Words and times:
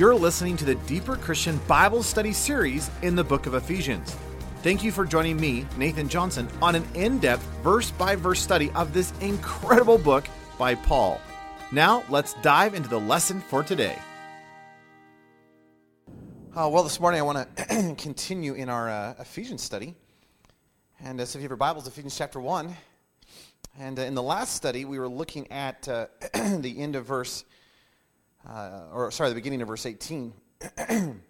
You're 0.00 0.14
listening 0.14 0.56
to 0.56 0.64
the 0.64 0.76
Deeper 0.86 1.14
Christian 1.14 1.60
Bible 1.68 2.02
Study 2.02 2.32
series 2.32 2.88
in 3.02 3.14
the 3.14 3.22
book 3.22 3.44
of 3.44 3.52
Ephesians. 3.52 4.16
Thank 4.62 4.82
you 4.82 4.92
for 4.92 5.04
joining 5.04 5.38
me, 5.38 5.66
Nathan 5.76 6.08
Johnson, 6.08 6.48
on 6.62 6.74
an 6.74 6.88
in 6.94 7.18
depth, 7.18 7.42
verse 7.62 7.90
by 7.90 8.16
verse 8.16 8.40
study 8.40 8.70
of 8.70 8.94
this 8.94 9.12
incredible 9.20 9.98
book 9.98 10.26
by 10.58 10.74
Paul. 10.74 11.20
Now, 11.70 12.02
let's 12.08 12.32
dive 12.40 12.72
into 12.72 12.88
the 12.88 12.98
lesson 12.98 13.42
for 13.42 13.62
today. 13.62 13.98
Uh, 16.56 16.66
well, 16.72 16.82
this 16.82 16.98
morning 16.98 17.20
I 17.20 17.22
want 17.22 17.56
to 17.56 17.94
continue 17.98 18.54
in 18.54 18.70
our 18.70 18.88
uh, 18.88 19.14
Ephesians 19.18 19.62
study. 19.62 19.94
And 21.04 21.20
uh, 21.20 21.26
so 21.26 21.36
if 21.36 21.42
you 21.42 21.44
have 21.44 21.50
your 21.50 21.58
Bibles, 21.58 21.86
Ephesians 21.86 22.16
chapter 22.16 22.40
1. 22.40 22.74
And 23.78 23.98
uh, 23.98 24.02
in 24.04 24.14
the 24.14 24.22
last 24.22 24.54
study, 24.54 24.86
we 24.86 24.98
were 24.98 25.10
looking 25.10 25.52
at 25.52 25.86
uh, 25.86 26.06
the 26.32 26.76
end 26.78 26.96
of 26.96 27.04
verse, 27.04 27.44
uh, 28.48 28.82
or 28.92 29.10
sorry, 29.10 29.28
the 29.28 29.34
beginning 29.34 29.62
of 29.62 29.68
verse 29.68 29.86
18. 29.86 30.32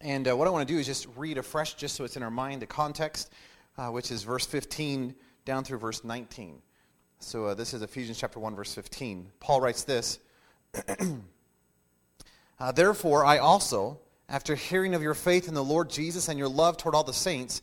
and 0.00 0.28
uh, 0.28 0.36
what 0.36 0.46
I 0.46 0.50
want 0.50 0.66
to 0.66 0.74
do 0.74 0.78
is 0.78 0.86
just 0.86 1.06
read 1.16 1.38
afresh, 1.38 1.74
just 1.74 1.96
so 1.96 2.04
it's 2.04 2.16
in 2.16 2.22
our 2.22 2.30
mind, 2.30 2.62
the 2.62 2.66
context, 2.66 3.32
uh, 3.78 3.88
which 3.88 4.10
is 4.10 4.22
verse 4.22 4.46
15 4.46 5.14
down 5.44 5.64
through 5.64 5.78
verse 5.78 6.04
19. 6.04 6.60
So 7.18 7.46
uh, 7.46 7.54
this 7.54 7.74
is 7.74 7.82
Ephesians 7.82 8.18
chapter 8.18 8.40
1, 8.40 8.54
verse 8.54 8.74
15. 8.74 9.30
Paul 9.40 9.60
writes 9.60 9.84
this 9.84 10.18
Therefore, 12.74 13.24
I 13.24 13.38
also 13.38 13.98
after 14.30 14.54
hearing 14.54 14.94
of 14.94 15.02
your 15.02 15.14
faith 15.14 15.48
in 15.48 15.54
the 15.54 15.64
Lord 15.64 15.90
Jesus 15.90 16.28
and 16.28 16.38
your 16.38 16.48
love 16.48 16.76
toward 16.76 16.94
all 16.94 17.02
the 17.02 17.12
saints, 17.12 17.62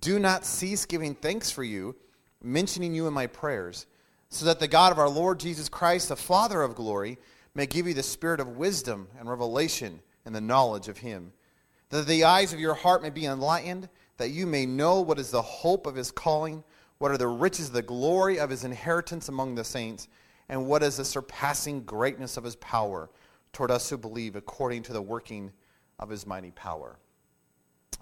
do 0.00 0.18
not 0.18 0.46
cease 0.46 0.86
giving 0.86 1.14
thanks 1.14 1.50
for 1.50 1.62
you, 1.62 1.94
mentioning 2.42 2.94
you 2.94 3.06
in 3.06 3.12
my 3.12 3.26
prayers, 3.26 3.84
so 4.30 4.46
that 4.46 4.58
the 4.58 4.66
God 4.66 4.92
of 4.92 4.98
our 4.98 5.10
Lord 5.10 5.38
Jesus 5.38 5.68
Christ, 5.68 6.08
the 6.08 6.16
Father 6.16 6.62
of 6.62 6.74
glory, 6.74 7.18
may 7.56 7.66
give 7.66 7.86
you 7.86 7.94
the 7.94 8.02
spirit 8.02 8.38
of 8.38 8.58
wisdom 8.58 9.08
and 9.18 9.30
revelation 9.30 10.00
and 10.26 10.34
the 10.34 10.40
knowledge 10.40 10.88
of 10.88 10.98
him, 10.98 11.32
that 11.88 12.06
the 12.06 12.24
eyes 12.24 12.52
of 12.52 12.60
your 12.60 12.74
heart 12.74 13.02
may 13.02 13.10
be 13.10 13.24
enlightened, 13.24 13.88
that 14.18 14.28
you 14.28 14.46
may 14.46 14.66
know 14.66 15.00
what 15.00 15.18
is 15.18 15.30
the 15.30 15.40
hope 15.40 15.86
of 15.86 15.94
his 15.94 16.10
calling, 16.10 16.62
what 16.98 17.10
are 17.10 17.16
the 17.16 17.26
riches 17.26 17.68
of 17.68 17.72
the 17.72 17.82
glory 17.82 18.38
of 18.38 18.50
his 18.50 18.64
inheritance 18.64 19.28
among 19.28 19.54
the 19.54 19.64
saints, 19.64 20.06
and 20.50 20.66
what 20.66 20.82
is 20.82 20.98
the 20.98 21.04
surpassing 21.04 21.82
greatness 21.82 22.36
of 22.36 22.44
his 22.44 22.56
power 22.56 23.08
toward 23.52 23.70
us 23.70 23.88
who 23.88 23.96
believe 23.96 24.36
according 24.36 24.82
to 24.82 24.92
the 24.92 25.00
working 25.00 25.50
of 25.98 26.10
his 26.10 26.26
mighty 26.26 26.50
power. 26.50 26.98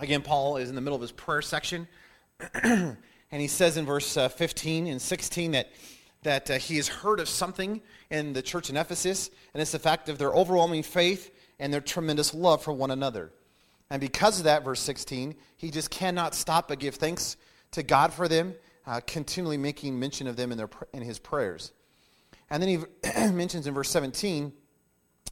Again, 0.00 0.22
Paul 0.22 0.56
is 0.56 0.68
in 0.68 0.74
the 0.74 0.80
middle 0.80 0.96
of 0.96 1.02
his 1.02 1.12
prayer 1.12 1.42
section, 1.42 1.86
and 2.64 2.96
he 3.30 3.46
says 3.46 3.76
in 3.76 3.86
verse 3.86 4.16
uh, 4.16 4.28
15 4.28 4.88
and 4.88 5.00
16 5.00 5.52
that, 5.52 5.70
that 6.24 6.50
uh, 6.50 6.58
he 6.58 6.76
has 6.76 6.88
heard 6.88 7.20
of 7.20 7.28
something 7.28 7.80
in 8.10 8.32
the 8.32 8.42
church 8.42 8.68
in 8.68 8.76
Ephesus, 8.76 9.30
and 9.54 9.60
it's 9.60 9.72
the 9.72 9.78
fact 9.78 10.08
of 10.08 10.18
their 10.18 10.32
overwhelming 10.32 10.82
faith 10.82 11.30
and 11.58 11.72
their 11.72 11.80
tremendous 11.80 12.34
love 12.34 12.62
for 12.62 12.72
one 12.72 12.90
another. 12.90 13.32
And 13.90 14.00
because 14.00 14.38
of 14.38 14.44
that, 14.44 14.64
verse 14.64 14.80
16, 14.80 15.34
he 15.56 15.70
just 15.70 15.90
cannot 15.90 16.34
stop 16.34 16.68
but 16.68 16.78
give 16.80 16.96
thanks 16.96 17.36
to 17.70 17.82
God 17.82 18.12
for 18.12 18.28
them, 18.28 18.54
uh, 18.86 19.00
continually 19.06 19.56
making 19.56 19.98
mention 19.98 20.26
of 20.26 20.36
them 20.36 20.50
in, 20.50 20.58
their, 20.58 20.70
in 20.92 21.02
his 21.02 21.18
prayers. 21.18 21.72
And 22.50 22.62
then 22.62 22.68
he 22.68 23.30
mentions 23.32 23.66
in 23.66 23.74
verse 23.74 23.90
17, 23.90 24.52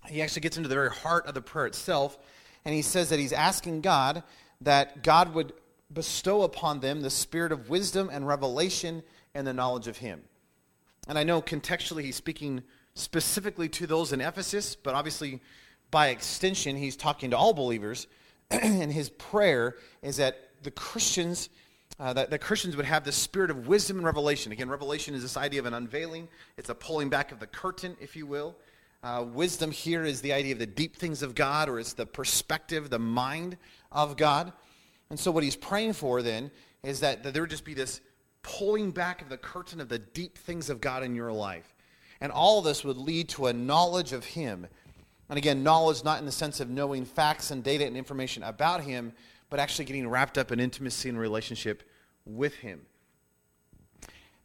he 0.08 0.22
actually 0.22 0.40
gets 0.40 0.56
into 0.56 0.68
the 0.68 0.74
very 0.74 0.90
heart 0.90 1.26
of 1.26 1.34
the 1.34 1.42
prayer 1.42 1.66
itself 1.66 2.18
and 2.64 2.74
he 2.74 2.82
says 2.82 3.08
that 3.10 3.18
he's 3.18 3.32
asking 3.32 3.80
God 3.80 4.22
that 4.60 5.02
God 5.02 5.34
would 5.34 5.52
bestow 5.92 6.42
upon 6.42 6.80
them 6.80 7.00
the 7.00 7.10
spirit 7.10 7.52
of 7.52 7.68
wisdom 7.68 8.08
and 8.10 8.26
revelation 8.26 9.02
and 9.34 9.46
the 9.46 9.52
knowledge 9.52 9.88
of 9.88 9.98
him. 9.98 10.22
And 11.08 11.18
I 11.18 11.24
know 11.24 11.42
contextually 11.42 12.02
he's 12.02 12.16
speaking 12.16 12.62
specifically 12.94 13.68
to 13.70 13.86
those 13.86 14.12
in 14.12 14.20
Ephesus, 14.20 14.76
but 14.76 14.94
obviously 14.94 15.40
by 15.90 16.08
extension 16.08 16.76
he's 16.76 16.96
talking 16.96 17.30
to 17.30 17.36
all 17.36 17.52
believers. 17.52 18.06
and 18.50 18.92
his 18.92 19.10
prayer 19.10 19.76
is 20.02 20.16
that 20.16 20.50
the 20.62 20.70
Christians 20.70 21.48
uh, 21.98 22.12
that, 22.12 22.30
that 22.30 22.40
Christians 22.40 22.74
would 22.76 22.86
have 22.86 23.04
the 23.04 23.12
spirit 23.12 23.50
of 23.50 23.68
wisdom 23.68 23.98
and 23.98 24.06
revelation. 24.06 24.50
Again, 24.50 24.68
revelation 24.68 25.14
is 25.14 25.22
this 25.22 25.36
idea 25.36 25.60
of 25.60 25.66
an 25.66 25.74
unveiling. 25.74 26.26
It's 26.56 26.68
a 26.68 26.74
pulling 26.74 27.10
back 27.10 27.32
of 27.32 27.38
the 27.38 27.46
curtain, 27.46 27.96
if 28.00 28.16
you 28.16 28.26
will. 28.26 28.56
Uh, 29.02 29.24
wisdom 29.32 29.70
here 29.70 30.04
is 30.04 30.20
the 30.20 30.32
idea 30.32 30.52
of 30.52 30.58
the 30.58 30.66
deep 30.66 30.96
things 30.96 31.22
of 31.22 31.34
God, 31.34 31.68
or 31.68 31.78
it's 31.78 31.92
the 31.92 32.06
perspective, 32.06 32.88
the 32.88 32.98
mind 32.98 33.56
of 33.90 34.16
God. 34.16 34.52
And 35.10 35.18
so, 35.18 35.30
what 35.30 35.44
he's 35.44 35.56
praying 35.56 35.92
for 35.92 36.22
then 36.22 36.50
is 36.82 37.00
that, 37.00 37.22
that 37.22 37.34
there 37.34 37.42
would 37.42 37.50
just 37.50 37.64
be 37.64 37.74
this 37.74 38.00
pulling 38.42 38.90
back 38.90 39.22
of 39.22 39.28
the 39.28 39.36
curtain 39.36 39.80
of 39.80 39.88
the 39.88 39.98
deep 39.98 40.36
things 40.36 40.68
of 40.68 40.80
God 40.80 41.02
in 41.02 41.14
your 41.14 41.32
life. 41.32 41.74
And 42.20 42.30
all 42.30 42.62
this 42.62 42.84
would 42.84 42.96
lead 42.96 43.28
to 43.30 43.46
a 43.46 43.52
knowledge 43.52 44.12
of 44.12 44.24
Him. 44.24 44.66
And 45.28 45.38
again, 45.38 45.62
knowledge 45.62 46.04
not 46.04 46.18
in 46.20 46.26
the 46.26 46.32
sense 46.32 46.60
of 46.60 46.68
knowing 46.68 47.04
facts 47.04 47.50
and 47.50 47.64
data 47.64 47.86
and 47.86 47.96
information 47.96 48.42
about 48.42 48.82
Him, 48.82 49.12
but 49.50 49.60
actually 49.60 49.86
getting 49.86 50.08
wrapped 50.08 50.38
up 50.38 50.52
in 50.52 50.60
intimacy 50.60 51.08
and 51.08 51.18
relationship 51.18 51.82
with 52.24 52.54
Him. 52.54 52.80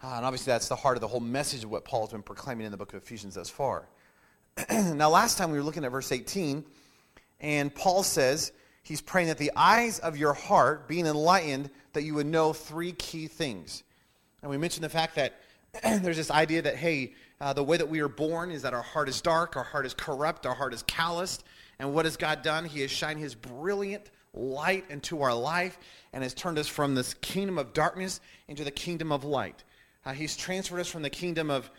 Uh, 0.04 0.14
and 0.16 0.26
obviously, 0.26 0.52
that's 0.52 0.68
the 0.68 0.76
heart 0.76 0.96
of 0.98 1.02
the 1.02 1.08
whole 1.08 1.20
message 1.20 1.64
of 1.64 1.72
what 1.72 1.84
Paul's 1.84 2.12
been 2.12 2.22
proclaiming 2.22 2.66
in 2.66 2.72
the 2.72 2.78
book 2.78 2.94
of 2.94 3.02
Ephesians 3.02 3.36
thus 3.36 3.50
far. 3.50 3.88
now, 4.70 5.10
last 5.10 5.38
time 5.38 5.52
we 5.52 5.58
were 5.58 5.64
looking 5.64 5.86
at 5.86 5.92
verse 5.92 6.12
18, 6.12 6.64
and 7.40 7.74
Paul 7.74 8.04
says 8.04 8.52
he's 8.84 9.02
praying 9.02 9.28
that 9.28 9.38
the 9.38 9.52
eyes 9.56 10.00
of 10.00 10.18
your 10.18 10.34
heart 10.34 10.88
being 10.88 11.06
enlightened, 11.06 11.70
that 11.94 12.04
you 12.04 12.14
would 12.14 12.28
know 12.28 12.54
three 12.54 12.92
key 12.92 13.28
things. 13.28 13.84
And 14.42 14.52
we 14.52 14.58
mentioned 14.58 14.84
the 14.84 14.90
fact 14.90 15.16
that 15.16 15.40
there's 15.84 16.18
this 16.18 16.32
idea 16.32 16.62
that, 16.62 16.76
hey, 16.76 17.14
uh, 17.40 17.54
the 17.54 17.64
way 17.64 17.78
that 17.78 17.88
we 17.88 18.00
are 18.00 18.08
born 18.08 18.52
is 18.52 18.62
that 18.64 18.74
our 18.74 18.82
heart 18.82 19.10
is 19.10 19.22
dark, 19.22 19.56
our 19.56 19.64
heart 19.64 19.86
is 19.86 19.94
corrupt, 19.94 20.46
our 20.46 20.56
heart 20.56 20.74
is 20.74 20.84
calloused. 20.84 21.44
And 21.80 21.94
what 21.94 22.06
has 22.06 22.18
God 22.18 22.42
done? 22.42 22.66
He 22.66 22.82
has 22.82 22.92
shined 22.92 23.20
his 23.20 23.36
brilliant 23.36 24.10
light 24.34 24.86
into 24.90 25.22
our 25.22 25.34
life 25.34 25.78
and 26.14 26.24
has 26.24 26.34
turned 26.34 26.58
us 26.58 26.68
from 26.68 26.96
this 26.96 27.14
kingdom 27.16 27.58
of 27.58 27.74
darkness 27.74 28.22
into 28.48 28.64
the 28.64 28.72
kingdom 28.72 29.12
of 29.12 29.24
light. 29.24 29.64
Uh, 30.06 30.14
he's 30.14 30.36
transferred 30.36 30.80
us 30.80 30.88
from 30.88 31.02
the 31.02 31.10
kingdom 31.10 31.50
of 31.50 31.70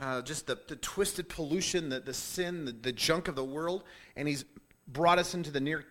uh, 0.00 0.22
just 0.22 0.46
the, 0.46 0.58
the 0.68 0.76
twisted 0.76 1.28
pollution, 1.28 1.88
the, 1.88 2.00
the 2.00 2.14
sin, 2.14 2.64
the, 2.64 2.72
the 2.72 2.92
junk 2.92 3.28
of 3.28 3.34
the 3.34 3.44
world, 3.44 3.84
and 4.16 4.26
he's 4.26 4.44
brought 4.88 5.18
us 5.18 5.34
into 5.34 5.50
the 5.50 5.60
near, 5.60 5.84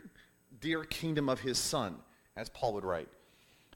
dear 0.59 0.83
kingdom 0.83 1.29
of 1.29 1.39
his 1.39 1.57
son, 1.57 1.97
as 2.35 2.49
Paul 2.49 2.73
would 2.73 2.85
write. 2.85 3.09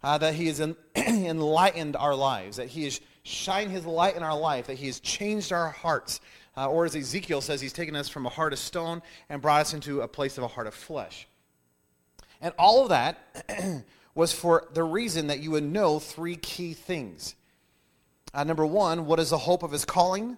Uh, 0.03 0.17
that 0.17 0.35
he 0.35 0.47
has 0.47 0.61
en- 0.61 0.75
enlightened 1.27 1.95
our 1.95 2.15
lives, 2.15 2.57
that 2.57 2.67
he 2.67 2.83
has 2.85 3.01
shined 3.23 3.71
his 3.71 3.85
light 3.85 4.15
in 4.15 4.23
our 4.23 4.37
life, 4.37 4.67
that 4.67 4.77
he 4.77 4.87
has 4.87 4.99
changed 4.99 5.51
our 5.51 5.69
hearts. 5.69 6.21
Uh, 6.57 6.69
or 6.69 6.85
as 6.85 6.95
Ezekiel 6.95 7.41
says, 7.41 7.59
he's 7.59 7.73
taken 7.73 7.95
us 7.95 8.07
from 8.07 8.25
a 8.25 8.29
heart 8.29 8.53
of 8.53 8.59
stone 8.59 9.01
and 9.29 9.41
brought 9.41 9.61
us 9.61 9.73
into 9.73 10.01
a 10.01 10.07
place 10.07 10.37
of 10.37 10.43
a 10.43 10.47
heart 10.47 10.67
of 10.67 10.73
flesh. 10.73 11.27
And 12.41 12.53
all 12.57 12.83
of 12.83 12.89
that 12.89 13.83
was 14.15 14.31
for 14.31 14.67
the 14.73 14.83
reason 14.83 15.27
that 15.27 15.39
you 15.39 15.51
would 15.51 15.63
know 15.63 15.99
three 15.99 16.35
key 16.35 16.73
things. 16.73 17.35
Uh, 18.33 18.43
number 18.43 18.65
one, 18.65 19.05
what 19.05 19.19
is 19.19 19.29
the 19.29 19.37
hope 19.37 19.63
of 19.63 19.71
his 19.71 19.85
calling? 19.85 20.37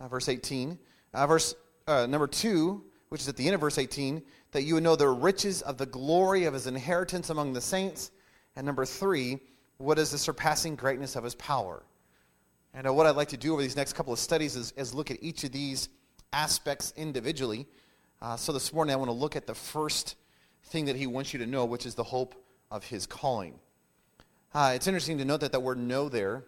Uh, 0.00 0.08
verse 0.08 0.28
18. 0.28 0.78
Uh, 1.14 1.26
verse 1.26 1.54
uh, 1.86 2.06
number 2.06 2.26
two, 2.26 2.84
which 3.08 3.20
is 3.20 3.28
at 3.28 3.36
the 3.36 3.46
end 3.46 3.54
of 3.54 3.60
verse 3.60 3.78
18, 3.78 4.22
that 4.52 4.62
you 4.62 4.74
would 4.74 4.82
know 4.82 4.96
the 4.96 5.08
riches 5.08 5.62
of 5.62 5.78
the 5.78 5.86
glory 5.86 6.44
of 6.44 6.54
his 6.54 6.66
inheritance 6.66 7.30
among 7.30 7.52
the 7.52 7.60
saints. 7.60 8.10
And 8.56 8.66
number 8.66 8.84
three, 8.84 9.40
what 9.78 9.98
is 9.98 10.10
the 10.10 10.18
surpassing 10.18 10.76
greatness 10.76 11.16
of 11.16 11.24
his 11.24 11.34
power? 11.34 11.82
And 12.74 12.86
uh, 12.86 12.92
what 12.92 13.06
I'd 13.06 13.16
like 13.16 13.28
to 13.28 13.36
do 13.36 13.52
over 13.52 13.62
these 13.62 13.76
next 13.76 13.92
couple 13.94 14.12
of 14.12 14.18
studies 14.18 14.56
is, 14.56 14.72
is 14.72 14.94
look 14.94 15.10
at 15.10 15.22
each 15.22 15.44
of 15.44 15.52
these 15.52 15.88
aspects 16.32 16.92
individually. 16.96 17.66
Uh, 18.20 18.36
so 18.36 18.52
this 18.52 18.72
morning 18.72 18.94
I 18.94 18.96
want 18.96 19.08
to 19.08 19.16
look 19.16 19.36
at 19.36 19.46
the 19.46 19.54
first 19.54 20.16
thing 20.64 20.86
that 20.86 20.96
he 20.96 21.06
wants 21.06 21.32
you 21.32 21.38
to 21.40 21.46
know, 21.46 21.64
which 21.64 21.86
is 21.86 21.94
the 21.94 22.04
hope 22.04 22.34
of 22.70 22.84
his 22.84 23.06
calling. 23.06 23.58
Uh, 24.54 24.72
it's 24.74 24.86
interesting 24.86 25.18
to 25.18 25.24
note 25.24 25.40
that 25.40 25.52
that 25.52 25.60
word 25.60 25.78
know 25.78 26.08
there 26.08 26.44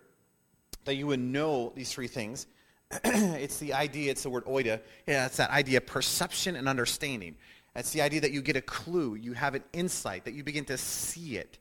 that 0.85 0.95
you 0.95 1.07
would 1.07 1.21
know 1.21 1.73
these 1.75 1.93
three 1.93 2.09
things. 2.09 2.47
it's 3.05 3.59
the 3.59 3.73
idea, 3.73 4.11
it's 4.11 4.23
the 4.23 4.31
word 4.31 4.45
oida. 4.45 4.81
Yeah, 5.07 5.27
it's 5.27 5.39
that 5.39 5.51
idea 5.51 5.79
of 5.79 5.87
perception 5.87 6.57
and 6.57 6.69
understanding. 6.69 7.37
It's 7.75 7.91
the 7.91 8.03
idea 8.03 8.21
that 8.21 8.31
you 8.31 8.41
get 8.41 8.57
a 8.57 8.61
clue, 8.61 9.17
you 9.17 9.33
have 9.33 9.55
an 9.55 9.65
insight, 9.73 10.25
that 10.27 10.35
you 10.35 10.45
begin 10.45 10.65
to 10.67 10.79
see 10.79 11.37
it. 11.37 11.59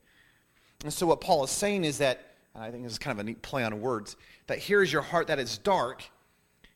And 0.83 0.93
so 0.93 1.07
what 1.07 1.21
Paul 1.21 1.43
is 1.43 1.49
saying 1.49 1.85
is 1.85 1.97
that, 1.99 2.35
and 2.53 2.63
I 2.63 2.69
think 2.69 2.83
this 2.83 2.93
is 2.93 2.99
kind 2.99 3.17
of 3.17 3.25
a 3.25 3.27
neat 3.27 3.41
play 3.41 3.63
on 3.63 3.81
words, 3.81 4.15
that 4.47 4.59
here 4.59 4.83
is 4.83 4.91
your 4.91 5.01
heart 5.01 5.27
that 5.27 5.39
is 5.39 5.57
dark. 5.57 6.03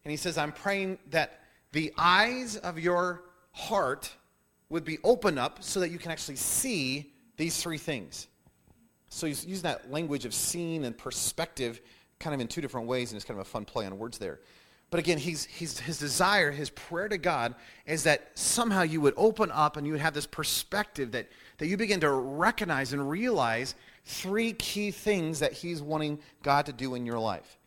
And 0.04 0.12
he 0.12 0.18
says, 0.18 0.38
I'm 0.38 0.54
praying 0.54 0.98
that 1.12 1.42
the 1.74 1.94
eyes 1.98 2.56
of 2.56 2.80
your 2.80 3.24
heart 3.52 4.12
would 4.70 4.86
be 4.86 4.98
opened 5.04 5.38
up 5.38 5.64
so 5.64 5.82
that 5.82 5.90
you 5.90 6.00
can 6.00 6.12
actually 6.12 6.38
see 6.38 7.14
these 7.36 7.62
three 7.62 7.78
things. 7.78 8.28
So 9.10 9.28
he's 9.28 9.46
using 9.46 9.64
that 9.64 9.92
language 9.92 10.26
of 10.26 10.34
seeing 10.34 10.86
and 10.86 10.98
perspective 10.98 11.82
kind 12.20 12.34
of 12.34 12.42
in 12.42 12.48
two 12.48 12.62
different 12.62 12.88
ways, 12.88 13.12
and 13.12 13.18
it's 13.18 13.26
kind 13.26 13.40
of 13.40 13.46
a 13.46 13.50
fun 13.50 13.66
play 13.66 13.86
on 13.86 13.98
words 13.98 14.18
there. 14.18 14.40
But 14.90 15.00
again, 15.00 15.18
he's, 15.18 15.46
he's, 15.46 15.80
his 15.80 16.00
desire, 16.00 16.50
his 16.50 16.70
prayer 16.70 17.10
to 17.10 17.18
God 17.18 17.56
is 17.86 18.04
that 18.04 18.32
somehow 18.36 18.84
you 18.84 19.02
would 19.02 19.14
open 19.18 19.52
up 19.52 19.76
and 19.76 19.86
you 19.86 19.94
would 19.94 20.02
have 20.02 20.14
this 20.14 20.26
perspective 20.26 21.12
that, 21.12 21.28
that 21.58 21.68
you 21.68 21.76
begin 21.76 22.00
to 22.00 22.12
recognize 22.12 22.94
and 22.94 23.10
realize 23.10 23.76
three 24.08 24.54
key 24.54 24.92
things 24.92 25.40
that 25.40 25.52
he's 25.52 25.82
wanting 25.82 26.20
God 26.42 26.66
to 26.68 26.74
do 26.74 26.96
in 26.96 27.06
your 27.06 27.20
life. 27.20 27.60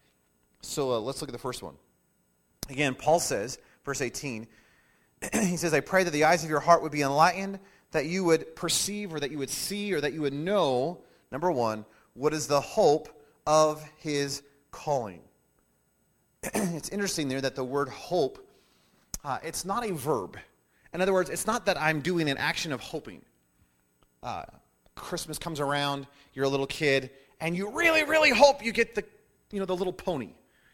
So 0.62 0.92
uh, 0.92 0.98
let's 0.98 1.20
look 1.20 1.28
at 1.28 1.32
the 1.32 1.38
first 1.38 1.62
one. 1.62 1.75
Again, 2.70 2.94
Paul 2.94 3.20
says, 3.20 3.58
verse 3.84 4.00
18, 4.00 4.46
he 5.32 5.56
says, 5.56 5.75
I 5.75 5.81
pray 5.81 6.02
that 6.02 6.12
the 6.12 6.25
eyes 6.25 6.42
of 6.42 6.50
your 6.50 6.60
heart 6.60 6.82
would 6.82 6.92
be 6.92 7.02
enlightened, 7.02 7.60
that 7.92 8.06
you 8.06 8.25
would 8.25 8.56
perceive 8.56 9.12
or 9.12 9.20
that 9.20 9.31
you 9.31 9.38
would 9.38 9.50
see 9.50 9.92
or 9.92 10.00
that 10.00 10.14
you 10.14 10.22
would 10.22 10.32
know, 10.32 11.02
number 11.31 11.52
one, 11.52 11.84
what 12.14 12.32
is 12.32 12.46
the 12.46 12.60
hope 12.60 13.08
of 13.46 13.82
his 13.98 14.43
calling. 14.70 15.20
it's 16.43 16.88
interesting 16.88 17.28
there 17.28 17.40
that 17.40 17.54
the 17.54 17.64
word 17.64 17.90
hope, 17.90 18.46
uh, 19.25 19.38
it's 19.43 19.66
not 19.66 19.88
a 19.88 19.93
verb. 19.93 20.38
In 20.94 21.02
other 21.02 21.12
words, 21.12 21.28
it's 21.28 21.46
not 21.46 21.66
that 21.66 21.81
I'm 21.81 22.00
doing 22.00 22.31
an 22.31 22.38
action 22.38 22.72
of 22.72 22.81
hoping. 22.81 23.22
Uh, 24.22 24.44
Christmas 25.00 25.38
comes 25.38 25.61
around, 25.61 26.06
you're 26.35 26.44
a 26.44 26.49
little 26.49 26.67
kid, 26.67 27.11
and 27.41 27.56
you 27.56 27.70
really, 27.70 28.05
really 28.05 28.31
hope 28.31 28.64
you 28.64 28.73
get 28.73 28.94
the, 28.94 29.05
you 29.50 29.58
know, 29.58 29.67
the 29.67 29.76
little 29.76 29.93
pony. 29.93 30.31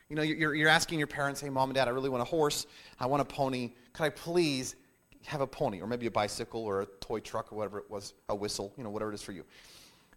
You 0.09 0.17
know, 0.17 0.23
you're, 0.23 0.55
you're 0.55 0.69
asking 0.69 0.99
your 0.99 1.09
parents, 1.09 1.41
hey, 1.41 1.49
mom 1.51 1.71
and 1.71 1.75
dad, 1.75 1.89
I 1.89 1.91
really 1.91 2.11
want 2.11 2.23
a 2.23 2.27
horse. 2.27 2.67
I 3.01 3.07
want 3.07 3.23
a 3.23 3.25
pony. 3.25 3.73
Could 3.93 4.05
I 4.05 4.11
please 4.11 4.77
have 5.25 5.41
a 5.41 5.47
pony 5.47 5.81
or 5.81 5.87
maybe 5.87 6.07
a 6.07 6.11
bicycle 6.11 6.65
or 6.65 6.83
a 6.83 6.87
toy 7.01 7.21
truck 7.21 7.53
or 7.53 7.57
whatever 7.57 7.79
it 7.79 7.91
was, 7.91 8.15
a 8.29 8.35
whistle, 8.35 8.73
you 8.77 8.85
know, 8.85 8.91
whatever 8.91 9.11
it 9.11 9.15
is 9.15 9.23
for 9.23 9.33
you. 9.33 9.45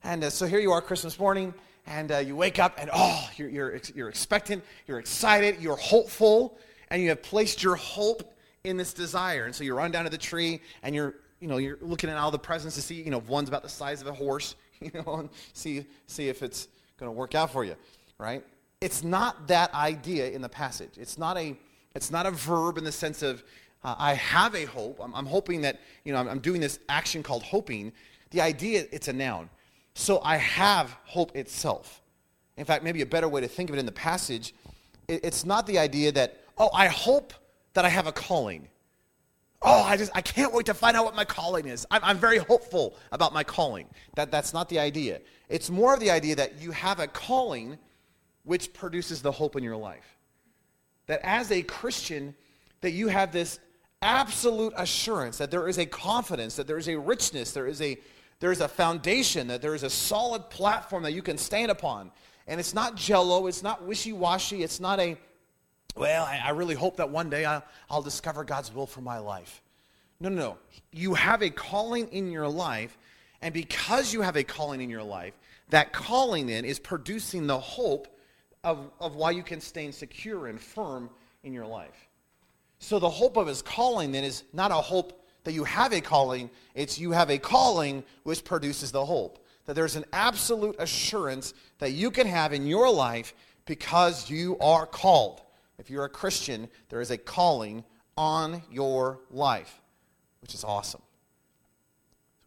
And 0.03 0.23
uh, 0.23 0.29
so 0.29 0.45
here 0.45 0.59
you 0.59 0.71
are 0.71 0.81
Christmas 0.81 1.17
morning, 1.19 1.53
and 1.87 2.11
uh, 2.11 2.17
you 2.17 2.35
wake 2.35 2.59
up, 2.59 2.75
and 2.77 2.89
oh, 2.93 3.29
you're, 3.35 3.49
you're, 3.49 3.81
you're 3.95 4.09
expectant, 4.09 4.63
you're 4.87 4.99
excited, 4.99 5.59
you're 5.59 5.75
hopeful, 5.75 6.57
and 6.89 7.01
you 7.01 7.09
have 7.09 7.23
placed 7.23 7.63
your 7.63 7.75
hope 7.75 8.35
in 8.63 8.77
this 8.77 8.93
desire. 8.93 9.45
And 9.45 9.55
so 9.55 9.63
you 9.63 9.73
run 9.73 9.91
down 9.91 10.03
to 10.03 10.09
the 10.09 10.17
tree, 10.17 10.61
and 10.83 10.93
you're, 10.93 11.15
you 11.39 11.47
know, 11.47 11.57
you're 11.57 11.77
looking 11.81 12.09
at 12.09 12.17
all 12.17 12.31
the 12.31 12.39
presents 12.39 12.75
to 12.75 12.81
see, 12.81 12.95
you 12.95 13.11
know, 13.11 13.19
if 13.19 13.27
one's 13.27 13.49
about 13.49 13.63
the 13.63 13.69
size 13.69 14.01
of 14.01 14.07
a 14.07 14.13
horse, 14.13 14.55
you 14.81 14.91
know, 14.93 15.15
and 15.15 15.29
see, 15.53 15.85
see 16.07 16.29
if 16.29 16.43
it's 16.43 16.67
going 16.97 17.07
to 17.07 17.13
work 17.13 17.35
out 17.35 17.51
for 17.51 17.63
you, 17.63 17.75
right? 18.17 18.43
It's 18.81 19.03
not 19.03 19.47
that 19.47 19.73
idea 19.73 20.29
in 20.29 20.41
the 20.41 20.49
passage. 20.49 20.91
It's 20.97 21.17
not 21.17 21.37
a, 21.37 21.57
it's 21.95 22.11
not 22.11 22.25
a 22.25 22.31
verb 22.31 22.77
in 22.77 22.83
the 22.83 22.91
sense 22.91 23.21
of 23.21 23.43
uh, 23.83 23.95
I 23.97 24.13
have 24.13 24.55
a 24.55 24.65
hope. 24.65 24.99
I'm, 25.01 25.13
I'm, 25.15 25.25
hoping 25.25 25.61
that, 25.61 25.79
you 26.03 26.11
know, 26.11 26.19
I'm, 26.19 26.27
I'm 26.27 26.39
doing 26.39 26.59
this 26.59 26.79
action 26.89 27.23
called 27.23 27.43
hoping. 27.43 27.93
The 28.31 28.41
idea, 28.41 28.85
it's 28.91 29.07
a 29.07 29.13
noun. 29.13 29.49
So 29.93 30.21
I 30.23 30.37
have 30.37 30.95
hope 31.05 31.35
itself. 31.35 32.01
In 32.57 32.65
fact, 32.65 32.83
maybe 32.83 33.01
a 33.01 33.05
better 33.05 33.29
way 33.29 33.41
to 33.41 33.47
think 33.47 33.69
of 33.69 33.75
it 33.75 33.79
in 33.79 33.85
the 33.85 33.91
passage, 33.91 34.53
it, 35.07 35.23
it's 35.23 35.45
not 35.45 35.65
the 35.65 35.79
idea 35.79 36.11
that, 36.11 36.41
oh, 36.57 36.69
I 36.73 36.87
hope 36.87 37.33
that 37.73 37.85
I 37.85 37.89
have 37.89 38.07
a 38.07 38.11
calling. 38.11 38.67
Oh, 39.61 39.83
I 39.83 39.97
just 39.97 40.11
I 40.15 40.21
can't 40.21 40.53
wait 40.53 40.67
to 40.67 40.73
find 40.73 40.95
out 40.95 41.03
what 41.03 41.15
my 41.15 41.25
calling 41.25 41.67
is. 41.67 41.85
I'm, 41.91 42.01
I'm 42.03 42.17
very 42.17 42.37
hopeful 42.37 42.95
about 43.11 43.33
my 43.33 43.43
calling. 43.43 43.87
That, 44.15 44.31
that's 44.31 44.53
not 44.53 44.69
the 44.69 44.79
idea. 44.79 45.19
It's 45.49 45.69
more 45.69 45.93
of 45.93 45.99
the 45.99 46.11
idea 46.11 46.35
that 46.35 46.61
you 46.61 46.71
have 46.71 46.99
a 46.99 47.07
calling 47.07 47.77
which 48.43 48.73
produces 48.73 49.21
the 49.21 49.31
hope 49.31 49.55
in 49.55 49.63
your 49.63 49.75
life. 49.75 50.17
That 51.07 51.19
as 51.23 51.51
a 51.51 51.61
Christian, 51.61 52.35
that 52.81 52.91
you 52.91 53.09
have 53.09 53.31
this 53.31 53.59
absolute 54.01 54.73
assurance 54.77 55.37
that 55.39 55.51
there 55.51 55.67
is 55.67 55.77
a 55.77 55.85
confidence, 55.85 56.55
that 56.55 56.67
there 56.67 56.77
is 56.77 56.87
a 56.87 56.97
richness, 56.97 57.51
there 57.51 57.67
is 57.67 57.81
a 57.81 57.97
there 58.39 58.53
is 58.53 58.61
a 58.61 58.67
foundation, 58.69 59.47
that 59.47 59.61
there 59.61 59.75
is 59.75 59.83
a 59.83 59.89
solid 59.89 60.49
platform 60.49 61.03
that 61.03 61.11
you 61.11 61.21
can 61.21 61.37
stand 61.37 61.71
upon. 61.71 62.09
And 62.47 62.59
it's 62.59 62.73
not 62.73 62.95
jello, 62.95 63.47
it's 63.47 63.61
not 63.61 63.83
wishy-washy, 63.83 64.63
it's 64.63 64.79
not 64.79 64.99
a, 64.99 65.17
well, 65.95 66.25
I, 66.25 66.41
I 66.45 66.49
really 66.51 66.75
hope 66.75 66.97
that 66.97 67.09
one 67.09 67.29
day 67.29 67.45
I'll, 67.45 67.63
I'll 67.89 68.01
discover 68.01 68.43
God's 68.43 68.73
will 68.73 68.87
for 68.87 69.01
my 69.01 69.19
life. 69.19 69.61
No, 70.19 70.29
no, 70.29 70.35
no. 70.35 70.57
You 70.91 71.13
have 71.13 71.41
a 71.41 71.49
calling 71.49 72.07
in 72.09 72.31
your 72.31 72.47
life, 72.47 72.97
and 73.41 73.53
because 73.53 74.13
you 74.13 74.21
have 74.21 74.35
a 74.35 74.43
calling 74.43 74.81
in 74.81 74.89
your 74.89 75.03
life, 75.03 75.33
that 75.69 75.93
calling 75.93 76.47
then 76.47 76.65
is 76.65 76.79
producing 76.79 77.47
the 77.47 77.59
hope 77.59 78.07
of, 78.63 78.91
of 78.99 79.15
why 79.15 79.31
you 79.31 79.43
can 79.43 79.61
stay 79.61 79.89
secure 79.91 80.47
and 80.47 80.59
firm 80.59 81.09
in 81.43 81.53
your 81.53 81.65
life. 81.65 82.07
So 82.79 82.99
the 82.99 83.09
hope 83.09 83.37
of 83.37 83.47
his 83.47 83.61
calling 83.61 84.11
then 84.11 84.23
is 84.23 84.43
not 84.53 84.71
a 84.71 84.75
hope 84.75 85.25
that 85.43 85.53
you 85.53 85.63
have 85.63 85.93
a 85.93 86.01
calling, 86.01 86.49
it's 86.75 86.99
you 86.99 87.11
have 87.11 87.29
a 87.29 87.37
calling 87.37 88.03
which 88.23 88.43
produces 88.43 88.91
the 88.91 89.05
hope. 89.05 89.45
That 89.65 89.73
there's 89.75 89.95
an 89.95 90.05
absolute 90.11 90.75
assurance 90.79 91.53
that 91.77 91.91
you 91.91 92.11
can 92.11 92.27
have 92.27 92.53
in 92.53 92.65
your 92.65 92.91
life 92.91 93.33
because 93.65 94.29
you 94.29 94.57
are 94.59 94.85
called. 94.85 95.41
If 95.79 95.89
you're 95.89 96.05
a 96.05 96.09
Christian, 96.09 96.69
there 96.89 97.01
is 97.01 97.09
a 97.09 97.17
calling 97.17 97.83
on 98.17 98.61
your 98.69 99.19
life, 99.31 99.81
which 100.41 100.53
is 100.53 100.63
awesome. 100.63 101.01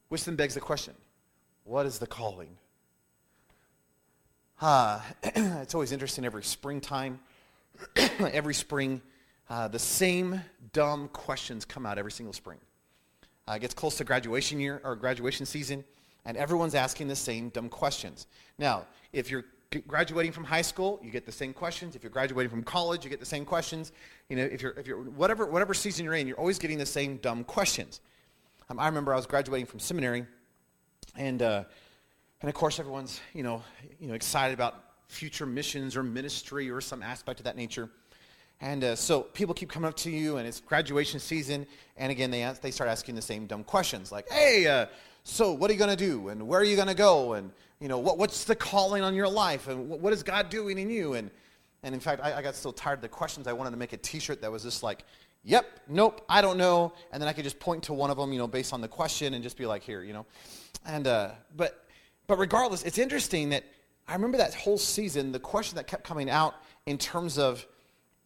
Which 0.09 0.25
then 0.25 0.37
begs 0.37 0.55
the 0.55 0.61
question 0.61 0.95
what 1.65 1.87
is 1.87 1.99
the 1.99 2.07
calling? 2.07 2.57
Uh, 4.61 5.01
it's 5.23 5.75
always 5.75 5.91
interesting 5.91 6.25
every 6.25 6.45
springtime, 6.45 7.19
every 8.21 8.55
spring 8.55 9.01
uh, 9.53 9.69
the 9.69 9.79
same 9.79 10.41
dumb 10.73 11.09
questions 11.09 11.65
come 11.65 11.85
out 11.85 11.99
every 11.99 12.13
single 12.13 12.33
spring. 12.33 12.59
Uh, 13.47 13.53
it 13.53 13.61
gets 13.61 13.75
close 13.75 13.97
to 13.97 14.05
graduation 14.05 14.61
year 14.61 14.81
or 14.85 14.97
graduation 14.97 15.45
season, 15.45 15.85
and 16.25 16.37
everyone's 16.37 16.75
asking 16.75 17.09
the 17.09 17.17
same 17.17 17.49
dumb 17.51 17.69
questions. 17.69 18.27
Now, 18.59 18.87
if 19.13 19.31
you're 19.31 19.45
graduating 19.81 20.33
from 20.33 20.45
high 20.45 20.63
school, 20.63 21.01
you 21.03 21.11
get 21.11 21.27
the 21.27 21.33
same 21.33 21.53
questions. 21.53 21.97
If 21.97 22.03
you're 22.03 22.11
graduating 22.11 22.51
from 22.51 22.63
college, 22.63 23.05
you 23.05 23.11
get 23.11 23.21
the 23.21 23.27
same 23.27 23.45
questions. 23.45 23.93
You 24.29 24.37
know, 24.37 24.45
if 24.45 24.63
you're, 24.63 24.73
if 24.73 24.87
you're 24.87 25.01
whatever, 25.03 25.47
whatever 25.47 25.75
season 25.75 26.05
you're 26.05 26.15
in, 26.15 26.27
you're 26.27 26.39
always 26.39 26.59
getting 26.59 26.79
the 26.79 26.87
same 26.87 27.17
dumb 27.19 27.45
questions. 27.45 28.01
Um, 28.69 28.79
I 28.79 28.87
remember 28.87 29.13
I 29.13 29.17
was 29.17 29.27
graduating 29.27 29.67
from 29.67 29.81
seminary, 29.81 30.27
and, 31.17 31.43
uh, 31.43 31.65
and 32.41 32.49
of 32.49 32.55
course 32.55 32.79
everyone's, 32.79 33.21
you 33.35 33.43
know, 33.43 33.63
you 34.01 34.09
know, 34.09 34.15
excited 34.15 34.55
about 34.55 34.85
future 35.09 35.47
missions 35.47 35.97
or 35.97 36.03
ministry 36.03 36.71
or 36.71 36.81
some 36.81 37.03
aspect 37.03 37.41
of 37.41 37.45
that 37.45 37.57
nature. 37.57 37.91
And 38.61 38.85
uh, 38.85 38.97
so 38.97 39.23
people 39.23 39.55
keep 39.55 39.71
coming 39.71 39.89
up 39.89 39.97
to 39.99 40.11
you, 40.11 40.37
and 40.37 40.47
it's 40.47 40.61
graduation 40.61 41.19
season. 41.19 41.67
And 41.97 42.13
again, 42.13 42.31
they, 42.31 42.43
ask, 42.43 42.63
they 42.63 42.71
start 42.71 42.89
asking 42.89 43.17
the 43.17 43.23
same 43.23 43.47
dumb 43.47 43.65
questions 43.65 44.13
like, 44.13 44.31
hey, 44.31 44.67
uh, 44.67 44.87
so 45.25 45.53
what 45.53 45.69
are 45.69 45.73
you 45.75 45.79
going 45.79 45.91
to 45.91 45.97
do? 45.97 46.29
And 46.29 46.47
where 46.47 46.61
are 46.61 46.65
you 46.65 46.77
going 46.77 46.89
to 46.89 46.95
go? 46.95 47.35
And, 47.35 47.51
you 47.83 47.89
know, 47.89 47.99
what, 47.99 48.17
what's 48.17 48.45
the 48.45 48.55
calling 48.55 49.03
on 49.03 49.13
your 49.13 49.29
life? 49.29 49.67
And 49.67 49.89
what, 49.89 49.99
what 49.99 50.13
is 50.13 50.23
God 50.23 50.49
doing 50.51 50.79
in 50.79 50.89
you? 50.89 51.15
And, 51.15 51.33
and 51.83 51.95
in 51.97 52.01
fact, 52.01 52.23
I, 52.23 52.35
I 52.35 52.43
got 52.43 52.55
so 52.55 52.71
tired 52.71 52.99
of 52.99 53.03
the 53.03 53.09
questions, 53.09 53.49
I 53.49 53.53
wanted 53.53 53.73
to 53.73 53.77
make 53.77 53.93
a 53.93 53.97
t-shirt 53.97 54.41
that 54.41 54.53
was 54.53 54.63
just 54.63 54.85
like, 54.85 55.05
yep, 55.43 55.67
nope, 55.89 56.25
I 56.29 56.41
don't 56.43 56.57
know. 56.57 56.93
And 57.11 57.21
then 57.21 57.29
I 57.29 57.33
could 57.33 57.43
just 57.43 57.59
point 57.59 57.83
to 57.85 57.93
one 57.93 58.09
of 58.09 58.17
them, 58.17 58.33
you 58.33 58.39
know, 58.39 58.47
based 58.47 58.73
on 58.73 58.81
the 58.81 58.87
question 58.89 59.35
and 59.35 59.43
just 59.43 59.57
be 59.57 59.67
like, 59.67 59.83
here, 59.83 60.05
you 60.05 60.13
know. 60.13 60.27
And, 60.87 61.09
uh, 61.09 61.33
but, 61.57 61.85
but 62.29 62.39
regardless, 62.39 62.85
it's 62.85 62.99
interesting 62.99 63.49
that 63.49 63.65
I 64.07 64.15
remember 64.15 64.39
that 64.39 64.55
whole 64.55 64.79
season, 64.79 65.33
the 65.33 65.41
question 65.41 65.75
that 65.75 65.89
kept 65.89 66.05
coming 66.05 66.31
out 66.31 66.55
in 66.87 66.99
terms 66.99 67.37
of, 67.37 67.67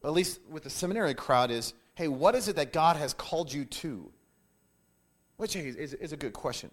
at 0.04 0.12
least 0.12 0.38
with 0.50 0.64
the 0.64 0.70
seminary 0.70 1.14
crowd, 1.14 1.50
is 1.50 1.72
hey, 1.94 2.08
what 2.08 2.34
is 2.34 2.46
it 2.46 2.56
that 2.56 2.74
God 2.74 2.96
has 2.96 3.14
called 3.14 3.50
you 3.50 3.64
to? 3.64 4.10
Which 5.38 5.56
is, 5.56 5.76
is, 5.76 5.94
is 5.94 6.12
a 6.12 6.16
good 6.18 6.34
question. 6.34 6.70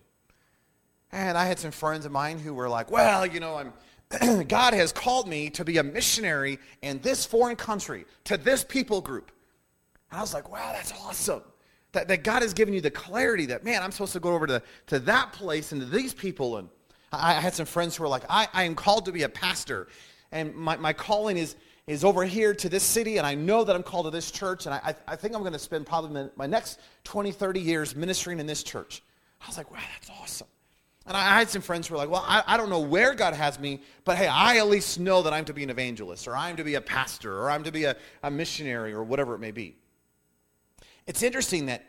And 1.13 1.37
I 1.37 1.45
had 1.45 1.59
some 1.59 1.69
friends 1.69 2.05
of 2.05 2.11
mine 2.11 2.39
who 2.39 2.55
were 2.55 2.67
like, 2.67 2.89
well, 2.89 3.23
you 3.23 3.39
know, 3.39 3.55
I'm, 3.55 4.43
God 4.47 4.73
has 4.73 4.91
called 4.91 5.27
me 5.27 5.51
to 5.51 5.63
be 5.63 5.77
a 5.77 5.83
missionary 5.83 6.57
in 6.81 6.99
this 7.01 7.23
foreign 7.23 7.55
country, 7.55 8.05
to 8.23 8.35
this 8.35 8.63
people 8.63 8.99
group. 8.99 9.31
And 10.09 10.17
I 10.17 10.21
was 10.21 10.33
like, 10.33 10.51
wow, 10.51 10.71
that's 10.73 10.91
awesome. 10.91 11.43
That, 11.91 12.07
that 12.07 12.23
God 12.23 12.41
has 12.41 12.55
given 12.55 12.73
you 12.73 12.81
the 12.81 12.89
clarity 12.89 13.45
that, 13.45 13.63
man, 13.63 13.83
I'm 13.83 13.91
supposed 13.91 14.13
to 14.13 14.19
go 14.19 14.33
over 14.33 14.47
to, 14.47 14.63
to 14.87 14.99
that 15.01 15.33
place 15.33 15.71
and 15.71 15.81
to 15.81 15.87
these 15.87 16.15
people. 16.15 16.57
And 16.57 16.67
I, 17.11 17.35
I 17.35 17.39
had 17.39 17.53
some 17.53 17.67
friends 17.67 17.95
who 17.95 18.03
were 18.03 18.09
like, 18.09 18.23
I, 18.27 18.47
I 18.51 18.63
am 18.63 18.73
called 18.73 19.05
to 19.05 19.11
be 19.11 19.21
a 19.21 19.29
pastor. 19.29 19.89
And 20.31 20.55
my, 20.55 20.77
my 20.77 20.93
calling 20.93 21.37
is, 21.37 21.55
is 21.85 22.03
over 22.03 22.25
here 22.25 22.55
to 22.55 22.69
this 22.69 22.81
city, 22.81 23.17
and 23.17 23.27
I 23.27 23.35
know 23.35 23.63
that 23.63 23.75
I'm 23.75 23.83
called 23.83 24.05
to 24.05 24.09
this 24.09 24.31
church, 24.31 24.65
and 24.65 24.73
I, 24.73 24.95
I 25.07 25.15
think 25.15 25.35
I'm 25.35 25.41
going 25.41 25.53
to 25.53 25.59
spend 25.59 25.85
probably 25.85 26.27
my 26.35 26.47
next 26.47 26.79
20, 27.03 27.31
30 27.31 27.59
years 27.59 27.95
ministering 27.95 28.39
in 28.39 28.47
this 28.47 28.63
church. 28.63 29.03
I 29.41 29.47
was 29.47 29.57
like, 29.57 29.69
wow, 29.69 29.77
that's 29.93 30.09
awesome. 30.19 30.47
And 31.05 31.17
I 31.17 31.37
had 31.37 31.49
some 31.49 31.61
friends 31.61 31.87
who 31.87 31.95
were 31.95 31.97
like, 31.97 32.09
well, 32.09 32.23
I, 32.25 32.43
I 32.47 32.57
don't 32.57 32.69
know 32.69 32.79
where 32.79 33.13
God 33.13 33.33
has 33.33 33.59
me, 33.59 33.81
but 34.05 34.17
hey, 34.17 34.27
I 34.27 34.57
at 34.57 34.67
least 34.67 34.99
know 34.99 35.21
that 35.23 35.33
I'm 35.33 35.43
to 35.45 35.53
be 35.53 35.63
an 35.63 35.69
evangelist, 35.69 36.27
or 36.27 36.37
I'm 36.37 36.55
to 36.55 36.63
be 36.63 36.75
a 36.75 36.81
pastor, 36.81 37.39
or 37.39 37.49
I'm 37.49 37.63
to 37.63 37.71
be 37.71 37.83
a, 37.83 37.95
a 38.23 38.31
missionary, 38.31 38.93
or 38.93 39.03
whatever 39.03 39.35
it 39.35 39.39
may 39.39 39.51
be. 39.51 39.75
It's 41.05 41.21
interesting 41.21 41.65
that 41.65 41.83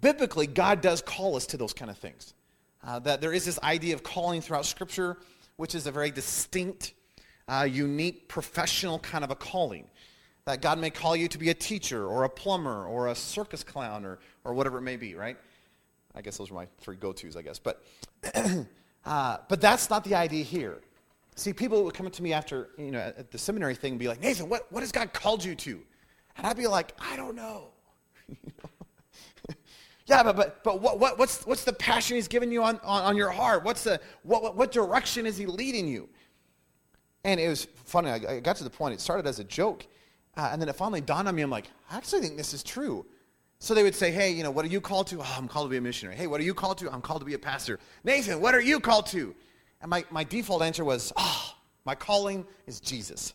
biblically, 0.00 0.48
God 0.48 0.80
does 0.80 1.00
call 1.00 1.36
us 1.36 1.46
to 1.46 1.56
those 1.56 1.72
kind 1.72 1.90
of 1.90 1.96
things. 1.96 2.34
Uh, 2.84 2.98
that 3.00 3.20
there 3.20 3.32
is 3.32 3.44
this 3.44 3.58
idea 3.62 3.94
of 3.94 4.02
calling 4.02 4.40
throughout 4.40 4.66
Scripture, 4.66 5.16
which 5.56 5.74
is 5.74 5.86
a 5.86 5.92
very 5.92 6.10
distinct 6.10 6.94
uh, 7.48 7.66
unique 7.70 8.28
professional 8.28 8.98
kind 8.98 9.24
of 9.24 9.30
a 9.30 9.36
calling. 9.36 9.86
That 10.44 10.60
God 10.60 10.78
may 10.78 10.90
call 10.90 11.16
you 11.16 11.28
to 11.28 11.38
be 11.38 11.50
a 11.50 11.54
teacher 11.54 12.06
or 12.06 12.24
a 12.24 12.28
plumber 12.28 12.86
or 12.86 13.08
a 13.08 13.14
circus 13.14 13.64
clown 13.64 14.04
or, 14.04 14.18
or 14.44 14.54
whatever 14.54 14.78
it 14.78 14.82
may 14.82 14.96
be, 14.96 15.14
right? 15.14 15.36
I 16.16 16.22
guess 16.22 16.38
those 16.38 16.50
are 16.50 16.54
my 16.54 16.66
three 16.78 16.96
go 16.96 17.12
tos, 17.12 17.36
I 17.36 17.42
guess. 17.42 17.58
But, 17.58 17.84
uh, 19.04 19.38
but 19.48 19.60
that's 19.60 19.90
not 19.90 20.02
the 20.04 20.14
idea 20.14 20.42
here. 20.42 20.80
See, 21.36 21.52
people 21.52 21.84
would 21.84 21.92
come 21.92 22.06
up 22.06 22.14
to 22.14 22.22
me 22.22 22.32
after, 22.32 22.70
you 22.78 22.90
know, 22.90 22.98
at 22.98 23.30
the 23.30 23.38
seminary 23.38 23.74
thing 23.74 23.92
and 23.92 23.98
be 24.00 24.08
like, 24.08 24.22
Nathan, 24.22 24.48
what, 24.48 24.66
what 24.72 24.80
has 24.80 24.90
God 24.90 25.12
called 25.12 25.44
you 25.44 25.54
to? 25.54 25.82
And 26.38 26.46
I'd 26.46 26.56
be 26.56 26.66
like, 26.66 26.94
I 26.98 27.14
don't 27.16 27.36
know. 27.36 27.68
yeah, 30.06 30.22
but, 30.22 30.34
but, 30.36 30.64
but 30.64 30.80
what, 30.80 30.98
what, 30.98 31.18
what's, 31.18 31.46
what's 31.46 31.64
the 31.64 31.74
passion 31.74 32.16
he's 32.16 32.28
given 32.28 32.50
you 32.50 32.62
on, 32.62 32.80
on, 32.82 33.02
on 33.02 33.16
your 33.16 33.30
heart? 33.30 33.64
What's 33.64 33.84
the, 33.84 34.00
what, 34.22 34.42
what, 34.42 34.56
what 34.56 34.72
direction 34.72 35.26
is 35.26 35.36
he 35.36 35.44
leading 35.44 35.86
you? 35.86 36.08
And 37.24 37.38
it 37.38 37.48
was 37.48 37.66
funny. 37.84 38.08
I, 38.08 38.36
I 38.36 38.40
got 38.40 38.56
to 38.56 38.64
the 38.64 38.70
point. 38.70 38.94
It 38.94 39.00
started 39.00 39.26
as 39.26 39.38
a 39.38 39.44
joke, 39.44 39.86
uh, 40.38 40.48
and 40.52 40.62
then 40.62 40.70
it 40.70 40.76
finally 40.76 41.02
dawned 41.02 41.28
on 41.28 41.34
me. 41.34 41.42
I'm 41.42 41.50
like, 41.50 41.66
I 41.90 41.98
actually 41.98 42.22
think 42.22 42.38
this 42.38 42.54
is 42.54 42.62
true. 42.62 43.04
So 43.58 43.74
they 43.74 43.82
would 43.82 43.94
say, 43.94 44.10
hey, 44.10 44.30
you 44.30 44.42
know, 44.42 44.50
what 44.50 44.64
are 44.64 44.68
you 44.68 44.80
called 44.80 45.06
to? 45.08 45.20
Oh, 45.20 45.34
I'm 45.36 45.48
called 45.48 45.66
to 45.66 45.70
be 45.70 45.78
a 45.78 45.80
missionary. 45.80 46.16
Hey, 46.16 46.26
what 46.26 46.40
are 46.40 46.44
you 46.44 46.54
called 46.54 46.78
to? 46.78 46.92
I'm 46.92 47.00
called 47.00 47.20
to 47.20 47.26
be 47.26 47.34
a 47.34 47.38
pastor. 47.38 47.78
Nathan, 48.04 48.40
what 48.40 48.54
are 48.54 48.60
you 48.60 48.80
called 48.80 49.06
to? 49.06 49.34
And 49.80 49.90
my, 49.90 50.04
my 50.10 50.24
default 50.24 50.62
answer 50.62 50.84
was, 50.84 51.12
oh, 51.16 51.54
my 51.84 51.94
calling 51.94 52.46
is 52.66 52.80
Jesus. 52.80 53.34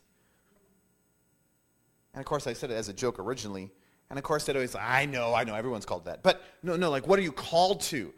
And 2.13 2.19
of 2.19 2.25
course, 2.25 2.45
I 2.45 2.53
said 2.53 2.71
it 2.71 2.75
as 2.75 2.89
a 2.89 2.93
joke 2.93 3.19
originally. 3.19 3.71
And 4.09 4.19
of 4.19 4.23
course, 4.23 4.45
they'd 4.45 4.55
always, 4.55 4.75
I 4.75 5.05
know, 5.05 5.33
I 5.33 5.43
know, 5.43 5.55
everyone's 5.55 5.85
called 5.85 6.05
that. 6.05 6.21
But 6.21 6.43
no, 6.61 6.75
no, 6.75 6.89
like, 6.89 7.07
what 7.07 7.17
are 7.17 7.21
you 7.21 7.31
called 7.31 7.81
to? 7.81 8.13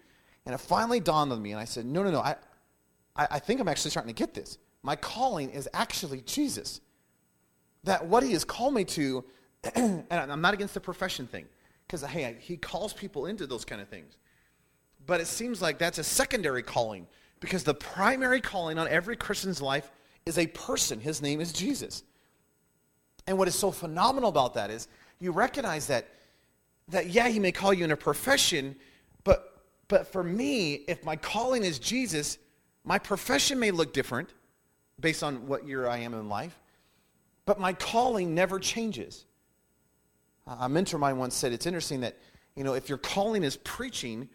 And 0.45 0.53
it 0.53 0.57
finally 0.57 0.99
dawned 0.99 1.31
on 1.31 1.41
me, 1.41 1.51
and 1.51 1.61
I 1.61 1.65
said, 1.65 1.85
no, 1.85 2.03
no, 2.03 2.11
no, 2.11 2.19
I, 2.19 2.35
I, 3.15 3.27
I 3.31 3.39
think 3.39 3.61
I'm 3.61 3.67
actually 3.67 3.91
starting 3.91 4.13
to 4.13 4.19
get 4.19 4.33
this. 4.33 4.57
My 4.81 4.95
calling 4.95 5.51
is 5.51 5.69
actually 5.73 6.21
Jesus. 6.21 6.81
That 7.83 8.05
what 8.07 8.23
he 8.23 8.33
has 8.33 8.43
called 8.43 8.73
me 8.73 8.83
to, 8.85 9.23
and 9.75 10.05
I'm 10.11 10.41
not 10.41 10.53
against 10.53 10.73
the 10.73 10.81
profession 10.81 11.27
thing, 11.27 11.45
because, 11.87 12.01
hey, 12.03 12.35
he 12.39 12.57
calls 12.57 12.93
people 12.93 13.25
into 13.25 13.45
those 13.45 13.65
kind 13.65 13.81
of 13.81 13.87
things. 13.87 14.17
But 15.05 15.21
it 15.21 15.27
seems 15.27 15.61
like 15.61 15.77
that's 15.77 15.97
a 15.97 16.03
secondary 16.03 16.63
calling, 16.63 17.07
because 17.39 17.63
the 17.63 17.73
primary 17.73 18.41
calling 18.41 18.77
on 18.79 18.87
every 18.87 19.15
Christian's 19.15 19.61
life 19.61 19.91
is 20.25 20.37
a 20.37 20.47
person. 20.47 20.99
His 20.99 21.21
name 21.21 21.41
is 21.41 21.51
Jesus. 21.51 22.03
And 23.27 23.37
what 23.37 23.47
is 23.47 23.55
so 23.55 23.71
phenomenal 23.71 24.29
about 24.29 24.53
that 24.55 24.69
is 24.69 24.87
you 25.19 25.31
recognize 25.31 25.87
that, 25.87 26.07
that 26.89 27.07
yeah, 27.07 27.27
he 27.27 27.39
may 27.39 27.51
call 27.51 27.73
you 27.73 27.83
in 27.83 27.91
a 27.91 27.97
profession, 27.97 28.75
but, 29.23 29.61
but 29.87 30.07
for 30.07 30.23
me, 30.23 30.73
if 30.87 31.03
my 31.03 31.15
calling 31.15 31.63
is 31.63 31.79
Jesus, 31.79 32.37
my 32.83 32.99
profession 32.99 33.59
may 33.59 33.71
look 33.71 33.93
different 33.93 34.33
based 34.99 35.23
on 35.23 35.47
what 35.47 35.67
year 35.67 35.87
I 35.87 35.97
am 35.99 36.13
in 36.13 36.29
life, 36.29 36.57
but 37.45 37.59
my 37.59 37.73
calling 37.73 38.33
never 38.33 38.59
changes. 38.59 39.25
A 40.45 40.67
mentor 40.67 40.97
of 40.97 41.01
mine 41.01 41.17
once 41.17 41.35
said, 41.35 41.53
it's 41.53 41.65
interesting 41.65 42.01
that, 42.01 42.17
you 42.55 42.63
know, 42.63 42.73
if 42.73 42.89
your 42.89 42.97
calling 42.97 43.43
is 43.43 43.57
preaching 43.57 44.27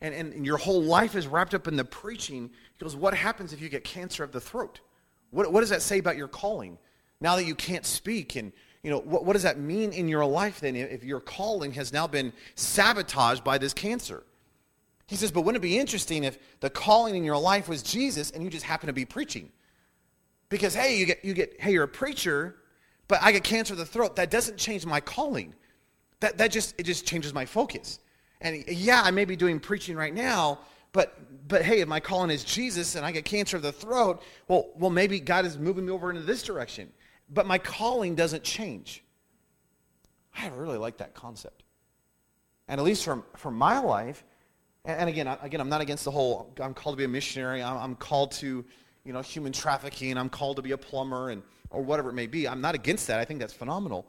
and, 0.00 0.14
and 0.14 0.46
your 0.46 0.56
whole 0.56 0.82
life 0.82 1.14
is 1.14 1.26
wrapped 1.26 1.54
up 1.54 1.68
in 1.68 1.76
the 1.76 1.84
preaching, 1.84 2.50
he 2.78 2.84
goes, 2.84 2.96
what 2.96 3.14
happens 3.14 3.52
if 3.52 3.60
you 3.60 3.68
get 3.68 3.84
cancer 3.84 4.24
of 4.24 4.32
the 4.32 4.40
throat? 4.40 4.80
What, 5.30 5.52
what 5.52 5.60
does 5.60 5.70
that 5.70 5.82
say 5.82 5.98
about 5.98 6.16
your 6.16 6.28
calling? 6.28 6.78
Now 7.20 7.36
that 7.36 7.44
you 7.44 7.54
can't 7.54 7.86
speak 7.86 8.36
and 8.36 8.52
you 8.82 8.90
know, 8.90 8.98
what, 8.98 9.24
what 9.24 9.34
does 9.34 9.44
that 9.44 9.58
mean 9.58 9.92
in 9.92 10.08
your 10.08 10.24
life 10.24 10.60
then 10.60 10.74
if 10.74 11.04
your 11.04 11.20
calling 11.20 11.72
has 11.72 11.92
now 11.92 12.06
been 12.06 12.32
sabotaged 12.56 13.44
by 13.44 13.58
this 13.58 13.72
cancer? 13.72 14.24
He 15.06 15.16
says, 15.16 15.30
but 15.30 15.42
wouldn't 15.42 15.62
it 15.62 15.66
be 15.66 15.78
interesting 15.78 16.24
if 16.24 16.38
the 16.60 16.70
calling 16.70 17.14
in 17.14 17.22
your 17.22 17.38
life 17.38 17.68
was 17.68 17.82
Jesus 17.82 18.30
and 18.30 18.42
you 18.42 18.50
just 18.50 18.64
happen 18.64 18.86
to 18.86 18.92
be 18.92 19.04
preaching? 19.04 19.50
Because, 20.48 20.74
hey, 20.74 20.98
you 20.98 21.06
get, 21.06 21.24
you 21.24 21.34
get, 21.34 21.60
hey, 21.60 21.72
you're 21.72 21.84
a 21.84 21.88
preacher, 21.88 22.56
but 23.12 23.22
I 23.22 23.30
get 23.30 23.44
cancer 23.44 23.74
of 23.74 23.78
the 23.78 23.84
throat. 23.84 24.16
That 24.16 24.30
doesn't 24.30 24.56
change 24.56 24.86
my 24.86 25.00
calling. 25.00 25.54
That, 26.20 26.38
that 26.38 26.50
just, 26.50 26.74
it 26.78 26.84
just 26.84 27.06
changes 27.06 27.34
my 27.34 27.44
focus. 27.44 27.98
And 28.40 28.64
yeah, 28.66 29.02
I 29.04 29.10
may 29.10 29.26
be 29.26 29.36
doing 29.36 29.60
preaching 29.60 29.96
right 29.96 30.14
now, 30.14 30.60
but, 30.92 31.14
but 31.46 31.60
hey, 31.60 31.80
if 31.80 31.88
my 31.88 32.00
calling 32.00 32.30
is 32.30 32.42
Jesus 32.42 32.94
and 32.94 33.04
I 33.04 33.12
get 33.12 33.26
cancer 33.26 33.58
of 33.58 33.62
the 33.62 33.70
throat, 33.70 34.22
well, 34.48 34.70
well, 34.76 34.88
maybe 34.88 35.20
God 35.20 35.44
is 35.44 35.58
moving 35.58 35.84
me 35.84 35.92
over 35.92 36.08
into 36.08 36.22
this 36.22 36.42
direction 36.42 36.90
but 37.28 37.46
my 37.46 37.58
calling 37.58 38.14
doesn't 38.14 38.42
change. 38.44 39.02
I 40.34 40.48
really 40.48 40.78
like 40.78 40.98
that 40.98 41.14
concept. 41.14 41.62
And 42.68 42.80
at 42.80 42.84
least 42.84 43.04
from, 43.04 43.24
from 43.36 43.54
my 43.54 43.78
life, 43.78 44.24
and, 44.84 45.08
again, 45.08 45.28
again, 45.42 45.60
I'm 45.60 45.68
not 45.68 45.80
against 45.80 46.04
the 46.04 46.10
whole, 46.10 46.52
I'm 46.60 46.74
called 46.74 46.94
to 46.94 46.98
be 46.98 47.04
a 47.04 47.08
missionary, 47.08 47.62
I'm, 47.62 47.76
I'm 47.76 47.96
called 47.96 48.32
to, 48.32 48.64
you 49.04 49.12
know, 49.12 49.20
human 49.20 49.52
trafficking, 49.52 50.16
I'm 50.18 50.28
called 50.28 50.56
to 50.56 50.62
be 50.62 50.72
a 50.72 50.78
plumber, 50.78 51.30
and, 51.30 51.42
or 51.72 51.82
whatever 51.82 52.10
it 52.10 52.14
may 52.14 52.26
be. 52.26 52.46
I'm 52.46 52.60
not 52.60 52.74
against 52.74 53.06
that. 53.08 53.18
I 53.18 53.24
think 53.24 53.40
that's 53.40 53.52
phenomenal. 53.52 54.06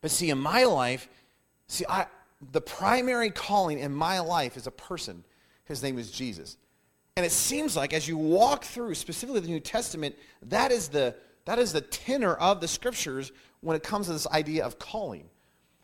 But 0.00 0.10
see, 0.10 0.30
in 0.30 0.38
my 0.38 0.64
life, 0.64 1.08
see, 1.66 1.84
I, 1.88 2.06
the 2.52 2.60
primary 2.60 3.30
calling 3.30 3.78
in 3.78 3.92
my 3.92 4.20
life 4.20 4.56
is 4.56 4.66
a 4.66 4.70
person. 4.70 5.24
His 5.64 5.82
name 5.82 5.98
is 5.98 6.10
Jesus. 6.10 6.56
And 7.16 7.26
it 7.26 7.32
seems 7.32 7.76
like 7.76 7.92
as 7.92 8.06
you 8.06 8.16
walk 8.16 8.64
through, 8.64 8.94
specifically 8.94 9.40
the 9.40 9.48
New 9.48 9.60
Testament, 9.60 10.14
that 10.42 10.70
is 10.70 10.88
the, 10.88 11.16
that 11.46 11.58
is 11.58 11.72
the 11.72 11.80
tenor 11.80 12.34
of 12.34 12.60
the 12.60 12.68
scriptures 12.68 13.32
when 13.60 13.76
it 13.76 13.82
comes 13.82 14.06
to 14.06 14.12
this 14.12 14.28
idea 14.28 14.64
of 14.64 14.78
calling. 14.78 15.28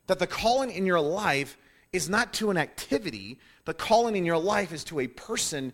That 0.06 0.20
the 0.20 0.26
calling 0.26 0.70
in 0.70 0.86
your 0.86 1.00
life 1.00 1.58
is 1.92 2.08
not 2.08 2.32
to 2.34 2.50
an 2.50 2.56
activity, 2.56 3.38
the 3.64 3.74
calling 3.74 4.14
in 4.14 4.24
your 4.24 4.38
life 4.38 4.72
is 4.72 4.84
to 4.84 5.00
a 5.00 5.06
person 5.06 5.72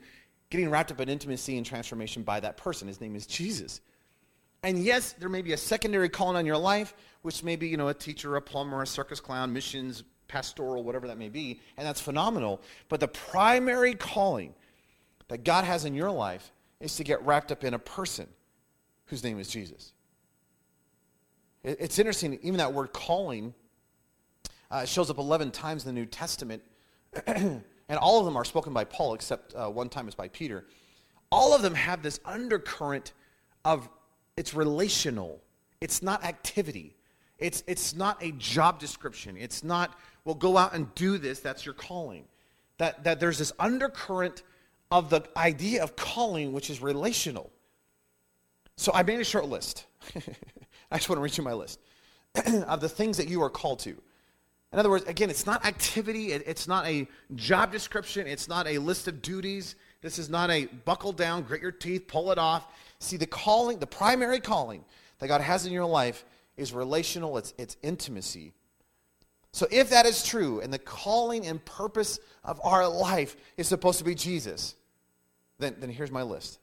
getting 0.49 0.71
wrapped 0.71 0.91
up 0.91 1.01
in 1.01 1.09
intimacy 1.09 1.57
and 1.57 1.67
transformation 1.67 2.23
by 2.23 2.41
that 2.41 2.57
person. 2.57 2.89
His 2.89 3.01
name 3.01 3.15
is 3.15 3.27
Jesus. 3.27 3.81
And 4.63 4.79
yes, 4.79 5.13
there 5.13 5.29
may 5.29 5.43
be 5.43 5.53
a 5.53 5.57
secondary 5.57 6.09
calling 6.09 6.37
on 6.37 6.45
your 6.45 6.59
life, 6.59 6.95
which 7.23 7.43
may 7.43 7.57
be, 7.57 7.69
you 7.69 7.77
know, 7.77 7.89
a 7.89 7.95
teacher, 7.95 8.37
a 8.37 8.43
plumber, 8.43 8.83
a 8.83 8.87
circus 8.87 9.21
clown, 9.21 9.53
missions, 9.53 10.05
pastoral, 10.29 10.83
whatever 10.85 11.09
that 11.09 11.19
may 11.19 11.29
be, 11.29 11.61
and 11.77 11.87
that's 11.87 12.01
phenomenal. 12.01 12.61
But 12.89 13.01
the 13.01 13.09
primary 13.09 13.95
calling 13.95 14.55
that 15.29 15.45
God 15.45 15.65
has 15.65 15.85
in 15.85 15.95
your 15.95 16.11
life 16.11 16.53
is 16.79 16.97
to 16.97 17.05
get 17.05 17.25
wrapped 17.25 17.53
up 17.53 17.65
in 17.65 17.75
a 17.75 17.79
person 17.79 18.27
whose 19.07 19.25
name 19.25 19.39
is 19.39 19.49
Jesus. 19.49 19.93
It's 21.63 21.99
interesting, 21.99 22.39
even 22.43 22.59
that 22.59 22.73
word 22.73 22.93
calling 22.93 23.55
uh, 24.71 24.85
shows 24.85 25.11
up 25.11 25.19
11 25.19 25.51
times 25.51 25.85
in 25.85 25.95
the 25.95 26.01
New 26.01 26.07
Testament, 26.07 26.63
and 27.27 27.63
all 27.91 28.21
of 28.21 28.25
them 28.25 28.37
are 28.37 28.45
spoken 28.45 28.73
by 28.73 28.85
Paul, 28.85 29.15
except 29.15 29.55
uh, 29.55 29.69
one 29.69 29.89
time 29.89 30.09
is 30.09 30.15
by 30.15 30.29
Peter. 30.29 30.65
All 31.31 31.55
of 31.55 31.63
them 31.63 31.75
have 31.75 32.03
this 32.03 32.19
undercurrent 32.25 33.13
of 33.65 33.89
it's 34.41 34.55
relational, 34.55 35.39
it's 35.83 36.03
not 36.03 36.25
activity. 36.25 36.97
It's, 37.39 37.63
it's 37.67 37.95
not 37.95 38.23
a 38.23 38.33
job 38.33 38.79
description. 38.81 39.37
It's 39.37 39.63
not, 39.63 39.99
well, 40.25 40.35
go 40.35 40.57
out 40.57 40.75
and 40.75 40.95
do 40.95 41.19
this, 41.19 41.41
that's 41.41 41.67
your 41.67 41.75
calling. 41.75 42.25
That, 42.79 43.05
that 43.05 43.21
there's 43.21 43.37
this 43.37 43.53
undercurrent 43.59 44.43
of 44.91 45.11
the 45.11 45.23
idea 45.37 45.83
of 45.83 45.95
calling, 45.95 46.53
which 46.53 46.71
is 46.71 46.81
relational. 46.81 47.51
So 48.79 48.93
I 48.95 49.03
made 49.03 49.21
a 49.21 49.25
short 49.25 49.47
list. 49.47 49.85
I 50.91 50.97
just 50.97 51.11
want 51.11 51.19
to 51.19 51.23
read 51.23 51.37
you 51.37 51.45
my 51.45 51.53
list 51.53 51.79
of 52.67 52.81
the 52.81 52.89
things 52.89 53.19
that 53.19 53.29
you 53.29 53.43
are 53.43 53.51
called 53.51 53.81
to. 53.81 53.91
In 53.91 54.79
other 54.79 54.89
words, 54.89 55.05
again, 55.05 55.29
it's 55.29 55.45
not 55.45 55.67
activity, 55.67 56.33
it's 56.33 56.67
not 56.67 56.87
a 56.87 57.07
job 57.35 57.73
description, 57.73 58.27
it's 58.27 58.49
not 58.49 58.67
a 58.67 58.79
list 58.79 59.07
of 59.07 59.21
duties. 59.21 59.75
This 60.01 60.19
is 60.19 60.31
not 60.31 60.49
a 60.51 60.65
buckle 60.87 61.13
down, 61.13 61.43
grit 61.43 61.61
your 61.61 61.73
teeth, 61.73 62.07
pull 62.07 62.33
it 62.33 62.39
off. 62.39 62.69
See, 63.01 63.17
the 63.17 63.27
calling, 63.27 63.79
the 63.79 63.87
primary 63.87 64.41
calling 64.41 64.85
that 65.19 65.29
God 65.29 65.41
has 65.41 65.67
in 65.67 65.73
your 65.73 65.87
life 65.87 66.25
is 66.57 66.73
relational, 66.73 67.37
it's, 67.39 67.55
it's 67.59 67.77
intimacy. 67.83 68.53
So 69.53 69.67
if 69.71 69.91
that 69.91 70.07
is 70.07 70.25
true, 70.25 70.61
and 70.61 70.73
the 70.73 70.79
calling 70.79 71.47
and 71.47 71.65
purpose 71.65 72.21
of 72.45 72.61
our 72.63 72.89
life 72.89 73.37
is 73.57 73.67
supposed 73.67 73.99
to 73.99 74.05
be 74.05 74.15
Jesus, 74.15 74.77
then, 75.59 75.75
then 75.79 75.91
here's 75.91 76.13
my 76.13 76.23
list. 76.23 76.59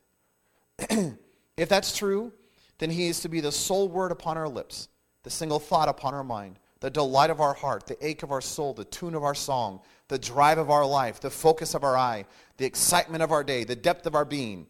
If 1.58 1.70
that's 1.70 1.98
true, 1.98 2.32
then 2.78 2.92
he 2.92 3.08
is 3.08 3.22
to 3.22 3.30
be 3.30 3.42
the 3.42 3.52
sole 3.52 3.90
word 3.90 4.12
upon 4.12 4.38
our 4.38 4.48
lips, 4.48 4.88
the 5.24 5.30
single 5.32 5.60
thought 5.60 5.90
upon 5.90 6.14
our 6.14 6.24
mind, 6.24 6.60
the 6.80 6.92
delight 6.92 7.32
of 7.32 7.42
our 7.42 7.56
heart, 7.56 7.88
the 7.88 8.06
ache 8.06 8.22
of 8.22 8.32
our 8.32 8.42
soul, 8.42 8.76
the 8.76 8.86
tune 8.86 9.16
of 9.16 9.24
our 9.24 9.34
song, 9.34 9.82
the 10.08 10.20
drive 10.20 10.60
of 10.60 10.70
our 10.70 10.86
life, 10.86 11.20
the 11.20 11.32
focus 11.32 11.74
of 11.74 11.84
our 11.84 11.98
eye, 11.98 12.26
the 12.58 12.66
excitement 12.66 13.24
of 13.24 13.32
our 13.32 13.44
day, 13.44 13.64
the 13.64 13.76
depth 13.76 14.06
of 14.06 14.14
our 14.14 14.24
being. 14.24 14.68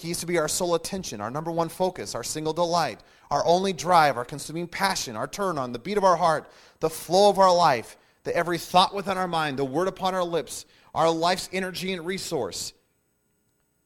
He 0.00 0.10
is 0.10 0.20
to 0.20 0.26
be 0.26 0.38
our 0.38 0.48
sole 0.48 0.74
attention, 0.74 1.20
our 1.20 1.30
number 1.30 1.50
one 1.50 1.68
focus, 1.68 2.14
our 2.14 2.24
single 2.24 2.54
delight, 2.54 3.00
our 3.30 3.44
only 3.44 3.74
drive, 3.74 4.16
our 4.16 4.24
consuming 4.24 4.66
passion, 4.66 5.14
our 5.14 5.28
turn 5.28 5.58
on, 5.58 5.72
the 5.72 5.78
beat 5.78 5.98
of 5.98 6.04
our 6.04 6.16
heart, 6.16 6.50
the 6.80 6.88
flow 6.88 7.28
of 7.28 7.38
our 7.38 7.54
life, 7.54 7.98
the 8.24 8.34
every 8.34 8.56
thought 8.56 8.94
within 8.94 9.18
our 9.18 9.28
mind, 9.28 9.58
the 9.58 9.64
word 9.64 9.88
upon 9.88 10.14
our 10.14 10.24
lips, 10.24 10.64
our 10.94 11.10
life's 11.10 11.50
energy 11.52 11.92
and 11.92 12.06
resource. 12.06 12.72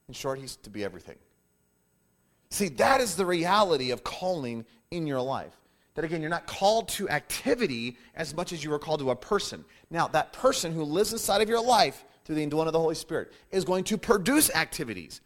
In 0.06 0.14
short, 0.14 0.38
he's 0.38 0.54
to 0.58 0.70
be 0.70 0.84
everything. 0.84 1.16
See, 2.50 2.68
that 2.68 3.00
is 3.00 3.16
the 3.16 3.26
reality 3.26 3.90
of 3.90 4.04
calling 4.04 4.64
in 4.92 5.08
your 5.08 5.20
life. 5.20 5.56
That 5.94 6.04
again, 6.04 6.20
you're 6.20 6.30
not 6.30 6.46
called 6.46 6.88
to 6.90 7.08
activity 7.08 7.96
as 8.14 8.36
much 8.36 8.52
as 8.52 8.62
you 8.62 8.72
are 8.72 8.78
called 8.78 9.00
to 9.00 9.10
a 9.10 9.16
person. 9.16 9.64
Now, 9.90 10.06
that 10.08 10.32
person 10.32 10.72
who 10.72 10.84
lives 10.84 11.12
inside 11.12 11.42
of 11.42 11.48
your 11.48 11.62
life 11.62 12.04
through 12.24 12.36
the 12.36 12.42
indwelling 12.44 12.68
of 12.68 12.72
the 12.72 12.80
Holy 12.80 12.94
Spirit 12.94 13.32
is 13.50 13.64
going 13.64 13.82
to 13.84 13.98
produce 13.98 14.54
activities. 14.54 15.20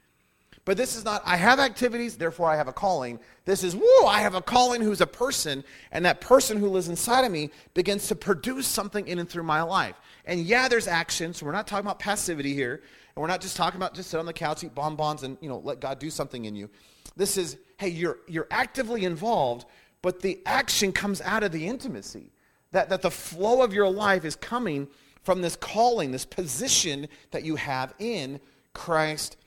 But 0.69 0.77
this 0.77 0.97
is 0.97 1.03
not, 1.03 1.23
I 1.25 1.39
have 1.39 1.61
activities, 1.61 2.19
therefore 2.19 2.51
I 2.51 2.57
have 2.57 2.69
a 2.69 2.75
calling. 2.75 3.19
This 3.47 3.65
is, 3.65 3.75
whoa, 3.75 4.07
I 4.07 4.21
have 4.21 4.35
a 4.35 4.43
calling 4.43 4.83
who's 4.83 5.01
a 5.01 5.07
person, 5.07 5.65
and 5.93 6.05
that 6.05 6.21
person 6.21 6.59
who 6.59 6.69
lives 6.69 6.89
inside 6.91 7.25
of 7.25 7.33
me 7.33 7.49
begins 7.73 8.07
to 8.09 8.15
produce 8.15 8.67
something 8.67 9.09
in 9.09 9.19
and 9.19 9.27
through 9.27 9.45
my 9.45 9.63
life. 9.63 9.95
And 10.27 10.41
yeah, 10.41 10.69
there's 10.69 10.87
action, 10.87 11.33
so 11.33 11.47
we're 11.47 11.53
not 11.53 11.67
talking 11.67 11.87
about 11.87 11.99
passivity 11.99 12.53
here, 12.53 12.83
and 13.17 13.23
we're 13.23 13.29
not 13.29 13.41
just 13.41 13.57
talking 13.57 13.79
about 13.79 13.95
just 13.95 14.11
sit 14.11 14.21
on 14.21 14.27
the 14.27 14.33
couch, 14.35 14.63
eat 14.63 14.75
bonbons, 14.75 15.23
and, 15.23 15.39
you 15.41 15.49
know, 15.49 15.57
let 15.65 15.81
God 15.81 15.99
do 15.99 16.11
something 16.11 16.45
in 16.45 16.55
you. 16.55 16.69
This 17.17 17.39
is, 17.39 17.57
hey, 17.79 17.89
you're, 17.89 18.19
you're 18.29 18.49
actively 18.51 19.07
involved, 19.07 19.65
but 20.03 20.21
the 20.21 20.39
action 20.45 20.93
comes 20.93 21.23
out 21.23 21.43
of 21.43 21.51
the 21.51 21.67
intimacy. 21.67 22.31
That, 22.73 22.91
that 22.91 23.01
the 23.01 23.11
flow 23.11 23.63
of 23.63 23.73
your 23.73 23.89
life 23.89 24.27
is 24.27 24.37
coming 24.37 24.89
from 25.23 25.41
this 25.41 25.57
calling, 25.57 26.13
this 26.13 26.27
position 26.27 27.09
that 27.31 27.43
you 27.43 27.57
have 27.57 27.95
in 27.99 28.39
Christ 28.75 29.39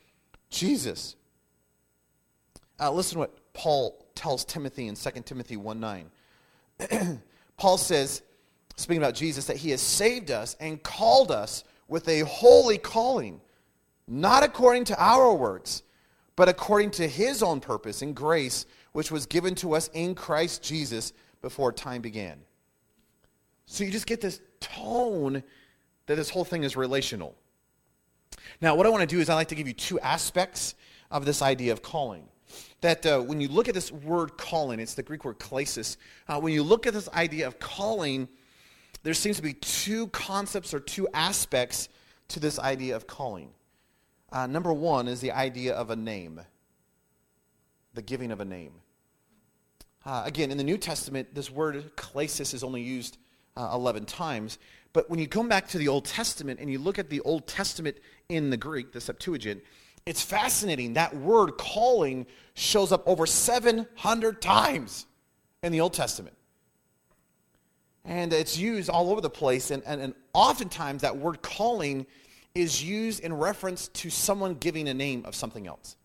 Jesus. 0.52 1.16
Uh, 2.78 2.92
listen 2.92 3.18
what 3.18 3.52
Paul 3.52 4.06
tells 4.14 4.44
Timothy 4.44 4.86
in 4.86 4.94
2 4.94 5.10
Timothy 5.24 5.56
1 5.56 5.80
9. 5.80 6.10
Paul 7.56 7.78
says, 7.78 8.22
speaking 8.76 9.02
about 9.02 9.14
Jesus, 9.14 9.46
that 9.46 9.56
he 9.56 9.70
has 9.70 9.80
saved 9.80 10.30
us 10.30 10.56
and 10.60 10.82
called 10.82 11.30
us 11.30 11.64
with 11.88 12.08
a 12.08 12.20
holy 12.20 12.78
calling, 12.78 13.40
not 14.06 14.42
according 14.42 14.84
to 14.84 15.02
our 15.02 15.34
works, 15.34 15.82
but 16.36 16.48
according 16.48 16.90
to 16.92 17.08
his 17.08 17.42
own 17.42 17.60
purpose 17.60 18.02
and 18.02 18.14
grace, 18.14 18.66
which 18.92 19.10
was 19.10 19.26
given 19.26 19.54
to 19.56 19.74
us 19.74 19.90
in 19.92 20.14
Christ 20.14 20.62
Jesus 20.62 21.12
before 21.40 21.72
time 21.72 22.02
began. 22.02 22.40
So 23.66 23.84
you 23.84 23.90
just 23.90 24.06
get 24.06 24.20
this 24.20 24.40
tone 24.60 25.42
that 26.06 26.16
this 26.16 26.30
whole 26.30 26.44
thing 26.44 26.64
is 26.64 26.76
relational. 26.76 27.36
Now, 28.62 28.76
what 28.76 28.86
I 28.86 28.90
want 28.90 29.00
to 29.00 29.12
do 29.12 29.20
is 29.20 29.28
I 29.28 29.34
like 29.34 29.48
to 29.48 29.56
give 29.56 29.66
you 29.66 29.74
two 29.74 29.98
aspects 29.98 30.76
of 31.10 31.24
this 31.24 31.42
idea 31.42 31.72
of 31.72 31.82
calling. 31.82 32.28
That 32.80 33.04
uh, 33.04 33.20
when 33.20 33.40
you 33.40 33.48
look 33.48 33.68
at 33.68 33.74
this 33.74 33.90
word 33.90 34.38
calling, 34.38 34.78
it's 34.78 34.94
the 34.94 35.02
Greek 35.02 35.24
word 35.24 35.40
klesis. 35.40 35.96
Uh, 36.28 36.38
when 36.38 36.52
you 36.52 36.62
look 36.62 36.86
at 36.86 36.94
this 36.94 37.08
idea 37.08 37.48
of 37.48 37.58
calling, 37.58 38.28
there 39.02 39.14
seems 39.14 39.36
to 39.36 39.42
be 39.42 39.54
two 39.54 40.06
concepts 40.08 40.72
or 40.72 40.78
two 40.78 41.08
aspects 41.12 41.88
to 42.28 42.38
this 42.38 42.60
idea 42.60 42.94
of 42.94 43.08
calling. 43.08 43.50
Uh, 44.30 44.46
number 44.46 44.72
one 44.72 45.08
is 45.08 45.20
the 45.20 45.32
idea 45.32 45.74
of 45.74 45.90
a 45.90 45.96
name, 45.96 46.40
the 47.94 48.02
giving 48.02 48.30
of 48.30 48.40
a 48.40 48.44
name. 48.44 48.74
Uh, 50.06 50.22
again, 50.24 50.52
in 50.52 50.56
the 50.56 50.64
New 50.64 50.78
Testament, 50.78 51.34
this 51.34 51.50
word 51.50 51.96
klesis 51.96 52.54
is 52.54 52.62
only 52.62 52.82
used 52.82 53.18
uh, 53.56 53.70
11 53.74 54.04
times. 54.06 54.58
But 54.92 55.08
when 55.08 55.18
you 55.18 55.26
come 55.26 55.48
back 55.48 55.68
to 55.68 55.78
the 55.78 55.88
Old 55.88 56.04
Testament 56.04 56.60
and 56.60 56.70
you 56.70 56.78
look 56.78 56.98
at 56.98 57.08
the 57.08 57.20
Old 57.20 57.46
Testament 57.46 57.96
in 58.28 58.50
the 58.50 58.56
Greek, 58.56 58.92
the 58.92 59.00
Septuagint, 59.00 59.62
it's 60.04 60.22
fascinating. 60.22 60.94
That 60.94 61.16
word 61.16 61.52
calling 61.52 62.26
shows 62.54 62.92
up 62.92 63.06
over 63.06 63.24
700 63.24 64.42
times 64.42 65.06
in 65.62 65.72
the 65.72 65.80
Old 65.80 65.94
Testament. 65.94 66.36
And 68.04 68.32
it's 68.32 68.58
used 68.58 68.90
all 68.90 69.10
over 69.10 69.20
the 69.20 69.30
place. 69.30 69.70
And, 69.70 69.82
and, 69.86 70.00
and 70.00 70.14
oftentimes 70.34 71.02
that 71.02 71.16
word 71.16 71.40
calling 71.40 72.06
is 72.54 72.82
used 72.82 73.20
in 73.20 73.32
reference 73.32 73.88
to 73.88 74.10
someone 74.10 74.54
giving 74.54 74.88
a 74.88 74.94
name 74.94 75.24
of 75.24 75.34
something 75.34 75.66
else. 75.66 75.96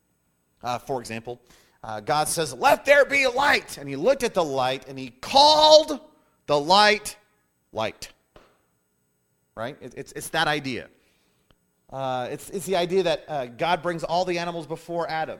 Uh, 0.64 0.78
for 0.78 1.00
example, 1.00 1.42
uh, 1.84 2.00
God 2.00 2.28
says, 2.28 2.54
Let 2.54 2.86
there 2.86 3.04
be 3.04 3.28
light. 3.28 3.78
And 3.78 3.90
he 3.90 3.96
looked 3.96 4.24
at 4.24 4.34
the 4.34 4.44
light 4.44 4.88
and 4.88 4.98
he 4.98 5.10
called 5.10 6.00
the 6.46 6.60
light 6.60 7.18
light. 7.74 8.10
Right? 9.58 9.76
It, 9.82 9.94
it's, 9.98 10.12
it's 10.12 10.30
that 10.30 10.48
idea. 10.48 10.88
Uh, 11.92 12.28
it's, 12.30 12.50
it's 12.52 12.66
the 12.66 12.76
idea 12.76 13.04
that 13.04 13.26
uh, 13.28 13.46
God 13.48 13.82
brings 13.82 14.04
all 14.04 14.24
the 14.24 14.38
animals 14.38 14.68
before 14.68 15.10
Adam. 15.10 15.40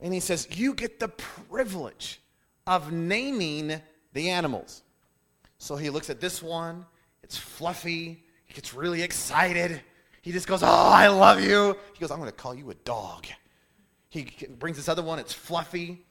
And 0.00 0.12
he 0.12 0.20
says, 0.20 0.46
You 0.50 0.74
get 0.74 1.00
the 1.00 1.08
privilege 1.08 2.20
of 2.66 2.92
naming 2.92 3.80
the 4.12 4.28
animals. 4.28 4.82
So 5.56 5.76
he 5.76 5.88
looks 5.88 6.10
at 6.10 6.20
this 6.20 6.42
one, 6.42 6.84
it's 7.22 7.36
fluffy, 7.36 8.24
he 8.44 8.54
gets 8.54 8.74
really 8.74 9.02
excited. 9.02 9.80
He 10.22 10.32
just 10.32 10.46
goes, 10.46 10.62
Oh, 10.62 10.66
I 10.66 11.08
love 11.08 11.42
you. 11.42 11.76
He 11.94 12.00
goes, 12.00 12.10
I'm 12.10 12.18
going 12.18 12.30
to 12.30 12.36
call 12.36 12.54
you 12.54 12.70
a 12.70 12.74
dog. 12.74 13.26
He 14.10 14.28
brings 14.58 14.76
this 14.76 14.88
other 14.88 15.02
one, 15.02 15.18
it's 15.18 15.32
fluffy, 15.32 16.04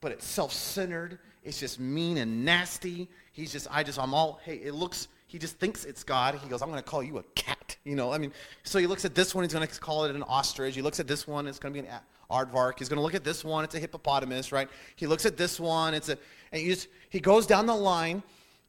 but 0.00 0.12
it's 0.12 0.24
self 0.24 0.52
centered. 0.52 1.18
It's 1.42 1.58
just 1.58 1.78
mean 1.80 2.18
and 2.18 2.44
nasty. 2.44 3.08
He's 3.32 3.52
just, 3.52 3.68
I 3.70 3.82
just, 3.82 3.98
I'm 3.98 4.14
all, 4.14 4.40
hey, 4.44 4.56
it 4.56 4.74
looks, 4.74 5.08
he 5.36 5.38
just 5.38 5.58
thinks 5.58 5.84
it's 5.84 6.02
God. 6.02 6.34
He 6.36 6.48
goes, 6.48 6.62
I'm 6.62 6.70
going 6.70 6.82
to 6.82 6.88
call 6.88 7.02
you 7.02 7.18
a 7.18 7.22
cat. 7.34 7.76
You 7.84 7.94
know, 7.94 8.10
I 8.10 8.16
mean, 8.16 8.32
so 8.62 8.78
he 8.78 8.86
looks 8.86 9.04
at 9.04 9.14
this 9.14 9.34
one, 9.34 9.44
he's 9.44 9.52
going 9.52 9.68
to 9.68 9.80
call 9.80 10.06
it 10.06 10.16
an 10.16 10.22
ostrich. 10.22 10.74
He 10.74 10.80
looks 10.80 10.98
at 10.98 11.06
this 11.06 11.28
one, 11.28 11.46
it's 11.46 11.58
going 11.58 11.74
to 11.74 11.82
be 11.82 11.86
an 11.86 11.94
aardvark. 12.30 12.78
He's 12.78 12.88
going 12.88 12.96
to 12.96 13.02
look 13.02 13.14
at 13.14 13.22
this 13.22 13.44
one, 13.44 13.62
it's 13.62 13.74
a 13.74 13.78
hippopotamus, 13.78 14.50
right? 14.50 14.66
He 14.94 15.06
looks 15.06 15.26
at 15.26 15.36
this 15.36 15.60
one, 15.60 15.92
it's 15.92 16.08
a, 16.08 16.16
and 16.52 16.62
he, 16.62 16.68
just, 16.68 16.88
he 17.10 17.20
goes 17.20 17.46
down 17.46 17.66
the 17.66 17.74
line, 17.74 18.22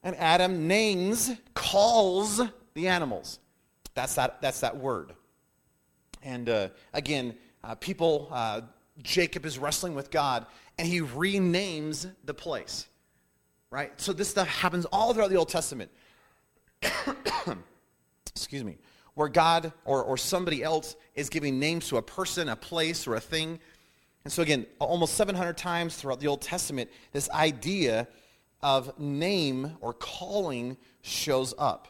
and 0.03 0.13
Adam 0.17 0.67
names, 0.67 1.31
calls 1.53 2.41
the 2.73 2.89
animals. 2.89 3.39
That's 3.93 4.15
that, 4.15 4.41
that's 4.41 4.59
that 4.59 4.75
word. 4.75 5.13
And 6.21 6.49
uh, 6.49 6.67
again, 6.93 7.33
uh, 7.63 7.75
people, 7.75 8.27
uh, 8.29 8.59
Jacob 9.03 9.45
is 9.45 9.57
wrestling 9.57 9.95
with 9.95 10.11
God, 10.11 10.45
and 10.77 10.85
he 10.85 10.99
renames 10.99 12.11
the 12.25 12.33
place. 12.33 12.87
Right? 13.69 13.99
So 14.01 14.11
this 14.11 14.29
stuff 14.29 14.49
happens 14.49 14.85
all 14.85 15.13
throughout 15.13 15.29
the 15.29 15.37
Old 15.37 15.49
Testament. 15.49 15.91
Excuse 18.35 18.63
me. 18.63 18.77
Where 19.13 19.29
God 19.29 19.73
or, 19.85 20.03
or 20.03 20.17
somebody 20.17 20.63
else 20.63 20.95
is 21.15 21.29
giving 21.29 21.59
names 21.59 21.87
to 21.89 21.97
a 21.97 22.01
person, 22.01 22.49
a 22.49 22.55
place, 22.55 23.07
or 23.07 23.15
a 23.15 23.19
thing. 23.19 23.59
And 24.23 24.31
so, 24.31 24.43
again, 24.43 24.65
almost 24.79 25.15
700 25.15 25.57
times 25.57 25.95
throughout 25.95 26.19
the 26.19 26.27
Old 26.27 26.41
Testament, 26.41 26.89
this 27.13 27.29
idea 27.31 28.07
of 28.61 28.97
name 28.99 29.77
or 29.81 29.93
calling 29.93 30.77
shows 31.01 31.53
up. 31.57 31.87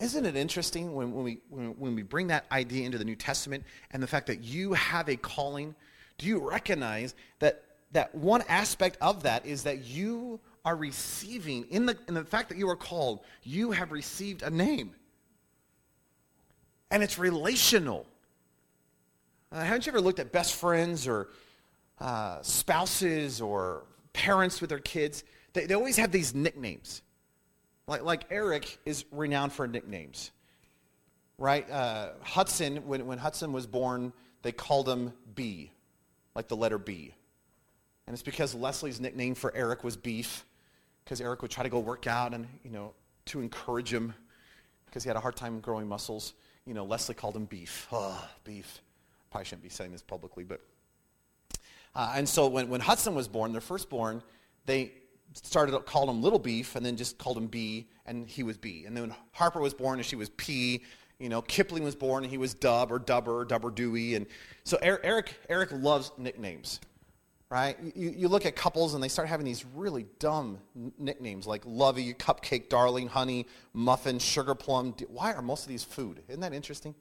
Isn't 0.00 0.26
it 0.26 0.36
interesting 0.36 0.94
when, 0.94 1.12
when, 1.12 1.24
we, 1.24 1.40
when, 1.48 1.66
when 1.78 1.94
we 1.94 2.02
bring 2.02 2.28
that 2.28 2.46
idea 2.50 2.84
into 2.84 2.98
the 2.98 3.04
New 3.04 3.16
Testament 3.16 3.64
and 3.90 4.02
the 4.02 4.06
fact 4.06 4.26
that 4.26 4.42
you 4.42 4.72
have 4.72 5.08
a 5.08 5.16
calling? 5.16 5.74
Do 6.18 6.26
you 6.26 6.38
recognize 6.38 7.14
that, 7.38 7.62
that 7.92 8.14
one 8.14 8.42
aspect 8.48 8.96
of 9.00 9.22
that 9.22 9.46
is 9.46 9.62
that 9.64 9.84
you 9.84 10.40
are 10.64 10.76
receiving, 10.76 11.64
in 11.70 11.86
the, 11.86 11.98
in 12.08 12.14
the 12.14 12.24
fact 12.24 12.48
that 12.50 12.58
you 12.58 12.68
are 12.68 12.76
called, 12.76 13.20
you 13.42 13.72
have 13.72 13.90
received 13.92 14.42
a 14.42 14.50
name? 14.50 14.94
And 16.90 17.02
it's 17.02 17.18
relational. 17.18 18.06
Uh, 19.50 19.62
haven't 19.62 19.86
you 19.86 19.90
ever 19.90 20.00
looked 20.00 20.18
at 20.18 20.30
best 20.30 20.54
friends 20.54 21.08
or 21.08 21.28
uh, 22.00 22.40
spouses 22.42 23.40
or 23.40 23.84
parents 24.12 24.60
with 24.60 24.70
their 24.70 24.78
kids? 24.78 25.24
They, 25.52 25.66
they 25.66 25.74
always 25.74 25.96
have 25.96 26.12
these 26.12 26.34
nicknames. 26.34 27.02
Like, 27.86 28.02
like 28.02 28.24
Eric 28.30 28.78
is 28.86 29.04
renowned 29.10 29.52
for 29.52 29.66
nicknames, 29.66 30.30
right? 31.38 31.68
Uh, 31.68 32.10
Hudson, 32.22 32.86
when, 32.86 33.06
when 33.06 33.18
Hudson 33.18 33.52
was 33.52 33.66
born, 33.66 34.12
they 34.42 34.52
called 34.52 34.88
him 34.88 35.12
B, 35.34 35.72
like 36.34 36.48
the 36.48 36.56
letter 36.56 36.78
B. 36.78 37.14
And 38.06 38.14
it's 38.14 38.22
because 38.22 38.54
Leslie's 38.54 39.00
nickname 39.00 39.34
for 39.34 39.54
Eric 39.54 39.82
was 39.82 39.96
Beef, 39.96 40.44
because 41.12 41.20
Eric 41.20 41.42
would 41.42 41.50
try 41.50 41.62
to 41.62 41.68
go 41.68 41.78
work 41.78 42.06
out 42.06 42.32
and, 42.32 42.48
you 42.64 42.70
know, 42.70 42.94
to 43.26 43.42
encourage 43.42 43.92
him, 43.92 44.14
because 44.86 45.04
he 45.04 45.10
had 45.10 45.16
a 45.18 45.20
hard 45.20 45.36
time 45.36 45.60
growing 45.60 45.86
muscles. 45.86 46.32
You 46.64 46.72
know, 46.72 46.86
Leslie 46.86 47.14
called 47.14 47.36
him 47.36 47.44
Beef. 47.44 47.86
Oh, 47.92 48.26
Beef. 48.44 48.80
Probably 49.30 49.44
shouldn't 49.44 49.62
be 49.62 49.68
saying 49.68 49.92
this 49.92 50.00
publicly, 50.00 50.42
but. 50.42 50.62
Uh, 51.94 52.14
and 52.16 52.26
so 52.26 52.46
when, 52.46 52.70
when 52.70 52.80
Hudson 52.80 53.14
was 53.14 53.28
born, 53.28 53.52
their 53.52 53.60
firstborn, 53.60 54.22
they 54.64 54.90
started 55.34 55.78
called 55.84 56.08
him 56.08 56.22
Little 56.22 56.38
Beef, 56.38 56.76
and 56.76 56.86
then 56.86 56.96
just 56.96 57.18
called 57.18 57.36
him 57.36 57.46
B, 57.46 57.90
and 58.06 58.26
he 58.26 58.42
was 58.42 58.56
B. 58.56 58.84
And 58.86 58.96
then 58.96 59.08
when 59.08 59.14
Harper 59.32 59.60
was 59.60 59.74
born, 59.74 59.98
and 59.98 60.06
she 60.06 60.16
was 60.16 60.30
P. 60.30 60.82
You 61.18 61.28
know, 61.28 61.42
Kipling 61.42 61.84
was 61.84 61.94
born, 61.94 62.24
and 62.24 62.30
he 62.30 62.38
was 62.38 62.54
Dub 62.54 62.90
or 62.90 62.98
Dubber 62.98 63.42
or 63.42 63.44
Dubber 63.44 63.74
Dewey. 63.74 64.14
And 64.14 64.24
so 64.64 64.78
Eric, 64.80 65.34
Eric 65.50 65.72
loves 65.72 66.10
nicknames, 66.16 66.80
right? 67.52 67.76
You, 67.94 68.14
you 68.16 68.28
look 68.28 68.46
at 68.46 68.56
couples, 68.56 68.94
and 68.94 69.02
they 69.02 69.08
start 69.08 69.28
having 69.28 69.44
these 69.44 69.64
really 69.74 70.06
dumb 70.18 70.58
nicknames 70.98 71.46
like 71.46 71.62
Lovey, 71.66 72.14
Cupcake, 72.14 72.70
Darling, 72.70 73.08
Honey, 73.08 73.46
Muffin, 73.74 74.18
Sugar 74.18 74.54
Plum. 74.54 74.94
Why 75.08 75.34
are 75.34 75.42
most 75.42 75.64
of 75.64 75.68
these 75.68 75.84
food? 75.84 76.22
Isn't 76.28 76.40
that 76.40 76.54
interesting? 76.54 76.94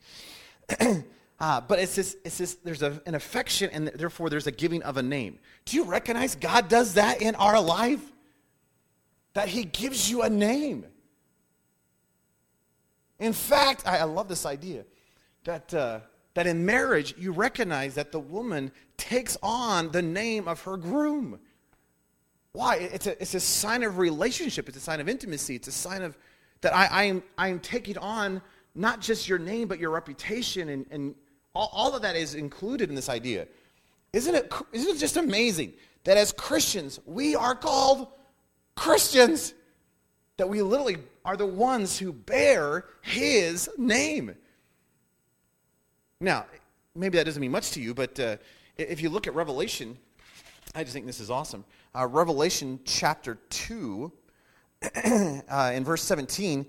Uh, 1.40 1.62
but 1.68 1.80
it's 1.80 1.96
this, 1.96 2.18
it's 2.26 2.38
this 2.38 2.56
there's 2.66 2.82
a, 2.82 3.02
an 3.06 3.16
affection 3.16 3.70
and 3.72 3.88
therefore 3.88 4.30
there's 4.30 4.48
a 4.48 4.52
giving 4.52 4.84
of 4.84 4.98
a 4.98 5.02
name. 5.02 5.40
Do 5.64 5.78
you 5.78 5.86
recognize 5.86 6.36
God 6.36 6.68
does 6.68 6.96
that 6.96 7.22
in 7.22 7.36
our 7.36 7.60
life? 7.62 8.02
that 9.34 9.48
he 9.48 9.64
gives 9.64 10.10
you 10.10 10.22
a 10.24 10.30
name. 10.30 10.86
In 13.20 13.34
fact, 13.34 13.88
I, 13.88 14.00
I 14.00 14.04
love 14.04 14.28
this 14.28 14.46
idea 14.46 14.84
that, 15.44 15.74
uh, 15.74 16.00
that 16.34 16.48
in 16.48 16.66
marriage, 16.66 17.14
you 17.18 17.32
recognize 17.32 17.96
that 17.96 18.12
the 18.12 18.20
woman 18.20 18.72
takes 18.98 19.38
on 19.44 19.92
the 19.92 20.02
name 20.02 20.48
of 20.48 20.62
her 20.62 20.78
groom. 20.78 21.40
Why? 22.54 22.76
It's 22.76 23.08
a, 23.08 23.22
it's 23.22 23.34
a 23.34 23.40
sign 23.40 23.84
of 23.84 23.98
relationship, 23.98 24.68
it's 24.68 24.78
a 24.78 24.82
sign 24.82 25.00
of 25.00 25.10
intimacy, 25.10 25.56
it's 25.56 25.68
a 25.68 25.72
sign 25.74 26.02
of 26.02 26.18
that 26.62 26.76
I, 26.76 26.86
I, 26.86 27.04
am, 27.04 27.24
I 27.38 27.48
am 27.48 27.60
taking 27.60 27.98
on 27.98 28.42
not 28.76 29.02
just 29.02 29.28
your 29.28 29.40
name, 29.40 29.68
but 29.68 29.80
your 29.80 29.90
reputation, 29.90 30.70
and, 30.70 30.86
and 30.92 31.16
all, 31.54 31.70
all 31.74 31.96
of 31.96 32.02
that 32.04 32.16
is 32.16 32.36
included 32.36 32.90
in 32.90 32.96
this 32.96 33.10
idea. 33.10 33.48
Isn't 34.14 34.36
it, 34.36 34.54
isn't 34.72 34.96
it 34.96 35.00
just 35.00 35.18
amazing 35.18 35.74
that 36.04 36.18
as 36.18 36.32
Christians, 36.32 37.00
we 37.06 37.36
are 37.36 37.56
called 37.56 38.08
Christians, 38.76 39.54
that 40.38 40.48
we 40.48 40.62
literally 40.62 40.98
are 41.24 41.38
the 41.38 41.46
ones 41.46 42.00
who 42.00 42.12
bear 42.12 42.86
his 43.02 43.70
name. 43.78 44.36
Now, 46.22 46.46
maybe 46.96 47.18
that 47.18 47.26
doesn't 47.26 47.42
mean 47.42 47.52
much 47.52 47.72
to 47.72 47.82
you, 47.82 47.96
but 47.96 48.20
uh, 48.20 48.38
if 48.78 49.02
you 49.02 49.10
look 49.10 49.26
at 49.26 49.34
Revelation, 49.34 49.98
I 50.76 50.84
just 50.84 50.94
think 50.94 51.08
this 51.08 51.20
is 51.20 51.32
awesome. 51.32 51.66
Uh, 51.96 52.06
Revelation 52.06 52.80
chapter 52.86 53.40
2, 53.50 54.12
uh, 55.04 55.72
in 55.74 55.84
verse 55.84 56.04
17, 56.04 56.68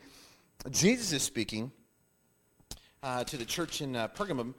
Jesus 0.70 1.12
is 1.12 1.22
speaking 1.22 1.70
uh, 3.02 3.24
to 3.24 3.36
the 3.36 3.44
church 3.44 3.82
in 3.82 3.94
uh, 3.94 4.08
Pergamum, 4.08 4.54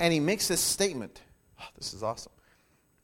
and 0.00 0.12
he 0.12 0.20
makes 0.20 0.48
this 0.48 0.60
statement. 0.60 1.22
Oh, 1.58 1.64
this 1.78 1.94
is 1.94 2.02
awesome. 2.02 2.32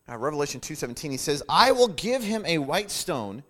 Uh, 0.07 0.19
Revelation 0.19 0.61
2.17, 0.61 1.13
he 1.13 1.17
says, 1.17 1.43
I 1.49 1.73
will 1.73 1.89
give 1.89 2.23
him 2.23 2.45
a 2.45 2.59
white 2.59 2.91
stone 2.91 3.43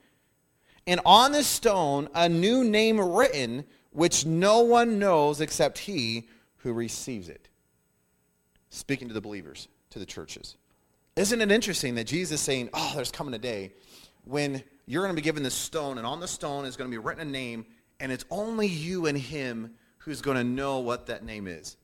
and 0.87 1.01
on 1.05 1.33
this 1.33 1.49
stone 1.49 2.09
a 2.15 2.29
new 2.29 2.63
name 2.63 3.01
written, 3.01 3.65
which 3.91 4.25
no 4.25 4.61
one 4.61 5.01
knows 5.01 5.41
except 5.41 5.79
he 5.79 6.29
who 6.59 6.73
receives 6.73 7.29
it. 7.29 7.49
Speaking 8.75 9.09
to 9.09 9.15
the 9.15 9.21
believers, 9.21 9.69
to 9.91 9.99
the 9.99 10.07
churches. 10.07 10.57
Isn't 11.15 11.43
it 11.43 11.53
interesting 11.53 11.95
that 11.97 12.05
Jesus 12.05 12.41
is 12.41 12.41
saying, 12.41 12.71
Oh, 12.73 12.93
there's 12.97 13.11
coming 13.11 13.35
a 13.35 13.39
day 13.39 13.75
when 14.25 14.65
you're 14.87 15.03
going 15.03 15.15
to 15.15 15.21
be 15.21 15.23
given 15.23 15.43
this 15.43 15.55
stone, 15.55 15.99
and 15.99 16.07
on 16.07 16.21
the 16.21 16.27
stone 16.27 16.65
is 16.65 16.75
going 16.75 16.91
to 16.91 16.95
be 16.95 16.99
written 16.99 17.29
a 17.29 17.31
name, 17.31 17.67
and 18.01 18.11
it's 18.11 18.25
only 18.31 18.67
you 18.67 19.05
and 19.07 19.19
him 19.19 19.75
who's 19.99 20.23
going 20.23 20.39
to 20.39 20.45
know 20.45 20.79
what 20.79 21.07
that 21.09 21.23
name 21.23 21.47
is. 21.47 21.77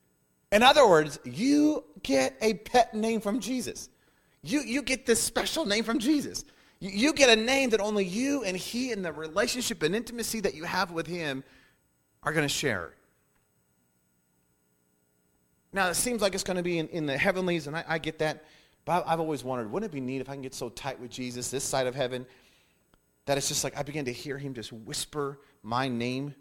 In 0.51 0.63
other 0.63 0.87
words, 0.89 1.19
you 1.23 1.83
get 2.01 2.35
a 2.41 2.55
pet 2.55 2.95
name 2.95 3.21
from 3.21 3.39
Jesus. 3.39 3.89
You, 4.41 4.61
you 4.61 4.81
get 4.81 5.05
this 5.05 5.21
special 5.21 5.65
name 5.65 5.83
from 5.83 5.99
Jesus. 5.99 6.43
You, 6.79 6.89
you 6.89 7.13
get 7.13 7.29
a 7.29 7.39
name 7.39 7.69
that 7.69 7.81
only 7.81 8.03
you 8.03 8.43
and 8.43 8.57
he 8.57 8.91
and 8.91 9.05
the 9.05 9.13
relationship 9.13 9.83
and 9.83 9.95
intimacy 9.95 10.39
that 10.39 10.55
you 10.55 10.63
have 10.63 10.89
with 10.89 11.05
him 11.05 11.43
are 12.23 12.33
going 12.33 12.47
to 12.47 12.53
share. 12.53 12.95
Now, 15.71 15.89
it 15.89 15.95
seems 15.95 16.21
like 16.21 16.33
it's 16.33 16.43
going 16.43 16.57
to 16.57 16.63
be 16.63 16.79
in, 16.79 16.87
in 16.87 17.05
the 17.05 17.17
heavenlies, 17.17 17.67
and 17.67 17.75
I, 17.75 17.83
I 17.87 17.97
get 17.97 18.19
that. 18.19 18.43
But 18.85 19.03
I've 19.07 19.19
always 19.19 19.43
wondered, 19.43 19.71
wouldn't 19.71 19.91
it 19.91 19.93
be 19.93 20.01
neat 20.01 20.21
if 20.21 20.29
I 20.29 20.33
can 20.33 20.41
get 20.41 20.55
so 20.55 20.69
tight 20.69 20.99
with 20.99 21.11
Jesus 21.11 21.51
this 21.51 21.63
side 21.63 21.85
of 21.85 21.93
heaven 21.93 22.25
that 23.25 23.37
it's 23.37 23.47
just 23.47 23.63
like 23.63 23.77
I 23.77 23.83
begin 23.83 24.05
to 24.05 24.13
hear 24.13 24.37
him 24.37 24.53
just 24.53 24.73
whisper 24.73 25.39
my 25.61 25.87
name 25.87 26.33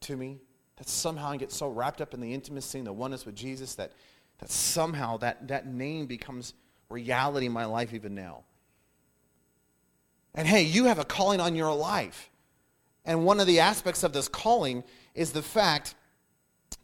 to 0.00 0.16
me? 0.16 0.40
That 0.76 0.88
somehow 0.88 1.30
I 1.30 1.36
get 1.36 1.52
so 1.52 1.68
wrapped 1.68 2.00
up 2.00 2.14
in 2.14 2.20
the 2.20 2.32
intimacy 2.32 2.78
and 2.78 2.86
the 2.86 2.92
oneness 2.92 3.24
with 3.24 3.36
Jesus 3.36 3.74
that, 3.76 3.92
that 4.38 4.50
somehow 4.50 5.18
that, 5.18 5.46
that 5.48 5.66
name 5.66 6.06
becomes 6.06 6.54
reality 6.88 7.46
in 7.46 7.52
my 7.52 7.66
life 7.66 7.94
even 7.94 8.14
now. 8.14 8.42
And 10.34 10.48
hey, 10.48 10.62
you 10.62 10.86
have 10.86 10.98
a 10.98 11.04
calling 11.04 11.40
on 11.40 11.54
your 11.54 11.74
life. 11.74 12.30
And 13.04 13.24
one 13.24 13.40
of 13.40 13.46
the 13.46 13.60
aspects 13.60 14.02
of 14.02 14.12
this 14.12 14.28
calling 14.28 14.84
is 15.14 15.32
the 15.32 15.42
fact 15.42 15.94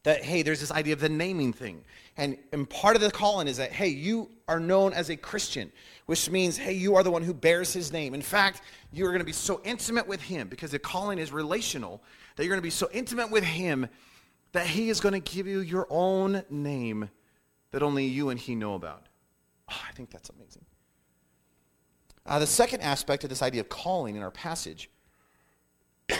that, 0.06 0.22
hey, 0.22 0.42
there's 0.42 0.60
this 0.60 0.70
idea 0.70 0.92
of 0.92 1.00
the 1.00 1.08
naming 1.08 1.52
thing. 1.52 1.82
And, 2.16 2.38
and 2.52 2.70
part 2.70 2.94
of 2.94 3.02
the 3.02 3.10
calling 3.10 3.48
is 3.48 3.56
that, 3.56 3.72
hey, 3.72 3.88
you 3.88 4.30
are 4.46 4.60
known 4.60 4.92
as 4.92 5.10
a 5.10 5.16
Christian, 5.16 5.72
which 6.06 6.30
means, 6.30 6.56
hey, 6.56 6.74
you 6.74 6.94
are 6.94 7.02
the 7.02 7.10
one 7.10 7.22
who 7.22 7.34
bears 7.34 7.72
his 7.72 7.92
name. 7.92 8.14
In 8.14 8.22
fact, 8.22 8.60
you're 8.92 9.08
going 9.08 9.18
to 9.18 9.24
be 9.24 9.32
so 9.32 9.60
intimate 9.64 10.06
with 10.06 10.22
him 10.22 10.46
because 10.46 10.70
the 10.70 10.78
calling 10.78 11.18
is 11.18 11.32
relational 11.32 12.04
that 12.36 12.44
you're 12.44 12.52
going 12.52 12.60
to 12.60 12.62
be 12.62 12.70
so 12.70 12.88
intimate 12.92 13.32
with 13.32 13.42
him 13.42 13.88
that 14.52 14.68
he 14.68 14.90
is 14.90 15.00
going 15.00 15.12
to 15.12 15.18
give 15.18 15.48
you 15.48 15.58
your 15.58 15.88
own 15.90 16.44
name 16.50 17.10
that 17.72 17.82
only 17.82 18.04
you 18.04 18.28
and 18.28 18.38
he 18.38 18.54
know 18.54 18.76
about. 18.76 19.08
Oh, 19.68 19.82
I 19.88 19.92
think 19.94 20.10
that's 20.10 20.30
amazing. 20.30 20.64
Uh, 22.24 22.38
the 22.38 22.46
second 22.46 22.80
aspect 22.80 23.24
of 23.24 23.30
this 23.30 23.42
idea 23.42 23.60
of 23.60 23.68
calling 23.68 24.14
in 24.14 24.22
our 24.22 24.30
passage, 24.30 24.88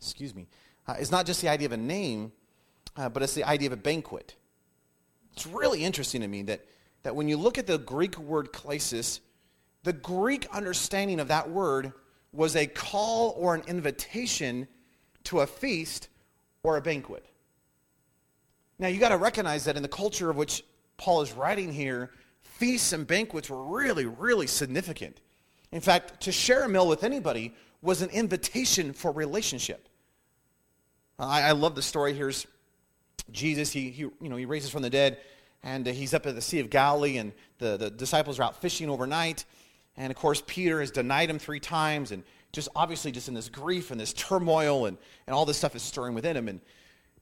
excuse 0.00 0.34
me, 0.34 0.46
uh, 0.86 0.94
is 0.98 1.10
not 1.10 1.26
just 1.26 1.42
the 1.42 1.48
idea 1.48 1.66
of 1.66 1.72
a 1.72 1.76
name, 1.76 2.32
uh, 2.98 3.08
but 3.08 3.22
it's 3.22 3.34
the 3.34 3.44
idea 3.44 3.68
of 3.68 3.72
a 3.72 3.76
banquet. 3.76 4.34
It's 5.32 5.46
really 5.46 5.84
interesting 5.84 6.20
to 6.22 6.28
me 6.28 6.42
that, 6.42 6.66
that 7.04 7.14
when 7.14 7.28
you 7.28 7.36
look 7.36 7.56
at 7.56 7.66
the 7.66 7.78
Greek 7.78 8.18
word 8.18 8.52
klesis, 8.52 9.20
the 9.84 9.92
Greek 9.92 10.48
understanding 10.52 11.20
of 11.20 11.28
that 11.28 11.48
word 11.48 11.92
was 12.32 12.56
a 12.56 12.66
call 12.66 13.34
or 13.38 13.54
an 13.54 13.62
invitation 13.68 14.66
to 15.24 15.40
a 15.40 15.46
feast 15.46 16.08
or 16.64 16.76
a 16.76 16.80
banquet. 16.80 17.24
Now, 18.80 18.88
you 18.88 18.98
got 18.98 19.10
to 19.10 19.16
recognize 19.16 19.64
that 19.64 19.76
in 19.76 19.82
the 19.82 19.88
culture 19.88 20.28
of 20.28 20.36
which 20.36 20.64
Paul 20.96 21.22
is 21.22 21.32
writing 21.32 21.72
here, 21.72 22.10
feasts 22.42 22.92
and 22.92 23.06
banquets 23.06 23.48
were 23.48 23.62
really, 23.62 24.06
really 24.06 24.48
significant. 24.48 25.20
In 25.70 25.80
fact, 25.80 26.22
to 26.22 26.32
share 26.32 26.64
a 26.64 26.68
meal 26.68 26.88
with 26.88 27.04
anybody 27.04 27.54
was 27.80 28.02
an 28.02 28.10
invitation 28.10 28.92
for 28.92 29.12
relationship. 29.12 29.88
I, 31.16 31.42
I 31.42 31.52
love 31.52 31.76
the 31.76 31.82
story. 31.82 32.12
Here's 32.12 32.46
Jesus. 33.32 33.72
He, 33.72 33.90
he, 33.90 34.02
you 34.02 34.28
know, 34.28 34.36
he 34.36 34.44
raises 34.44 34.70
from 34.70 34.82
the 34.82 34.90
dead, 34.90 35.18
and 35.62 35.86
uh, 35.86 35.92
he's 35.92 36.14
up 36.14 36.26
at 36.26 36.34
the 36.34 36.40
Sea 36.40 36.60
of 36.60 36.70
Galilee, 36.70 37.18
and 37.18 37.32
the, 37.58 37.76
the 37.76 37.90
disciples 37.90 38.38
are 38.38 38.44
out 38.44 38.60
fishing 38.60 38.88
overnight. 38.88 39.44
And 39.96 40.10
of 40.10 40.16
course, 40.16 40.42
Peter 40.46 40.80
has 40.80 40.90
denied 40.90 41.28
him 41.28 41.38
three 41.38 41.60
times, 41.60 42.12
and 42.12 42.22
just 42.52 42.68
obviously 42.74 43.12
just 43.12 43.28
in 43.28 43.34
this 43.34 43.48
grief 43.48 43.90
and 43.90 44.00
this 44.00 44.12
turmoil, 44.12 44.86
and, 44.86 44.96
and 45.26 45.34
all 45.34 45.44
this 45.44 45.58
stuff 45.58 45.74
is 45.74 45.82
stirring 45.82 46.14
within 46.14 46.36
him. 46.36 46.48
And, 46.48 46.60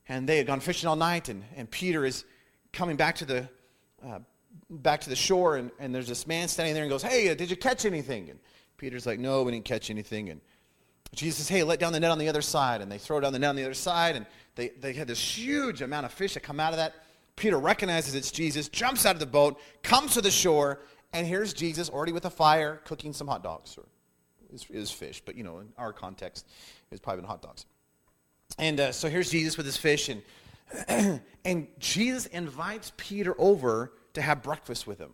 and 0.09 0.29
they 0.29 0.37
had 0.37 0.47
gone 0.47 0.61
fishing 0.61 0.89
all 0.89 0.97
night, 0.97 1.29
and, 1.29 1.43
and 1.57 1.71
Peter 1.71 2.05
is 2.05 2.25
coming 2.73 2.97
back 2.97 3.17
to 3.17 3.25
the, 3.25 3.49
uh, 4.07 4.19
back 4.71 5.01
to 5.03 5.11
the 5.11 5.17
shore, 5.17 5.57
and, 5.57 5.71
and 5.79 5.95
there's 5.95 6.09
this 6.09 6.27
man 6.27 6.49
standing 6.49 6.75
there 6.75 6.85
and 6.85 6.91
goes, 6.91 7.03
Hey, 7.03 7.31
uh, 7.31 7.35
did 7.35 7.51
you 7.51 7.57
catch 7.57 7.85
anything? 7.85 8.31
And 8.31 8.39
Peter's 8.77 9.07
like, 9.07 9.19
No, 9.19 9.43
we 9.43 9.53
didn't 9.53 9.65
catch 9.65 9.91
anything. 9.91 10.31
And 10.31 10.41
Jesus 11.15 11.39
says, 11.39 11.49
Hey, 11.49 11.63
let 11.63 11.81
down 11.81 11.93
the 11.93 12.01
net 12.01 12.11
on 12.11 12.19
the 12.19 12.29
other 12.29 12.43
side. 12.43 12.81
And 12.81 12.93
they 12.93 12.99
throw 12.99 13.21
down 13.21 13.33
the 13.33 13.39
net 13.39 13.51
on 13.51 13.57
the 13.57 13.65
other 13.65 13.75
side, 13.75 14.17
and 14.17 14.27
they, 14.57 14.69
they 14.69 14.93
had 14.93 15.07
this 15.07 15.21
huge 15.21 15.83
amount 15.83 16.07
of 16.07 16.13
fish 16.13 16.35
that 16.35 16.41
come 16.41 16.59
out 16.59 16.73
of 16.73 16.79
that. 16.79 16.95
Peter 17.37 17.59
recognizes 17.59 18.15
it's 18.15 18.31
Jesus, 18.31 18.69
jumps 18.69 19.07
out 19.07 19.15
of 19.15 19.21
the 19.21 19.27
boat, 19.27 19.61
comes 19.83 20.15
to 20.15 20.23
the 20.23 20.31
shore, 20.31 20.81
and 21.13 21.27
here's 21.27 21.53
Jesus 21.53 21.89
already 21.89 22.13
with 22.13 22.25
a 22.25 22.31
fire 22.31 22.81
cooking 22.85 23.13
some 23.13 23.29
hot 23.29 23.43
dogs. 23.43 23.77
Or 23.79 23.85
is, 24.53 24.67
is 24.71 24.91
fish, 24.91 25.23
but 25.25 25.37
you 25.37 25.45
know, 25.45 25.59
in 25.59 25.69
our 25.77 25.93
context, 25.93 26.47
it's 26.91 27.01
probably 27.01 27.21
been 27.21 27.29
hot 27.29 27.43
dogs. 27.43 27.67
And 28.59 28.81
uh, 28.81 28.93
so 28.93 29.09
here's 29.09 29.31
Jesus 29.31 29.57
with 29.57 29.67
his 29.67 29.77
fish, 29.77 30.09
and, 30.09 31.21
and 31.45 31.69
Jesus 31.79 32.27
invites 32.27 32.93
Peter 32.97 33.35
over 33.39 33.93
to 34.15 34.23
have 34.23 34.43
breakfast 34.43 34.87
with 34.87 34.99
him. 34.99 35.13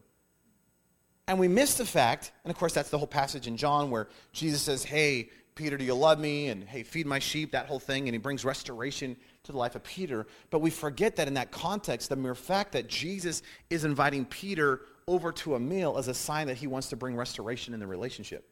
And 1.26 1.38
we 1.38 1.48
miss 1.48 1.74
the 1.74 1.86
fact, 1.86 2.30
and 2.44 2.50
of 2.52 2.58
course, 2.58 2.74
that's 2.74 2.90
the 2.90 2.98
whole 2.98 3.06
passage 3.06 3.46
in 3.46 3.56
John 3.56 3.90
where 3.90 4.08
Jesus 4.32 4.62
says, 4.62 4.84
Hey, 4.84 5.30
Peter, 5.54 5.76
do 5.76 5.84
you 5.84 5.94
love 5.94 6.18
me? 6.18 6.48
And 6.48 6.64
hey, 6.64 6.82
feed 6.82 7.06
my 7.06 7.18
sheep, 7.18 7.52
that 7.52 7.66
whole 7.66 7.78
thing. 7.78 8.08
And 8.08 8.14
he 8.14 8.18
brings 8.18 8.44
restoration 8.44 9.16
to 9.44 9.52
the 9.52 9.58
life 9.58 9.74
of 9.74 9.82
Peter. 9.82 10.26
But 10.50 10.60
we 10.60 10.70
forget 10.70 11.16
that 11.16 11.28
in 11.28 11.34
that 11.34 11.50
context, 11.50 12.08
the 12.08 12.16
mere 12.16 12.34
fact 12.34 12.72
that 12.72 12.88
Jesus 12.88 13.42
is 13.70 13.84
inviting 13.84 14.24
Peter 14.24 14.82
over 15.08 15.32
to 15.32 15.56
a 15.56 15.60
meal 15.60 15.98
is 15.98 16.08
a 16.08 16.14
sign 16.14 16.46
that 16.46 16.56
he 16.56 16.66
wants 16.66 16.88
to 16.90 16.96
bring 16.96 17.16
restoration 17.16 17.74
in 17.74 17.80
the 17.80 17.86
relationship. 17.86 18.48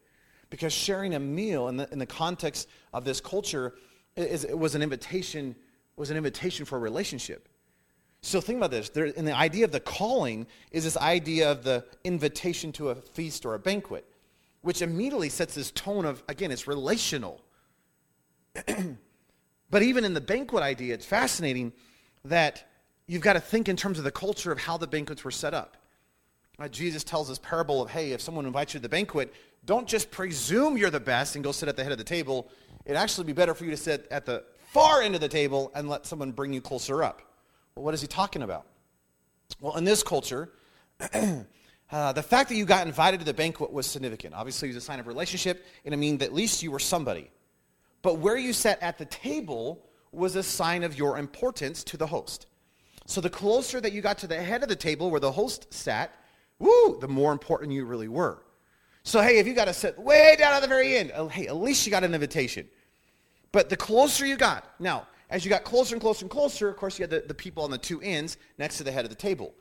Because 0.50 0.72
sharing 0.72 1.14
a 1.14 1.20
meal 1.20 1.68
in 1.68 1.76
the, 1.76 1.88
in 1.92 1.98
the 1.98 2.06
context 2.06 2.68
of 2.92 3.04
this 3.04 3.20
culture 3.20 3.74
is, 4.16 4.46
was 4.46 4.74
an 4.74 4.82
invitation 4.82 5.54
was 5.96 6.10
an 6.10 6.16
invitation 6.16 6.64
for 6.64 6.76
a 6.76 6.80
relationship. 6.80 7.46
So 8.22 8.40
think 8.40 8.56
about 8.56 8.70
this. 8.70 8.88
There, 8.88 9.12
and 9.16 9.28
the 9.28 9.36
idea 9.36 9.66
of 9.66 9.72
the 9.72 9.80
calling 9.80 10.46
is 10.70 10.84
this 10.84 10.96
idea 10.96 11.50
of 11.52 11.62
the 11.62 11.84
invitation 12.04 12.72
to 12.72 12.88
a 12.88 12.94
feast 12.94 13.44
or 13.44 13.54
a 13.54 13.58
banquet, 13.58 14.06
which 14.62 14.80
immediately 14.80 15.28
sets 15.28 15.54
this 15.54 15.70
tone 15.70 16.06
of, 16.06 16.22
again, 16.26 16.50
it's 16.50 16.66
relational. 16.66 17.42
but 19.70 19.82
even 19.82 20.04
in 20.04 20.14
the 20.14 20.20
banquet 20.20 20.62
idea, 20.62 20.94
it's 20.94 21.06
fascinating 21.06 21.72
that 22.24 22.66
you've 23.06 23.22
got 23.22 23.34
to 23.34 23.40
think 23.40 23.68
in 23.68 23.76
terms 23.76 23.98
of 23.98 24.04
the 24.04 24.10
culture 24.10 24.52
of 24.52 24.58
how 24.58 24.76
the 24.76 24.86
banquets 24.86 25.24
were 25.24 25.30
set 25.30 25.54
up. 25.54 25.76
Uh, 26.58 26.68
Jesus 26.68 27.02
tells 27.02 27.28
this 27.28 27.38
parable 27.38 27.80
of, 27.80 27.90
hey, 27.90 28.12
if 28.12 28.20
someone 28.20 28.44
invites 28.44 28.74
you 28.74 28.78
to 28.78 28.82
the 28.82 28.88
banquet, 28.88 29.32
don't 29.64 29.88
just 29.88 30.10
presume 30.10 30.76
you're 30.76 30.90
the 30.90 31.00
best 31.00 31.34
and 31.34 31.44
go 31.44 31.52
sit 31.52 31.68
at 31.68 31.76
the 31.76 31.82
head 31.82 31.92
of 31.92 31.98
the 31.98 32.04
table. 32.04 32.50
It'd 32.84 32.96
actually 32.96 33.24
be 33.24 33.32
better 33.32 33.54
for 33.54 33.64
you 33.64 33.70
to 33.70 33.76
sit 33.76 34.06
at 34.10 34.26
the 34.26 34.44
far 34.72 35.02
end 35.02 35.14
of 35.14 35.20
the 35.20 35.28
table 35.28 35.72
and 35.74 35.88
let 35.88 36.06
someone 36.06 36.32
bring 36.32 36.52
you 36.52 36.60
closer 36.60 37.02
up. 37.02 37.22
Well, 37.74 37.84
what 37.84 37.94
is 37.94 38.00
he 38.00 38.06
talking 38.06 38.42
about? 38.42 38.66
Well, 39.60 39.76
in 39.76 39.84
this 39.84 40.02
culture, 40.02 40.50
uh, 41.00 42.12
the 42.12 42.22
fact 42.22 42.48
that 42.50 42.56
you 42.56 42.64
got 42.64 42.86
invited 42.86 43.20
to 43.20 43.26
the 43.26 43.34
banquet 43.34 43.72
was 43.72 43.86
significant. 43.86 44.34
Obviously, 44.34 44.68
it 44.68 44.74
was 44.74 44.82
a 44.82 44.86
sign 44.86 45.00
of 45.00 45.06
relationship, 45.06 45.64
and 45.84 45.94
it 45.94 45.96
means 45.96 46.18
that 46.18 46.26
at 46.26 46.34
least 46.34 46.62
you 46.62 46.70
were 46.70 46.78
somebody. 46.78 47.30
But 48.02 48.18
where 48.18 48.36
you 48.36 48.52
sat 48.52 48.82
at 48.82 48.98
the 48.98 49.04
table 49.04 49.84
was 50.12 50.36
a 50.36 50.42
sign 50.42 50.82
of 50.82 50.98
your 50.98 51.18
importance 51.18 51.84
to 51.84 51.96
the 51.96 52.06
host. 52.06 52.46
So 53.06 53.20
the 53.20 53.30
closer 53.30 53.80
that 53.80 53.92
you 53.92 54.02
got 54.02 54.18
to 54.18 54.26
the 54.26 54.40
head 54.40 54.62
of 54.62 54.68
the 54.68 54.76
table 54.76 55.10
where 55.10 55.20
the 55.20 55.32
host 55.32 55.72
sat, 55.72 56.14
woo, 56.58 56.98
the 57.00 57.08
more 57.08 57.32
important 57.32 57.72
you 57.72 57.84
really 57.84 58.08
were. 58.08 58.42
So, 59.02 59.22
hey, 59.22 59.38
if 59.38 59.46
you 59.46 59.54
got 59.54 59.64
to 59.64 59.74
sit 59.74 59.98
way 59.98 60.36
down 60.38 60.52
at 60.52 60.60
the 60.60 60.68
very 60.68 60.96
end, 60.96 61.12
oh, 61.14 61.28
hey, 61.28 61.46
at 61.46 61.56
least 61.56 61.86
you 61.86 61.90
got 61.90 62.04
an 62.04 62.14
invitation. 62.14 62.68
But 63.52 63.68
the 63.68 63.76
closer 63.76 64.26
you 64.26 64.36
got, 64.36 64.64
now, 64.78 65.06
as 65.30 65.44
you 65.44 65.48
got 65.48 65.64
closer 65.64 65.94
and 65.94 66.02
closer 66.02 66.24
and 66.24 66.30
closer, 66.30 66.68
of 66.68 66.76
course, 66.76 66.98
you 66.98 67.04
had 67.04 67.10
the, 67.10 67.24
the 67.26 67.34
people 67.34 67.64
on 67.64 67.70
the 67.70 67.78
two 67.78 68.00
ends 68.02 68.36
next 68.58 68.78
to 68.78 68.84
the 68.84 68.92
head 68.92 69.04
of 69.04 69.10
the 69.10 69.16
table. 69.16 69.54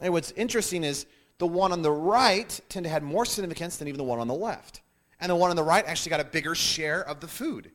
And 0.00 0.12
what's 0.12 0.30
interesting 0.32 0.84
is 0.84 1.06
the 1.38 1.46
one 1.46 1.72
on 1.72 1.82
the 1.82 1.90
right 1.90 2.60
tend 2.68 2.84
to 2.84 2.90
have 2.90 3.02
more 3.02 3.24
significance 3.24 3.76
than 3.76 3.88
even 3.88 3.98
the 3.98 4.04
one 4.04 4.18
on 4.18 4.28
the 4.28 4.34
left. 4.34 4.80
And 5.20 5.30
the 5.30 5.36
one 5.36 5.50
on 5.50 5.56
the 5.56 5.62
right 5.62 5.84
actually 5.84 6.10
got 6.10 6.20
a 6.20 6.24
bigger 6.24 6.54
share 6.54 7.06
of 7.06 7.20
the 7.20 7.28
food. 7.28 7.70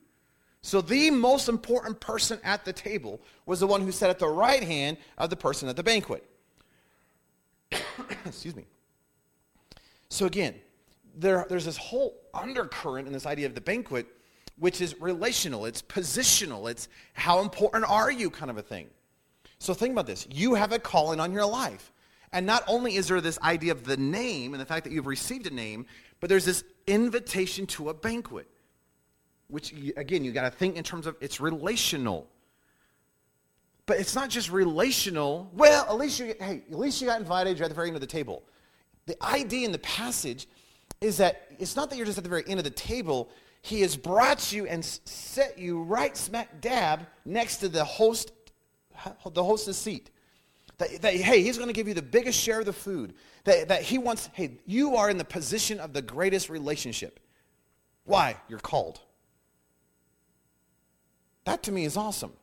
So 0.62 0.80
the 0.80 1.12
most 1.12 1.50
important 1.50 2.00
person 2.00 2.40
at 2.44 2.64
the 2.64 2.72
table 2.72 3.20
was 3.46 3.60
the 3.60 3.68
one 3.68 3.82
who 3.82 3.92
sat 3.92 4.10
at 4.10 4.18
the 4.18 4.30
right 4.30 4.64
hand 4.64 4.98
of 5.18 5.30
the 5.30 5.36
person 5.36 5.68
at 5.68 5.76
the 5.76 5.84
banquet. 5.84 6.24
Excuse 8.26 8.56
me. 8.56 8.66
So 10.08 10.26
again, 10.26 10.56
there, 11.16 11.46
there's 11.50 11.66
this 11.66 11.78
whole 11.78 12.16
undercurrent 12.34 13.08
in 13.08 13.14
this 13.14 13.26
idea 13.26 13.46
of 13.46 13.56
the 13.56 13.62
banquet, 13.62 14.08
which 14.58 14.80
is 14.80 15.00
relational, 15.02 15.66
it's 15.66 15.82
positional, 15.82 16.70
it's 16.70 16.88
how 17.14 17.42
important 17.42 17.90
are 17.90 18.12
you 18.12 18.30
kind 18.30 18.50
of 18.50 18.58
a 18.58 18.62
thing. 18.62 18.88
So 19.60 19.74
think 19.74 19.92
about 19.92 20.08
this. 20.08 20.28
You 20.32 20.56
have 20.56 20.72
a 20.72 20.80
calling 20.80 21.20
on 21.20 21.32
your 21.32 21.46
life. 21.46 21.92
And 22.32 22.46
not 22.46 22.64
only 22.68 22.96
is 22.96 23.08
there 23.08 23.22
this 23.22 23.40
idea 23.42 23.72
of 23.72 23.84
the 23.84 23.98
name 23.98 24.54
and 24.54 24.62
the 24.62 24.66
fact 24.66 24.86
that 24.86 24.94
you've 24.94 25.08
received 25.08 25.46
a 25.46 25.54
name, 25.54 25.86
But 26.24 26.30
there's 26.30 26.46
this 26.46 26.64
invitation 26.88 27.68
to 27.68 27.90
a 27.90 27.94
banquet, 27.94 28.48
which, 29.50 29.74
again, 29.98 30.24
you 30.24 30.32
got 30.32 30.50
to 30.50 30.52
think 30.52 30.78
in 30.78 30.84
terms 30.86 31.06
of 31.06 31.18
it's 31.20 31.42
relational. 31.42 32.30
But 33.86 34.00
it's 34.00 34.16
not 34.16 34.30
just 34.30 34.50
relational. 34.50 35.52
Well, 35.52 35.84
at 35.84 35.98
least 35.98 36.22
you, 36.22 36.34
hey, 36.40 36.64
at 36.72 36.80
least 36.80 37.02
you 37.02 37.08
got 37.08 37.20
invited. 37.20 37.58
You're 37.58 37.66
at 37.66 37.72
the 37.72 37.76
very 37.76 37.90
end 37.90 37.98
of 37.98 38.00
the 38.02 38.08
table. 38.08 38.42
The 39.06 39.22
idea 39.22 39.66
in 39.66 39.74
the 39.74 39.80
passage 39.80 40.48
is 41.02 41.18
that 41.18 41.46
it's 41.60 41.76
not 41.76 41.90
that 41.90 41.98
you're 41.98 42.06
just 42.06 42.20
at 42.20 42.24
the 42.24 42.30
very 42.30 42.46
end 42.48 42.58
of 42.58 42.64
the 42.64 42.70
table. 42.70 43.30
He 43.62 43.82
has 43.82 43.98
brought 43.98 44.54
you 44.54 44.66
and 44.66 44.86
set 44.86 45.60
you 45.60 45.84
right 45.84 46.16
smack 46.16 46.62
dab 46.62 47.06
next 47.26 47.58
to 47.58 47.68
the 47.68 47.84
host, 47.84 48.32
the 49.30 49.44
host's 49.44 49.78
seat. 49.78 50.10
That, 50.78 51.02
that 51.02 51.14
hey, 51.14 51.44
he's 51.44 51.58
going 51.58 51.70
to 51.70 51.74
give 51.74 51.88
you 51.88 51.94
the 51.94 52.02
biggest 52.02 52.40
share 52.40 52.60
of 52.60 52.66
the 52.66 52.74
food. 52.74 53.14
That, 53.44 53.68
that 53.68 53.82
he 53.84 53.98
wants, 53.98 54.30
hey, 54.34 54.60
you 54.66 54.96
are 54.96 55.10
in 55.10 55.18
the 55.18 55.26
position 55.26 55.80
of 55.80 55.94
the 55.94 56.02
greatest 56.02 56.50
relationship. 56.50 57.20
Why? 58.06 58.38
You're 58.48 58.60
called. 58.60 59.00
That 61.46 61.64
to 61.64 61.72
me 61.72 61.86
is 61.86 61.98
awesome. 61.98 62.34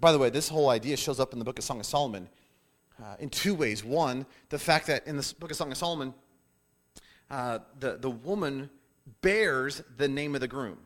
By 0.00 0.12
the 0.12 0.18
way, 0.18 0.30
this 0.30 0.48
whole 0.48 0.68
idea 0.70 0.96
shows 0.96 1.20
up 1.20 1.32
in 1.32 1.38
the 1.38 1.44
book 1.44 1.58
of 1.58 1.64
Song 1.64 1.80
of 1.80 1.86
Solomon 1.86 2.28
uh, 3.02 3.16
in 3.18 3.28
two 3.28 3.54
ways. 3.54 3.84
One, 3.84 4.26
the 4.48 4.58
fact 4.58 4.86
that 4.86 5.06
in 5.06 5.16
the 5.16 5.34
book 5.38 5.50
of 5.50 5.56
Song 5.56 5.70
of 5.70 5.76
Solomon, 5.76 6.14
uh, 7.30 7.58
the, 7.78 7.96
the 7.98 8.10
woman 8.10 8.70
bears 9.20 9.82
the 9.96 10.08
name 10.08 10.34
of 10.34 10.40
the 10.40 10.48
groom. 10.48 10.78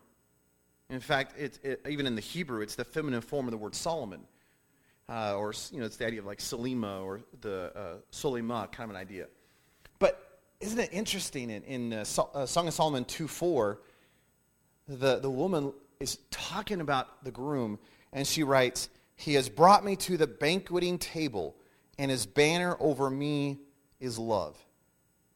In 0.91 1.01
fact, 1.01 1.39
it, 1.39 1.59
it, 1.63 1.81
even 1.89 2.07
in 2.07 2.15
the 2.15 2.21
Hebrew, 2.21 2.61
it's 2.61 2.75
the 2.75 2.85
feminine 2.85 3.21
form 3.21 3.47
of 3.47 3.51
the 3.51 3.59
word 3.59 3.75
Solomon. 3.75 4.21
Uh, 5.09 5.37
or, 5.37 5.53
you 5.71 5.81
know, 5.81 5.87
it's 5.87 5.97
the 5.97 6.07
idea 6.07 6.21
of 6.21 6.27
like 6.27 6.39
Salima 6.39 7.03
or 7.03 7.21
the 7.41 7.73
uh, 7.77 7.95
Solima 8.13 8.71
kind 8.73 8.91
of 8.91 8.97
an 8.97 9.01
idea. 9.01 9.27
But 9.99 10.41
isn't 10.61 10.79
it 10.79 10.91
interesting 10.93 11.51
in, 11.51 11.63
in 11.65 11.93
uh, 11.93 12.05
so, 12.05 12.31
uh, 12.35 12.47
Song 12.47 12.69
of 12.69 12.75
Solomon 12.75 13.05
2 13.05 13.29
4, 13.29 13.81
the, 14.89 15.19
the 15.19 15.31
woman 15.31 15.73
is 16.01 16.19
talking 16.31 16.81
about 16.81 17.25
the 17.25 17.31
groom, 17.31 17.79
and 18.13 18.27
she 18.27 18.43
writes, 18.43 18.89
He 19.17 19.35
has 19.35 19.49
brought 19.49 19.85
me 19.85 19.97
to 19.97 20.17
the 20.17 20.27
banqueting 20.27 20.99
table 20.99 21.57
and 21.99 22.11
his 22.11 22.27
banner 22.27 22.77
over 22.81 23.11
me 23.11 23.61
is 24.01 24.19
love. 24.19 24.57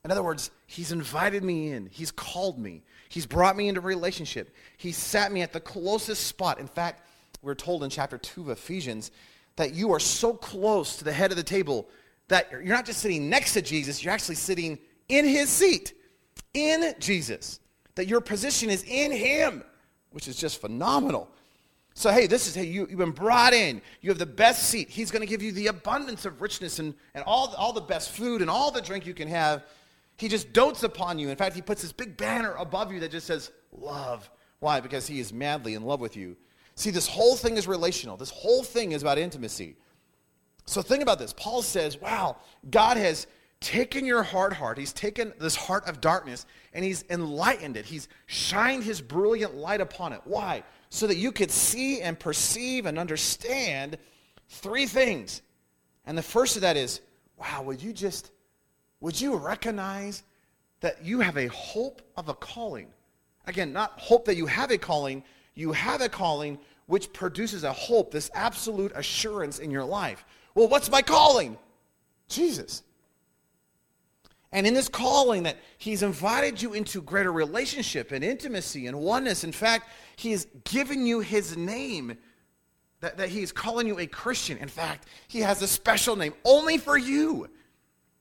In 0.05 0.11
other 0.11 0.23
words, 0.23 0.51
he's 0.67 0.93
invited 0.93 1.43
me 1.43 1.71
in. 1.71 1.87
He's 1.87 2.11
called 2.11 2.59
me. 2.59 2.83
He's 3.09 3.27
brought 3.27 3.57
me 3.57 3.69
into 3.69 3.81
relationship. 3.81 4.55
He 4.77 4.93
sat 4.93 5.33
me 5.33 5.43
at 5.43 5.53
the 5.53 5.61
closest 5.61 6.27
spot. 6.27 6.59
In 6.59 6.67
fact, 6.67 7.07
we're 7.43 7.55
told 7.55 7.85
in 7.85 7.91
chapter 7.91 8.19
2 8.19 8.43
of 8.43 8.49
Ephesians 8.51 9.11
that 9.57 9.75
you 9.75 9.93
are 9.93 10.01
so 10.01 10.33
close 10.33 10.97
to 10.97 11.05
the 11.05 11.13
head 11.13 11.31
of 11.31 11.37
the 11.37 11.43
table 11.43 11.89
that 12.29 12.51
you're 12.51 12.63
not 12.63 12.85
just 12.87 13.01
sitting 13.01 13.29
next 13.29 13.53
to 13.55 13.63
Jesus, 13.63 14.03
you're 14.03 14.13
actually 14.13 14.35
sitting 14.35 14.79
in 15.09 15.25
his 15.25 15.49
seat, 15.49 15.95
in 16.55 16.95
Jesus. 16.99 17.61
That 17.95 18.07
your 18.07 18.21
position 18.21 18.69
is 18.69 18.83
in 18.85 19.11
him, 19.11 19.65
which 20.11 20.29
is 20.29 20.37
just 20.37 20.61
phenomenal. 20.61 21.31
So, 21.95 22.11
hey, 22.11 22.27
this 22.27 22.47
is, 22.47 22.55
hey, 22.55 22.65
you, 22.65 22.87
you've 22.91 22.99
been 22.99 23.11
brought 23.11 23.55
in. 23.55 23.81
You 24.03 24.11
have 24.11 24.19
the 24.19 24.27
best 24.27 24.65
seat. 24.65 24.91
He's 24.91 25.11
going 25.11 25.23
to 25.23 25.27
give 25.27 25.41
you 25.41 25.51
the 25.53 25.69
abundance 25.69 26.27
of 26.27 26.43
richness 26.43 26.79
and, 26.79 26.95
and 27.15 27.25
all, 27.25 27.55
all 27.57 27.73
the 27.73 27.81
best 27.81 28.11
food 28.11 28.43
and 28.43 28.51
all 28.51 28.71
the 28.71 28.83
drink 28.83 29.07
you 29.07 29.15
can 29.15 29.29
have. 29.29 29.65
He 30.19 30.29
just 30.29 30.53
dotes 30.53 30.83
upon 30.83 31.19
you. 31.19 31.31
In 31.31 31.37
fact, 31.37 31.55
he 31.55 31.63
puts 31.63 31.81
this 31.81 31.93
big 31.93 32.19
banner 32.19 32.55
above 32.57 32.93
you 32.93 33.01
that 33.01 33.11
just 33.11 33.27
says, 33.27 33.51
love. 33.73 34.29
Why? 34.61 34.81
Because 34.81 35.07
he 35.07 35.21
is 35.21 35.33
madly 35.33 35.73
in 35.73 35.85
love 35.85 36.01
with 36.01 36.17
you. 36.17 36.37
See, 36.77 36.91
this 36.91 37.09
whole 37.09 37.37
thing 37.37 37.57
is 37.57 37.67
relational. 37.67 38.17
This 38.17 38.31
whole 38.31 38.63
thing 38.63 38.93
is 38.93 39.03
about 39.03 39.19
intimacy. 39.19 39.77
So 40.67 40.83
think 40.83 41.03
about 41.03 41.19
this. 41.19 41.33
Paul 41.33 41.63
says, 41.63 42.01
wow, 42.01 42.37
God 42.71 42.97
has 42.97 43.27
taken 43.61 44.05
your 44.05 44.23
hard 44.23 44.53
heart. 44.53 44.79
He's 44.79 44.93
taken 44.93 45.33
this 45.41 45.57
heart 45.57 45.89
of 45.89 46.01
darkness 46.01 46.45
and 46.73 46.85
he's 46.85 47.05
enlightened 47.09 47.77
it. 47.77 47.87
He's 47.87 48.09
shined 48.27 48.85
his 48.85 49.01
brilliant 49.01 49.55
light 49.57 49.81
upon 49.81 50.13
it. 50.13 50.21
Why? 50.25 50.63
so 50.91 51.07
that 51.07 51.17
you 51.17 51.33
could 51.33 51.51
see 51.51 52.01
and 52.01 52.19
perceive 52.19 52.87
and 52.87 52.99
understand 52.99 53.99
three 54.49 54.87
things. 54.87 55.43
And 56.07 56.17
the 56.17 56.23
first 56.23 56.57
of 56.57 56.63
that 56.63 56.77
is, 56.77 57.01
wow, 57.37 57.63
would 57.63 57.83
you 57.83 57.93
just, 57.93 58.31
would 59.01 59.21
you 59.21 59.37
recognize 59.37 60.23
that 60.81 61.05
you 61.05 61.21
have 61.21 61.37
a 61.37 61.49
hope 61.49 62.03
of 62.17 62.29
a 62.29 62.35
calling? 62.35 62.89
Again, 63.47 63.73
not 63.73 63.99
hope 63.99 64.25
that 64.27 64.37
you 64.37 64.47
have 64.47 64.71
a 64.71 64.79
calling, 64.79 65.23
you 65.57 65.73
have 65.73 66.01
a 66.01 66.09
calling 66.09 66.59
which 66.87 67.13
produces 67.13 67.65
a 67.65 67.73
hope, 67.73 68.13
this 68.13 68.31
absolute 68.35 68.93
assurance 68.95 69.59
in 69.59 69.73
your 69.73 69.85
life. 69.85 70.25
Well, 70.55 70.69
what's 70.69 70.89
my 70.89 71.03
calling? 71.03 71.59
Jesus. 72.29 72.83
And 74.53 74.67
in 74.67 74.75
this 74.75 74.89
calling 74.89 75.43
that 75.43 75.57
he's 75.79 76.03
invited 76.03 76.63
you 76.63 76.75
into 76.75 77.03
greater 77.03 77.33
relationship 77.33 78.13
and 78.13 78.23
intimacy 78.23 78.87
and 78.87 79.01
oneness. 79.01 79.43
In 79.43 79.53
fact, 79.53 79.91
he 80.15 80.31
has 80.31 80.47
given 80.65 81.05
you 81.05 81.21
his 81.21 81.57
name, 81.57 82.17
that, 83.01 83.17
that 83.17 83.29
he's 83.29 83.51
calling 83.51 83.89
you 83.89 83.99
a 83.99 84.07
Christian. 84.07 84.57
In 84.59 84.69
fact, 84.69 85.09
he 85.27 85.41
has 85.41 85.61
a 85.63 85.69
special 85.69 86.15
name 86.15 86.35
only 86.45 86.79
for 86.79 86.97
you. 86.97 87.51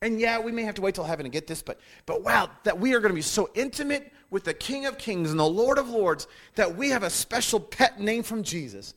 And 0.06 0.20
yeah, 0.20 0.38
we 0.38 0.52
may 0.52 0.62
have 0.62 0.76
to 0.76 0.84
wait 0.84 0.94
till 0.94 1.04
heaven 1.04 1.24
to 1.24 1.32
get 1.32 1.48
this, 1.48 1.64
but, 1.64 1.80
but 2.06 2.22
wow, 2.22 2.52
that 2.64 2.80
we 2.80 2.94
are 2.94 3.00
going 3.00 3.10
to 3.10 3.16
be 3.16 3.24
so 3.24 3.50
intimate 3.56 4.14
with 4.30 4.44
the 4.44 4.54
King 4.54 4.86
of 4.86 5.00
Kings 5.00 5.32
and 5.32 5.40
the 5.40 5.50
Lord 5.50 5.80
of 5.80 5.90
Lords 5.90 6.28
that 6.54 6.78
we 6.78 6.90
have 6.90 7.02
a 7.02 7.10
special 7.10 7.60
pet 7.60 8.00
name 8.00 8.22
from 8.22 8.44
Jesus. 8.44 8.94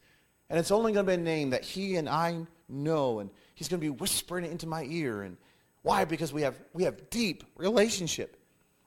And 0.51 0.59
it's 0.59 0.71
only 0.71 0.93
going 0.93 1.07
to 1.07 1.11
be 1.11 1.15
a 1.15 1.17
name 1.17 1.49
that 1.49 1.65
he 1.65 1.97
and 1.97 2.11
I 2.11 2.45
know, 2.69 3.21
and 3.21 3.31
he's 3.55 3.69
going 3.71 3.81
to 3.81 3.85
be 3.87 3.89
whispering 3.89 4.45
it 4.45 4.51
into 4.51 4.67
my 4.67 4.85
ear. 4.85 5.23
And 5.23 5.39
why? 5.81 6.05
Because 6.05 6.31
we 6.31 6.43
have, 6.43 6.61
we 6.75 6.83
have 6.83 7.09
deep 7.09 7.43
relationship. 7.57 8.37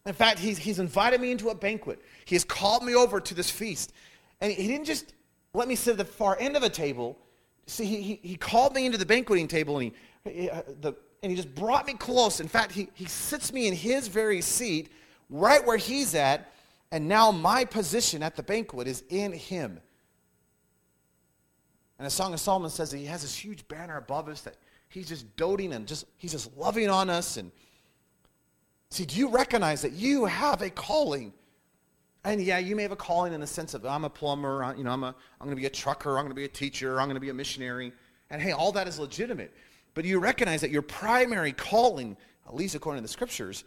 In 0.06 0.14
fact, 0.14 0.38
he's, 0.38 0.60
he's 0.60 0.78
invited 0.78 1.22
me 1.22 1.32
into 1.32 1.50
a 1.50 1.56
banquet. 1.56 2.04
He 2.26 2.36
has 2.36 2.44
called 2.44 2.86
me 2.86 2.94
over 2.94 3.20
to 3.20 3.34
this 3.34 3.50
feast. 3.50 3.94
And 4.42 4.54
he 4.54 4.68
didn't 4.68 4.86
just 4.86 5.16
let 5.56 5.68
me 5.68 5.74
sit 5.74 5.94
at 5.94 5.98
the 5.98 6.06
far 6.06 6.38
end 6.40 6.56
of 6.56 6.62
a 6.62 6.70
table. 6.70 7.18
See, 7.66 7.86
he, 7.86 8.02
he, 8.04 8.20
he 8.22 8.36
called 8.36 8.76
me 8.76 8.86
into 8.86 9.00
the 9.00 9.08
banqueting 9.08 9.48
table 9.48 9.80
and 9.80 9.92
he, 10.24 10.32
he 10.32 10.50
uh, 10.52 10.62
the, 10.82 10.94
and 11.24 11.30
he 11.30 11.36
just 11.36 11.54
brought 11.54 11.86
me 11.86 11.94
close. 11.94 12.40
In 12.40 12.48
fact, 12.48 12.72
he, 12.72 12.90
he 12.94 13.06
sits 13.06 13.54
me 13.54 13.68
in 13.68 13.74
his 13.74 14.08
very 14.08 14.42
seat, 14.42 14.92
right 15.30 15.66
where 15.66 15.78
he's 15.78 16.16
at. 16.16 16.52
And 16.92 17.08
now 17.08 17.32
my 17.32 17.64
position 17.64 18.22
at 18.24 18.36
the 18.36 18.44
banquet 18.44 18.88
is 18.88 19.04
in 19.10 19.32
him. 19.32 19.80
And 21.98 22.06
the 22.06 22.10
Song 22.10 22.34
of 22.34 22.40
Solomon 22.40 22.70
says 22.70 22.92
that 22.92 22.98
he 22.98 23.06
has 23.06 23.22
this 23.22 23.36
huge 23.36 23.68
banner 23.68 23.98
above 23.98 24.28
us 24.28 24.42
that 24.42 24.58
he's 24.92 25.08
just 25.08 25.36
doting 25.36 25.74
and 25.74 25.88
just 25.88 26.06
he's 26.18 26.32
just 26.32 26.56
loving 26.58 26.90
on 26.90 27.10
us 27.10 27.38
and 27.38 27.52
see 28.90 29.06
do 29.06 29.18
you 29.18 29.30
recognize 29.30 29.82
that 29.82 29.94
you 29.94 30.26
have 30.26 30.62
a 30.62 30.70
calling 30.70 31.34
and 32.24 32.42
yeah 32.42 32.58
you 32.58 32.76
may 32.76 32.84
have 32.84 32.92
a 32.92 32.98
calling 32.98 33.34
in 33.34 33.40
the 33.42 33.48
sense 33.48 33.74
of 33.74 33.86
i'm 33.86 34.04
a 34.04 34.10
plumber 34.10 34.74
you 34.78 34.84
know 34.84 34.92
i'm, 34.92 35.04
a, 35.04 35.16
I'm 35.40 35.48
going 35.48 35.56
to 35.56 35.62
be 35.62 35.66
a 35.66 35.70
trucker 35.70 36.18
i'm 36.18 36.26
going 36.26 36.30
to 36.30 36.36
be 36.36 36.46
a 36.46 36.50
teacher 36.50 37.00
i'm 37.00 37.08
going 37.08 37.16
to 37.16 37.22
be 37.22 37.30
a 37.30 37.34
missionary 37.34 37.94
and 38.30 38.42
hey 38.42 38.52
all 38.52 38.72
that 38.74 38.88
is 38.88 39.00
legitimate 39.00 39.54
but 39.94 40.06
you 40.06 40.20
recognize 40.20 40.62
that 40.62 40.72
your 40.72 40.82
primary 40.82 41.52
calling 41.52 42.18
at 42.48 42.56
least 42.56 42.76
according 42.76 43.02
to 43.02 43.04
the 43.04 43.12
scriptures 43.12 43.64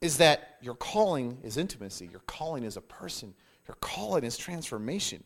is 0.00 0.18
that 0.18 0.56
your 0.60 0.74
calling 0.74 1.38
is 1.42 1.56
intimacy 1.56 2.08
your 2.10 2.22
calling 2.26 2.64
is 2.64 2.76
a 2.76 2.80
person 2.80 3.34
your 3.66 3.76
calling 3.80 4.24
is 4.24 4.36
transformation 4.36 5.22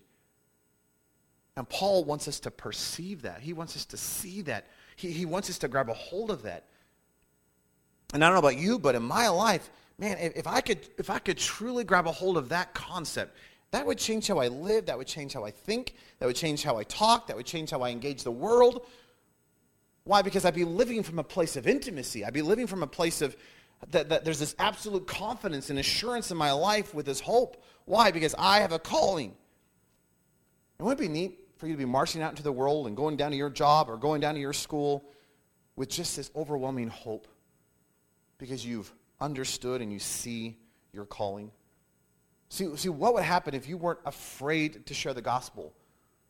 and 1.59 1.68
Paul 1.68 2.04
wants 2.04 2.28
us 2.28 2.38
to 2.40 2.52
perceive 2.52 3.22
that. 3.22 3.40
He 3.40 3.52
wants 3.52 3.74
us 3.74 3.85
to 3.87 3.96
see 3.96 4.42
that. 4.42 4.68
He, 4.94 5.11
he 5.11 5.26
wants 5.26 5.50
us 5.50 5.59
to 5.59 5.66
grab 5.66 5.88
a 5.88 5.92
hold 5.92 6.31
of 6.31 6.42
that. 6.42 6.68
And 8.14 8.24
I 8.24 8.28
don't 8.28 8.37
know 8.37 8.48
about 8.48 8.61
you, 8.61 8.78
but 8.78 8.94
in 8.94 9.02
my 9.02 9.26
life, 9.26 9.68
man, 9.98 10.18
if, 10.18 10.37
if, 10.37 10.46
I 10.46 10.61
could, 10.61 10.88
if 10.98 11.11
I 11.11 11.18
could 11.18 11.37
truly 11.37 11.83
grab 11.83 12.07
a 12.07 12.12
hold 12.12 12.37
of 12.37 12.48
that 12.50 12.74
concept, 12.74 13.37
that 13.72 13.85
would 13.85 13.98
change 13.98 14.28
how 14.28 14.38
I 14.38 14.46
live. 14.46 14.87
That 14.87 14.98
would 14.98 15.09
change 15.09 15.33
how 15.33 15.44
I 15.44 15.50
think. 15.50 15.96
That 16.20 16.26
would 16.26 16.37
change 16.37 16.62
how 16.62 16.78
I 16.78 16.85
talk. 16.85 17.26
That 17.26 17.37
would 17.37 17.44
change 17.44 17.70
how 17.70 17.83
I 17.83 17.90
engage 17.90 18.22
the 18.22 18.31
world. 18.31 18.87
Why? 20.08 20.22
Because 20.22 20.46
I'd 20.46 20.54
be 20.54 20.64
living 20.64 21.02
from 21.02 21.18
a 21.18 21.22
place 21.22 21.54
of 21.56 21.66
intimacy. 21.66 22.24
I'd 22.24 22.32
be 22.32 22.40
living 22.40 22.66
from 22.66 22.82
a 22.82 22.86
place 22.86 23.20
of 23.20 23.36
that, 23.90 24.08
that 24.08 24.24
there's 24.24 24.38
this 24.38 24.54
absolute 24.58 25.06
confidence 25.06 25.68
and 25.68 25.78
assurance 25.78 26.30
in 26.30 26.38
my 26.38 26.50
life 26.52 26.94
with 26.94 27.04
this 27.04 27.20
hope. 27.20 27.62
Why? 27.84 28.10
Because 28.10 28.34
I 28.38 28.60
have 28.60 28.72
a 28.72 28.78
calling. 28.78 29.36
And 30.78 30.86
wouldn't 30.86 31.04
it 31.04 31.08
be 31.08 31.12
neat 31.12 31.38
for 31.58 31.66
you 31.66 31.74
to 31.74 31.78
be 31.78 31.84
marching 31.84 32.22
out 32.22 32.30
into 32.30 32.42
the 32.42 32.50
world 32.50 32.86
and 32.86 32.96
going 32.96 33.18
down 33.18 33.32
to 33.32 33.36
your 33.36 33.50
job 33.50 33.90
or 33.90 33.98
going 33.98 34.22
down 34.22 34.32
to 34.32 34.40
your 34.40 34.54
school 34.54 35.04
with 35.76 35.90
just 35.90 36.16
this 36.16 36.30
overwhelming 36.34 36.88
hope 36.88 37.28
because 38.38 38.64
you've 38.64 38.90
understood 39.20 39.82
and 39.82 39.92
you 39.92 39.98
see 39.98 40.56
your 40.94 41.04
calling. 41.04 41.50
See, 42.48 42.74
see 42.76 42.88
what 42.88 43.12
would 43.12 43.24
happen 43.24 43.54
if 43.54 43.68
you 43.68 43.76
weren't 43.76 44.00
afraid 44.06 44.86
to 44.86 44.94
share 44.94 45.12
the 45.12 45.20
gospel 45.20 45.74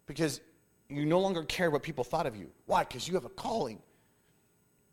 because 0.07 0.41
you 0.89 1.05
no 1.05 1.21
longer 1.21 1.43
care 1.45 1.71
what 1.71 1.83
people 1.83 2.05
thought 2.05 2.27
of 2.27 2.37
you. 2.37 2.51
Why? 2.67 2.85
Because 2.85 3.07
you 3.07 3.15
have 3.15 3.25
a 3.25 3.31
calling. 3.31 3.79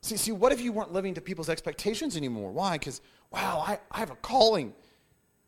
See, 0.01 0.17
see, 0.17 0.31
what 0.31 0.51
if 0.51 0.61
you 0.61 0.71
weren't 0.71 0.93
living 0.93 1.13
to 1.15 1.21
people's 1.21 1.49
expectations 1.49 2.17
anymore? 2.17 2.51
Why? 2.51 2.77
Because, 2.77 3.01
wow, 3.31 3.63
I, 3.65 3.79
I 3.89 3.99
have 3.99 4.11
a 4.11 4.15
calling. 4.17 4.73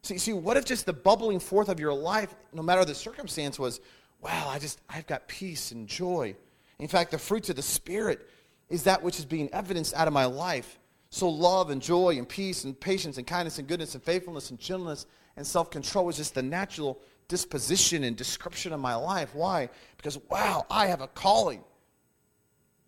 See, 0.01 0.17
see, 0.17 0.33
what 0.33 0.57
if 0.57 0.65
just 0.65 0.85
the 0.85 0.93
bubbling 0.93 1.39
forth 1.39 1.69
of 1.69 1.79
your 1.79 1.93
life, 1.93 2.33
no 2.53 2.63
matter 2.63 2.85
the 2.85 2.95
circumstance, 2.95 3.59
was, 3.59 3.81
wow, 4.21 4.47
I 4.47 4.57
just, 4.57 4.81
I've 4.89 5.05
got 5.05 5.27
peace 5.27 5.71
and 5.71 5.87
joy. 5.87 6.35
In 6.79 6.87
fact, 6.87 7.11
the 7.11 7.17
fruits 7.17 7.49
of 7.49 7.55
the 7.55 7.61
Spirit 7.61 8.27
is 8.69 8.83
that 8.83 9.03
which 9.03 9.19
is 9.19 9.25
being 9.25 9.49
evidenced 9.53 9.93
out 9.93 10.07
of 10.07 10.13
my 10.13 10.25
life. 10.25 10.79
So, 11.09 11.29
love 11.29 11.69
and 11.69 11.81
joy 11.81 12.17
and 12.17 12.27
peace 12.27 12.63
and 12.63 12.77
patience 12.77 13.17
and 13.17 13.27
kindness 13.27 13.59
and 13.59 13.67
goodness 13.67 13.95
and 13.95 14.03
faithfulness 14.03 14.49
and 14.49 14.59
gentleness 14.59 15.05
and 15.35 15.45
self 15.45 15.69
control 15.69 16.09
is 16.09 16.17
just 16.17 16.35
the 16.35 16.41
natural 16.41 16.99
disposition 17.27 18.03
and 18.03 18.15
description 18.15 18.73
of 18.73 18.79
my 18.79 18.95
life. 18.95 19.33
Why? 19.33 19.69
Because, 19.97 20.17
wow, 20.29 20.65
I 20.69 20.87
have 20.87 21.01
a 21.01 21.07
calling. 21.07 21.63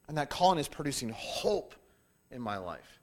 And 0.08 0.18
that 0.18 0.30
calling 0.30 0.60
is 0.60 0.68
producing 0.68 1.10
hope 1.10 1.76
in 2.32 2.42
my 2.42 2.58
life. 2.58 3.00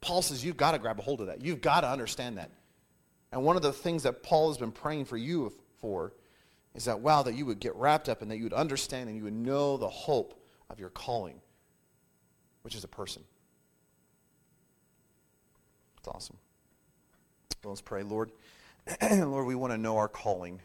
Paul 0.00 0.22
says, 0.22 0.44
You've 0.44 0.56
got 0.56 0.72
to 0.72 0.78
grab 0.78 0.98
a 0.98 1.02
hold 1.02 1.20
of 1.20 1.28
that. 1.28 1.44
You've 1.44 1.60
got 1.60 1.82
to 1.82 1.88
understand 1.88 2.38
that. 2.38 2.50
And 3.30 3.44
one 3.44 3.56
of 3.56 3.62
the 3.62 3.72
things 3.72 4.02
that 4.02 4.22
Paul 4.22 4.48
has 4.48 4.58
been 4.58 4.72
praying 4.72 5.06
for 5.06 5.16
you 5.16 5.52
for 5.80 6.12
is 6.74 6.84
that, 6.86 7.00
wow, 7.00 7.22
that 7.22 7.34
you 7.34 7.46
would 7.46 7.60
get 7.60 7.74
wrapped 7.76 8.08
up 8.08 8.22
and 8.22 8.30
that 8.30 8.36
you 8.36 8.44
would 8.44 8.52
understand 8.52 9.08
and 9.08 9.16
you 9.16 9.24
would 9.24 9.32
know 9.32 9.76
the 9.76 9.88
hope 9.88 10.42
of 10.70 10.80
your 10.80 10.90
calling, 10.90 11.40
which 12.62 12.74
is 12.74 12.84
a 12.84 12.88
person. 12.88 13.22
It's 15.98 16.08
awesome. 16.08 16.36
let's 17.62 17.80
pray, 17.80 18.02
Lord. 18.02 18.32
Lord, 19.10 19.46
we 19.46 19.54
want 19.54 19.72
to 19.72 19.78
know 19.78 19.96
our 19.96 20.08
calling. 20.08 20.60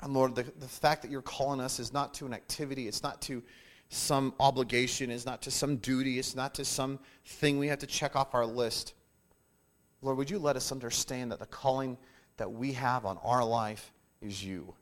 And 0.00 0.14
Lord, 0.14 0.34
the, 0.34 0.44
the 0.58 0.68
fact 0.68 1.02
that 1.02 1.10
you're 1.10 1.22
calling 1.22 1.60
us 1.60 1.78
is 1.78 1.92
not 1.92 2.14
to 2.14 2.26
an 2.26 2.32
activity, 2.32 2.88
it's 2.88 3.02
not 3.02 3.20
to 3.22 3.42
some 3.90 4.32
obligation, 4.40 5.10
it's 5.10 5.26
not 5.26 5.42
to 5.42 5.50
some 5.50 5.76
duty, 5.76 6.18
it's 6.18 6.34
not 6.34 6.54
to 6.54 6.64
some 6.64 6.98
thing 7.24 7.58
we 7.58 7.68
have 7.68 7.80
to 7.80 7.86
check 7.86 8.16
off 8.16 8.34
our 8.34 8.46
list. 8.46 8.94
Lord, 10.00 10.16
would 10.16 10.30
you 10.30 10.38
let 10.38 10.56
us 10.56 10.72
understand 10.72 11.30
that 11.32 11.38
the 11.38 11.46
calling 11.46 11.98
that 12.38 12.50
we 12.50 12.72
have 12.72 13.04
on 13.04 13.18
our 13.18 13.44
life 13.44 13.92
is 14.22 14.42
you? 14.42 14.74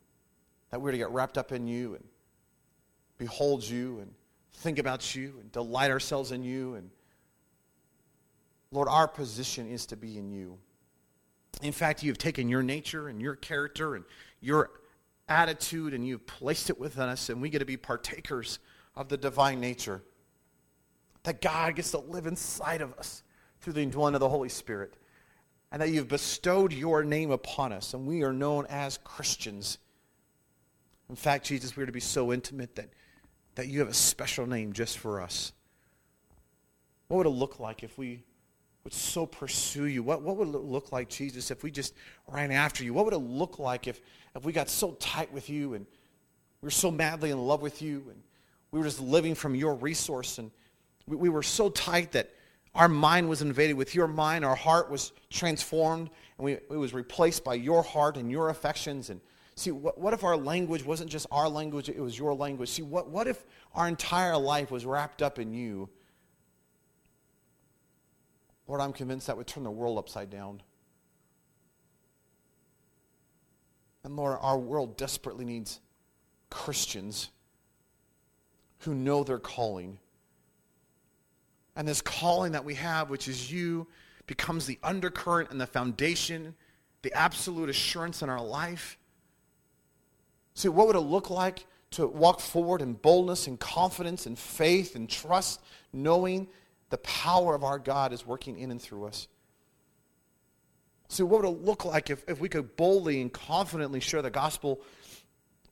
That 0.70 0.80
we're 0.80 0.92
to 0.92 0.98
get 0.98 1.10
wrapped 1.10 1.38
up 1.38 1.50
in 1.50 1.66
you 1.66 1.94
and 1.94 2.04
behold 3.16 3.64
you 3.64 3.98
and 4.00 4.12
think 4.52 4.78
about 4.78 5.14
you 5.14 5.34
and 5.40 5.50
delight 5.50 5.90
ourselves 5.90 6.30
in 6.30 6.44
you. 6.44 6.74
And 6.74 6.90
Lord, 8.70 8.88
our 8.88 9.08
position 9.08 9.68
is 9.68 9.86
to 9.86 9.96
be 9.96 10.18
in 10.18 10.30
you. 10.30 10.58
In 11.62 11.72
fact, 11.72 12.02
you've 12.02 12.18
taken 12.18 12.48
your 12.48 12.62
nature 12.62 13.08
and 13.08 13.20
your 13.20 13.34
character 13.34 13.94
and 13.94 14.04
your 14.40 14.70
attitude 15.28 15.94
and 15.94 16.06
you've 16.06 16.26
placed 16.26 16.70
it 16.70 16.78
within 16.78 17.08
us, 17.08 17.28
and 17.28 17.40
we 17.40 17.50
get 17.50 17.60
to 17.60 17.64
be 17.64 17.76
partakers 17.76 18.58
of 18.94 19.08
the 19.08 19.16
divine 19.16 19.60
nature. 19.60 20.02
That 21.24 21.40
God 21.40 21.76
gets 21.76 21.90
to 21.92 21.98
live 21.98 22.26
inside 22.26 22.80
of 22.80 22.92
us 22.94 23.22
through 23.60 23.72
the 23.74 23.82
indwelling 23.82 24.14
of 24.14 24.20
the 24.20 24.28
Holy 24.28 24.48
Spirit. 24.48 24.94
And 25.70 25.82
that 25.82 25.90
you've 25.90 26.08
bestowed 26.08 26.72
your 26.72 27.04
name 27.04 27.30
upon 27.30 27.72
us, 27.72 27.92
and 27.92 28.06
we 28.06 28.22
are 28.22 28.32
known 28.32 28.66
as 28.70 28.98
Christians. 28.98 29.78
In 31.10 31.16
fact, 31.16 31.46
Jesus, 31.46 31.76
we 31.76 31.82
are 31.82 31.86
to 31.86 31.92
be 31.92 32.00
so 32.00 32.32
intimate 32.32 32.76
that 32.76 32.90
that 33.58 33.66
you 33.66 33.80
have 33.80 33.88
a 33.88 33.94
special 33.94 34.46
name 34.46 34.72
just 34.72 34.98
for 34.98 35.20
us. 35.20 35.52
What 37.08 37.16
would 37.16 37.26
it 37.26 37.30
look 37.30 37.58
like 37.58 37.82
if 37.82 37.98
we 37.98 38.22
would 38.88 38.94
so 38.94 39.26
pursue 39.26 39.84
you? 39.84 40.02
What, 40.02 40.22
what 40.22 40.38
would 40.38 40.48
it 40.48 40.64
look 40.64 40.92
like, 40.92 41.10
Jesus, 41.10 41.50
if 41.50 41.62
we 41.62 41.70
just 41.70 41.92
ran 42.26 42.50
after 42.50 42.82
you? 42.82 42.94
What 42.94 43.04
would 43.04 43.12
it 43.12 43.18
look 43.18 43.58
like 43.58 43.86
if, 43.86 44.00
if 44.34 44.46
we 44.46 44.50
got 44.50 44.70
so 44.70 44.92
tight 44.92 45.30
with 45.30 45.50
you 45.50 45.74
and 45.74 45.84
we 46.62 46.66
were 46.68 46.70
so 46.70 46.90
madly 46.90 47.30
in 47.30 47.38
love 47.38 47.60
with 47.60 47.82
you 47.82 48.02
and 48.08 48.22
we 48.70 48.78
were 48.78 48.86
just 48.86 48.98
living 48.98 49.34
from 49.34 49.54
your 49.54 49.74
resource 49.74 50.38
and 50.38 50.50
we, 51.06 51.16
we 51.16 51.28
were 51.28 51.42
so 51.42 51.68
tight 51.68 52.12
that 52.12 52.30
our 52.74 52.88
mind 52.88 53.28
was 53.28 53.42
invaded 53.42 53.74
with 53.74 53.94
your 53.94 54.08
mind, 54.08 54.42
our 54.42 54.56
heart 54.56 54.90
was 54.90 55.12
transformed, 55.28 56.08
and 56.38 56.46
we, 56.46 56.52
it 56.54 56.70
was 56.70 56.94
replaced 56.94 57.44
by 57.44 57.52
your 57.52 57.82
heart 57.82 58.16
and 58.16 58.30
your 58.30 58.48
affections 58.48 59.10
and 59.10 59.20
See, 59.54 59.72
what, 59.72 59.98
what 59.98 60.14
if 60.14 60.22
our 60.22 60.36
language 60.36 60.84
wasn't 60.84 61.10
just 61.10 61.26
our 61.32 61.48
language, 61.48 61.88
it 61.88 61.98
was 61.98 62.16
your 62.16 62.32
language? 62.32 62.68
See, 62.68 62.82
what, 62.82 63.10
what 63.10 63.26
if 63.26 63.44
our 63.74 63.88
entire 63.88 64.36
life 64.36 64.70
was 64.70 64.86
wrapped 64.86 65.20
up 65.20 65.40
in 65.40 65.52
you? 65.52 65.88
Lord, 68.68 68.82
I'm 68.82 68.92
convinced 68.92 69.26
that 69.26 69.36
would 69.36 69.46
turn 69.46 69.64
the 69.64 69.70
world 69.70 69.98
upside 69.98 70.30
down. 70.30 70.62
And 74.04 74.14
Lord, 74.14 74.38
our 74.40 74.58
world 74.58 74.96
desperately 74.96 75.44
needs 75.44 75.80
Christians 76.50 77.30
who 78.80 78.94
know 78.94 79.24
their 79.24 79.38
calling. 79.38 79.98
And 81.74 81.88
this 81.88 82.02
calling 82.02 82.52
that 82.52 82.64
we 82.64 82.74
have, 82.74 83.10
which 83.10 83.26
is 83.26 83.50
you, 83.50 83.86
becomes 84.26 84.66
the 84.66 84.78
undercurrent 84.82 85.50
and 85.50 85.60
the 85.60 85.66
foundation, 85.66 86.54
the 87.02 87.12
absolute 87.14 87.70
assurance 87.70 88.22
in 88.22 88.28
our 88.28 88.42
life. 88.42 88.98
See, 90.54 90.68
what 90.68 90.86
would 90.86 90.96
it 90.96 91.00
look 91.00 91.30
like 91.30 91.64
to 91.92 92.06
walk 92.06 92.40
forward 92.40 92.82
in 92.82 92.94
boldness 92.94 93.46
and 93.46 93.58
confidence 93.58 94.26
and 94.26 94.38
faith 94.38 94.94
and 94.94 95.08
trust, 95.08 95.62
knowing 95.92 96.48
the 96.90 96.98
power 96.98 97.54
of 97.54 97.64
our 97.64 97.78
God 97.78 98.12
is 98.12 98.26
working 98.26 98.58
in 98.58 98.70
and 98.70 98.80
through 98.80 99.06
us? 99.06 99.28
See, 101.08 101.22
what 101.22 101.42
would 101.42 101.48
it 101.48 101.64
look 101.64 101.84
like 101.84 102.10
if, 102.10 102.24
if 102.28 102.38
we 102.38 102.48
could 102.48 102.76
boldly 102.76 103.20
and 103.20 103.32
confidently 103.32 104.00
share 104.00 104.20
the 104.20 104.30
gospel 104.30 104.80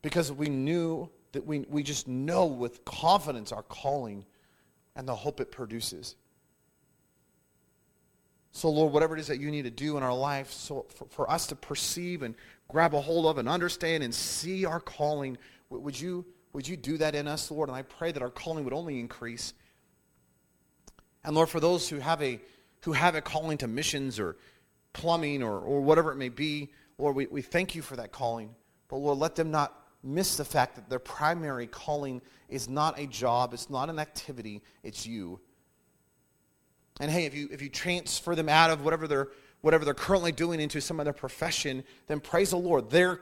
because 0.01 0.33
we 0.33 0.49
knew 0.49 1.11
that 1.33 1.47
we, 1.47 1.61
we 1.69 1.83
just 1.83 2.09
know 2.09 2.47
with 2.47 2.85
confidence 2.85 3.53
our 3.53 3.63
calling 3.63 4.25
and 4.95 5.07
the 5.07 5.15
hope 5.15 5.41
it 5.41 5.51
produces? 5.51 6.17
So, 8.53 8.71
Lord, 8.71 8.95
whatever 8.95 9.15
it 9.15 9.21
is 9.21 9.27
that 9.27 9.39
you 9.39 9.51
need 9.51 9.65
to 9.65 9.71
do 9.71 9.99
in 9.99 10.03
our 10.03 10.15
life 10.15 10.51
so 10.51 10.87
for, 10.95 11.05
for 11.11 11.31
us 11.31 11.47
to 11.49 11.57
perceive 11.57 12.23
and 12.23 12.35
grab 12.69 12.95
a 12.95 13.01
hold 13.03 13.27
of 13.27 13.37
and 13.37 13.47
understand 13.47 14.03
and 14.03 14.15
see 14.15 14.65
our 14.65 14.81
calling, 14.81 15.37
would 15.69 16.01
you, 16.01 16.25
would 16.55 16.67
you 16.67 16.79
do 16.79 16.97
that 16.97 17.15
in 17.15 17.29
us, 17.29 17.51
Lord? 17.51 17.69
And 17.69 17.77
I 17.77 17.83
pray 17.83 18.13
that 18.13 18.23
our 18.23 18.31
calling 18.31 18.65
would 18.65 18.73
only 18.73 18.99
increase. 18.99 19.53
And 21.27 21.35
Lord, 21.35 21.49
for 21.49 21.61
those 21.61 21.89
who 21.89 21.99
have 21.99 22.23
a, 22.23 22.41
who 22.83 22.93
have 22.93 23.17
a 23.17 23.21
calling 23.21 23.59
to 23.59 23.67
missions 23.67 24.19
or 24.19 24.37
plumbing 24.93 25.43
or, 25.43 25.59
or 25.59 25.81
whatever 25.81 26.13
it 26.13 26.17
may 26.17 26.29
be, 26.29 26.71
Lord, 26.99 27.17
we, 27.17 27.27
we 27.27 27.43
thank 27.43 27.75
you 27.75 27.83
for 27.83 27.97
that 27.97 28.13
calling. 28.13 28.55
But 28.89 28.99
Lord, 28.99 29.19
let 29.19 29.35
them 29.35 29.51
not 29.51 29.75
miss 30.05 30.37
the 30.37 30.45
fact 30.45 30.77
that 30.77 30.89
their 30.89 31.01
primary 31.01 31.67
calling 31.67 32.23
is 32.49 32.69
not 32.69 32.99
a 32.99 33.07
job, 33.09 33.53
it's 33.53 33.69
not 33.69 33.91
an 33.91 33.99
activity, 33.99 34.63
it's 34.85 35.05
you. 35.05 35.41
And 37.01 37.11
hey, 37.11 37.25
if 37.25 37.35
you, 37.35 37.49
if 37.51 37.61
you 37.61 37.69
transfer 37.69 38.37
them 38.37 38.49
out 38.49 38.71
of 38.71 38.85
whatever 38.85 39.09
they're, 39.09 39.29
whatever 39.63 39.85
they're 39.85 39.95
currently 39.95 40.31
doing 40.31 40.61
into 40.61 40.81
some 40.81 41.01
other 41.01 41.13
profession, 41.13 41.83
then 42.07 42.21
praise 42.21 42.51
the 42.51 42.57
Lord. 42.57 42.89
Their 42.89 43.21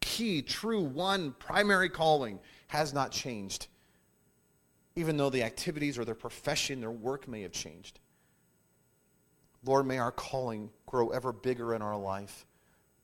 key, 0.00 0.42
true, 0.42 0.82
one 0.82 1.34
primary 1.38 1.88
calling 1.88 2.38
has 2.68 2.92
not 2.92 3.12
changed, 3.12 3.68
even 4.96 5.18
though 5.18 5.30
the 5.30 5.42
activities 5.42 5.98
or 5.98 6.04
their 6.04 6.14
profession, 6.14 6.80
their 6.80 6.90
work 6.90 7.28
may 7.28 7.42
have 7.42 7.52
changed. 7.52 8.00
Lord, 9.64 9.86
may 9.86 9.98
our 9.98 10.12
calling 10.12 10.70
grow 10.86 11.10
ever 11.10 11.32
bigger 11.32 11.74
in 11.74 11.82
our 11.82 11.96
life. 11.96 12.46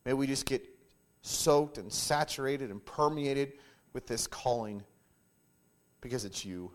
May 0.07 0.15
we 0.15 0.27
just 0.27 0.47
get 0.47 0.65
soaked 1.21 1.79
and 1.79 1.93
saturated 1.93 2.71
and 2.71 2.85
permeated 2.85 3.53
with 3.93 4.07
this 4.07 4.27
calling 4.27 4.83
because 6.01 6.25
it's 6.25 6.45
you. 6.45 6.73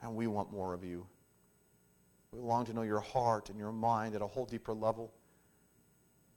And 0.00 0.16
we 0.16 0.26
want 0.26 0.50
more 0.50 0.72
of 0.72 0.84
you. 0.84 1.06
We 2.32 2.40
long 2.40 2.64
to 2.66 2.72
know 2.72 2.82
your 2.82 3.00
heart 3.00 3.50
and 3.50 3.58
your 3.58 3.72
mind 3.72 4.14
at 4.14 4.22
a 4.22 4.26
whole 4.26 4.46
deeper 4.46 4.72
level. 4.72 5.12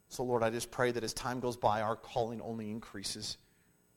So, 0.09 0.23
Lord, 0.23 0.43
I 0.43 0.49
just 0.49 0.69
pray 0.69 0.91
that 0.91 1.03
as 1.03 1.13
time 1.13 1.39
goes 1.39 1.57
by, 1.57 1.81
our 1.81 1.95
calling 1.95 2.41
only 2.41 2.69
increases. 2.69 3.37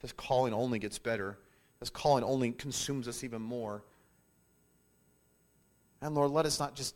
This 0.01 0.13
calling 0.13 0.55
only 0.55 0.79
gets 0.79 0.99
better. 0.99 1.39
This 1.81 1.91
calling 1.91 2.25
only 2.25 2.53
consumes 2.53 3.07
us 3.09 3.23
even 3.23 3.43
more. 3.43 3.83
And 6.01 6.15
Lord, 6.15 6.31
let 6.31 6.47
us 6.47 6.59
not 6.59 6.75
just 6.75 6.95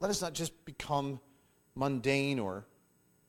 let 0.00 0.10
us 0.10 0.20
not 0.20 0.32
just 0.32 0.64
become 0.64 1.20
mundane 1.74 2.38
or 2.38 2.66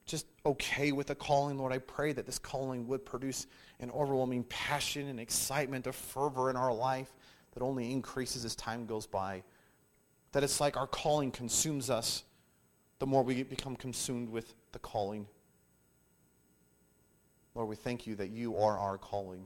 just 0.06 0.28
okay 0.46 0.92
with 0.92 1.08
the 1.08 1.16
calling. 1.16 1.58
Lord, 1.58 1.72
I 1.72 1.78
pray 1.78 2.12
that 2.14 2.26
this 2.26 2.38
calling 2.38 2.88
would 2.88 3.06
produce 3.06 3.48
an 3.80 3.92
overwhelming 3.92 4.44
passion 4.46 5.08
and 5.08 5.20
excitement, 5.20 5.88
a 5.88 5.94
fervor 5.94 6.50
in 6.50 6.56
our 6.56 6.74
life 6.74 7.16
that 7.54 7.64
only 7.64 7.92
increases 7.92 8.46
as 8.46 8.56
time 8.56 8.86
goes 8.86 9.08
by 9.08 9.44
that 10.36 10.44
it's 10.44 10.60
like 10.60 10.76
our 10.76 10.86
calling 10.86 11.32
consumes 11.32 11.90
us 11.90 12.26
the 13.00 13.06
more 13.06 13.23
we 13.23 13.42
become 13.42 13.73
consumed 13.73 14.28
with 14.28 14.54
the 14.73 14.80
calling. 14.80 15.26
Lord, 17.54 17.69
we 17.69 17.78
thank 17.78 18.06
you 18.06 18.15
that 18.15 18.32
you 18.32 18.58
are 18.58 18.78
our 18.78 18.98
calling, 18.98 19.46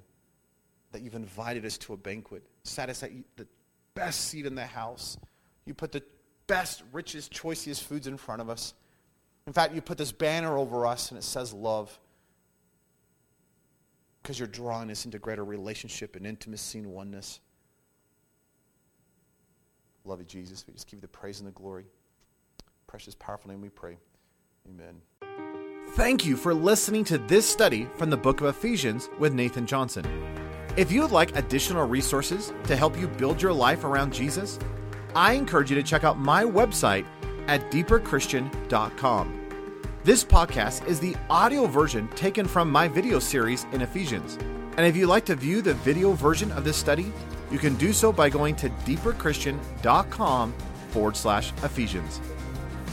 that 0.91 1.01
you've 1.01 1.15
invited 1.15 1.65
us 1.65 1.77
to 1.79 1.93
a 1.93 1.97
banquet, 1.97 2.43
sat 2.63 2.89
us 2.89 3.03
at 3.03 3.11
the 3.35 3.47
best 3.93 4.27
seat 4.27 4.45
in 4.45 4.55
the 4.55 4.65
house. 4.65 5.17
You 5.65 5.73
put 5.73 5.91
the 5.91 6.03
best, 6.47 6.83
richest, 6.91 7.31
choicest 7.31 7.83
foods 7.83 8.07
in 8.07 8.17
front 8.17 8.41
of 8.41 8.49
us. 8.49 8.73
In 9.45 9.53
fact, 9.53 9.73
you 9.73 9.81
put 9.81 9.97
this 9.97 10.11
banner 10.11 10.57
over 10.57 10.85
us 10.85 11.09
and 11.09 11.17
it 11.17 11.23
says 11.23 11.53
love 11.53 11.97
because 14.21 14.37
you're 14.37 14.47
drawing 14.47 14.91
us 14.91 15.05
into 15.05 15.19
greater 15.19 15.43
relationship 15.43 16.15
and 16.15 16.25
intimacy 16.25 16.79
and 16.79 16.87
oneness. 16.87 17.39
Love 20.05 20.19
you, 20.19 20.25
Jesus. 20.25 20.65
We 20.67 20.73
just 20.73 20.87
give 20.87 20.97
you 20.97 21.01
the 21.01 21.07
praise 21.07 21.39
and 21.39 21.47
the 21.47 21.51
glory. 21.51 21.85
Precious, 22.87 23.15
powerful 23.15 23.51
name 23.51 23.61
we 23.61 23.69
pray. 23.69 23.97
Amen. 24.67 25.01
Thank 25.91 26.25
you 26.25 26.37
for 26.37 26.53
listening 26.53 27.03
to 27.05 27.17
this 27.17 27.49
study 27.49 27.87
from 27.95 28.09
the 28.09 28.17
book 28.17 28.41
of 28.41 28.47
Ephesians 28.47 29.09
with 29.19 29.33
Nathan 29.33 29.65
Johnson. 29.65 30.05
If 30.77 30.91
you 30.91 31.01
would 31.01 31.11
like 31.11 31.35
additional 31.35 31.87
resources 31.87 32.53
to 32.65 32.75
help 32.75 32.97
you 32.97 33.07
build 33.07 33.41
your 33.41 33.53
life 33.53 33.83
around 33.83 34.13
Jesus, 34.13 34.59
I 35.15 35.33
encourage 35.33 35.69
you 35.69 35.75
to 35.75 35.83
check 35.83 36.03
out 36.03 36.19
my 36.19 36.43
website 36.43 37.05
at 37.47 37.69
deeperchristian.com. 37.71 39.35
This 40.03 40.23
podcast 40.23 40.87
is 40.87 40.99
the 40.99 41.15
audio 41.29 41.65
version 41.65 42.07
taken 42.09 42.47
from 42.47 42.71
my 42.71 42.87
video 42.87 43.19
series 43.19 43.65
in 43.73 43.81
Ephesians. 43.81 44.37
And 44.77 44.85
if 44.85 44.95
you'd 44.95 45.07
like 45.07 45.25
to 45.25 45.35
view 45.35 45.61
the 45.61 45.73
video 45.73 46.13
version 46.13 46.51
of 46.53 46.63
this 46.63 46.77
study, 46.77 47.11
you 47.51 47.57
can 47.57 47.75
do 47.75 47.91
so 47.91 48.13
by 48.13 48.29
going 48.29 48.55
to 48.57 48.69
deeperchristian.com 48.69 50.53
forward 50.89 51.17
slash 51.17 51.51
Ephesians. 51.63 52.21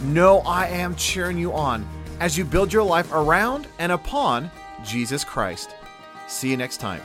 Know 0.05 0.41
I 0.41 0.67
am 0.67 0.97
cheering 0.97 1.39
you 1.39 1.53
on 1.53 1.87
as 2.19 2.37
you 2.37 2.45
build 2.45 2.73
your 2.73 2.83
life 2.83 3.13
around 3.13 3.69
and 3.79 3.93
upon 3.93 4.51
Jesus 4.85 5.25
Christ. 5.25 5.77
See 6.27 6.51
you 6.51 6.57
next 6.57 6.79
time. 6.79 7.03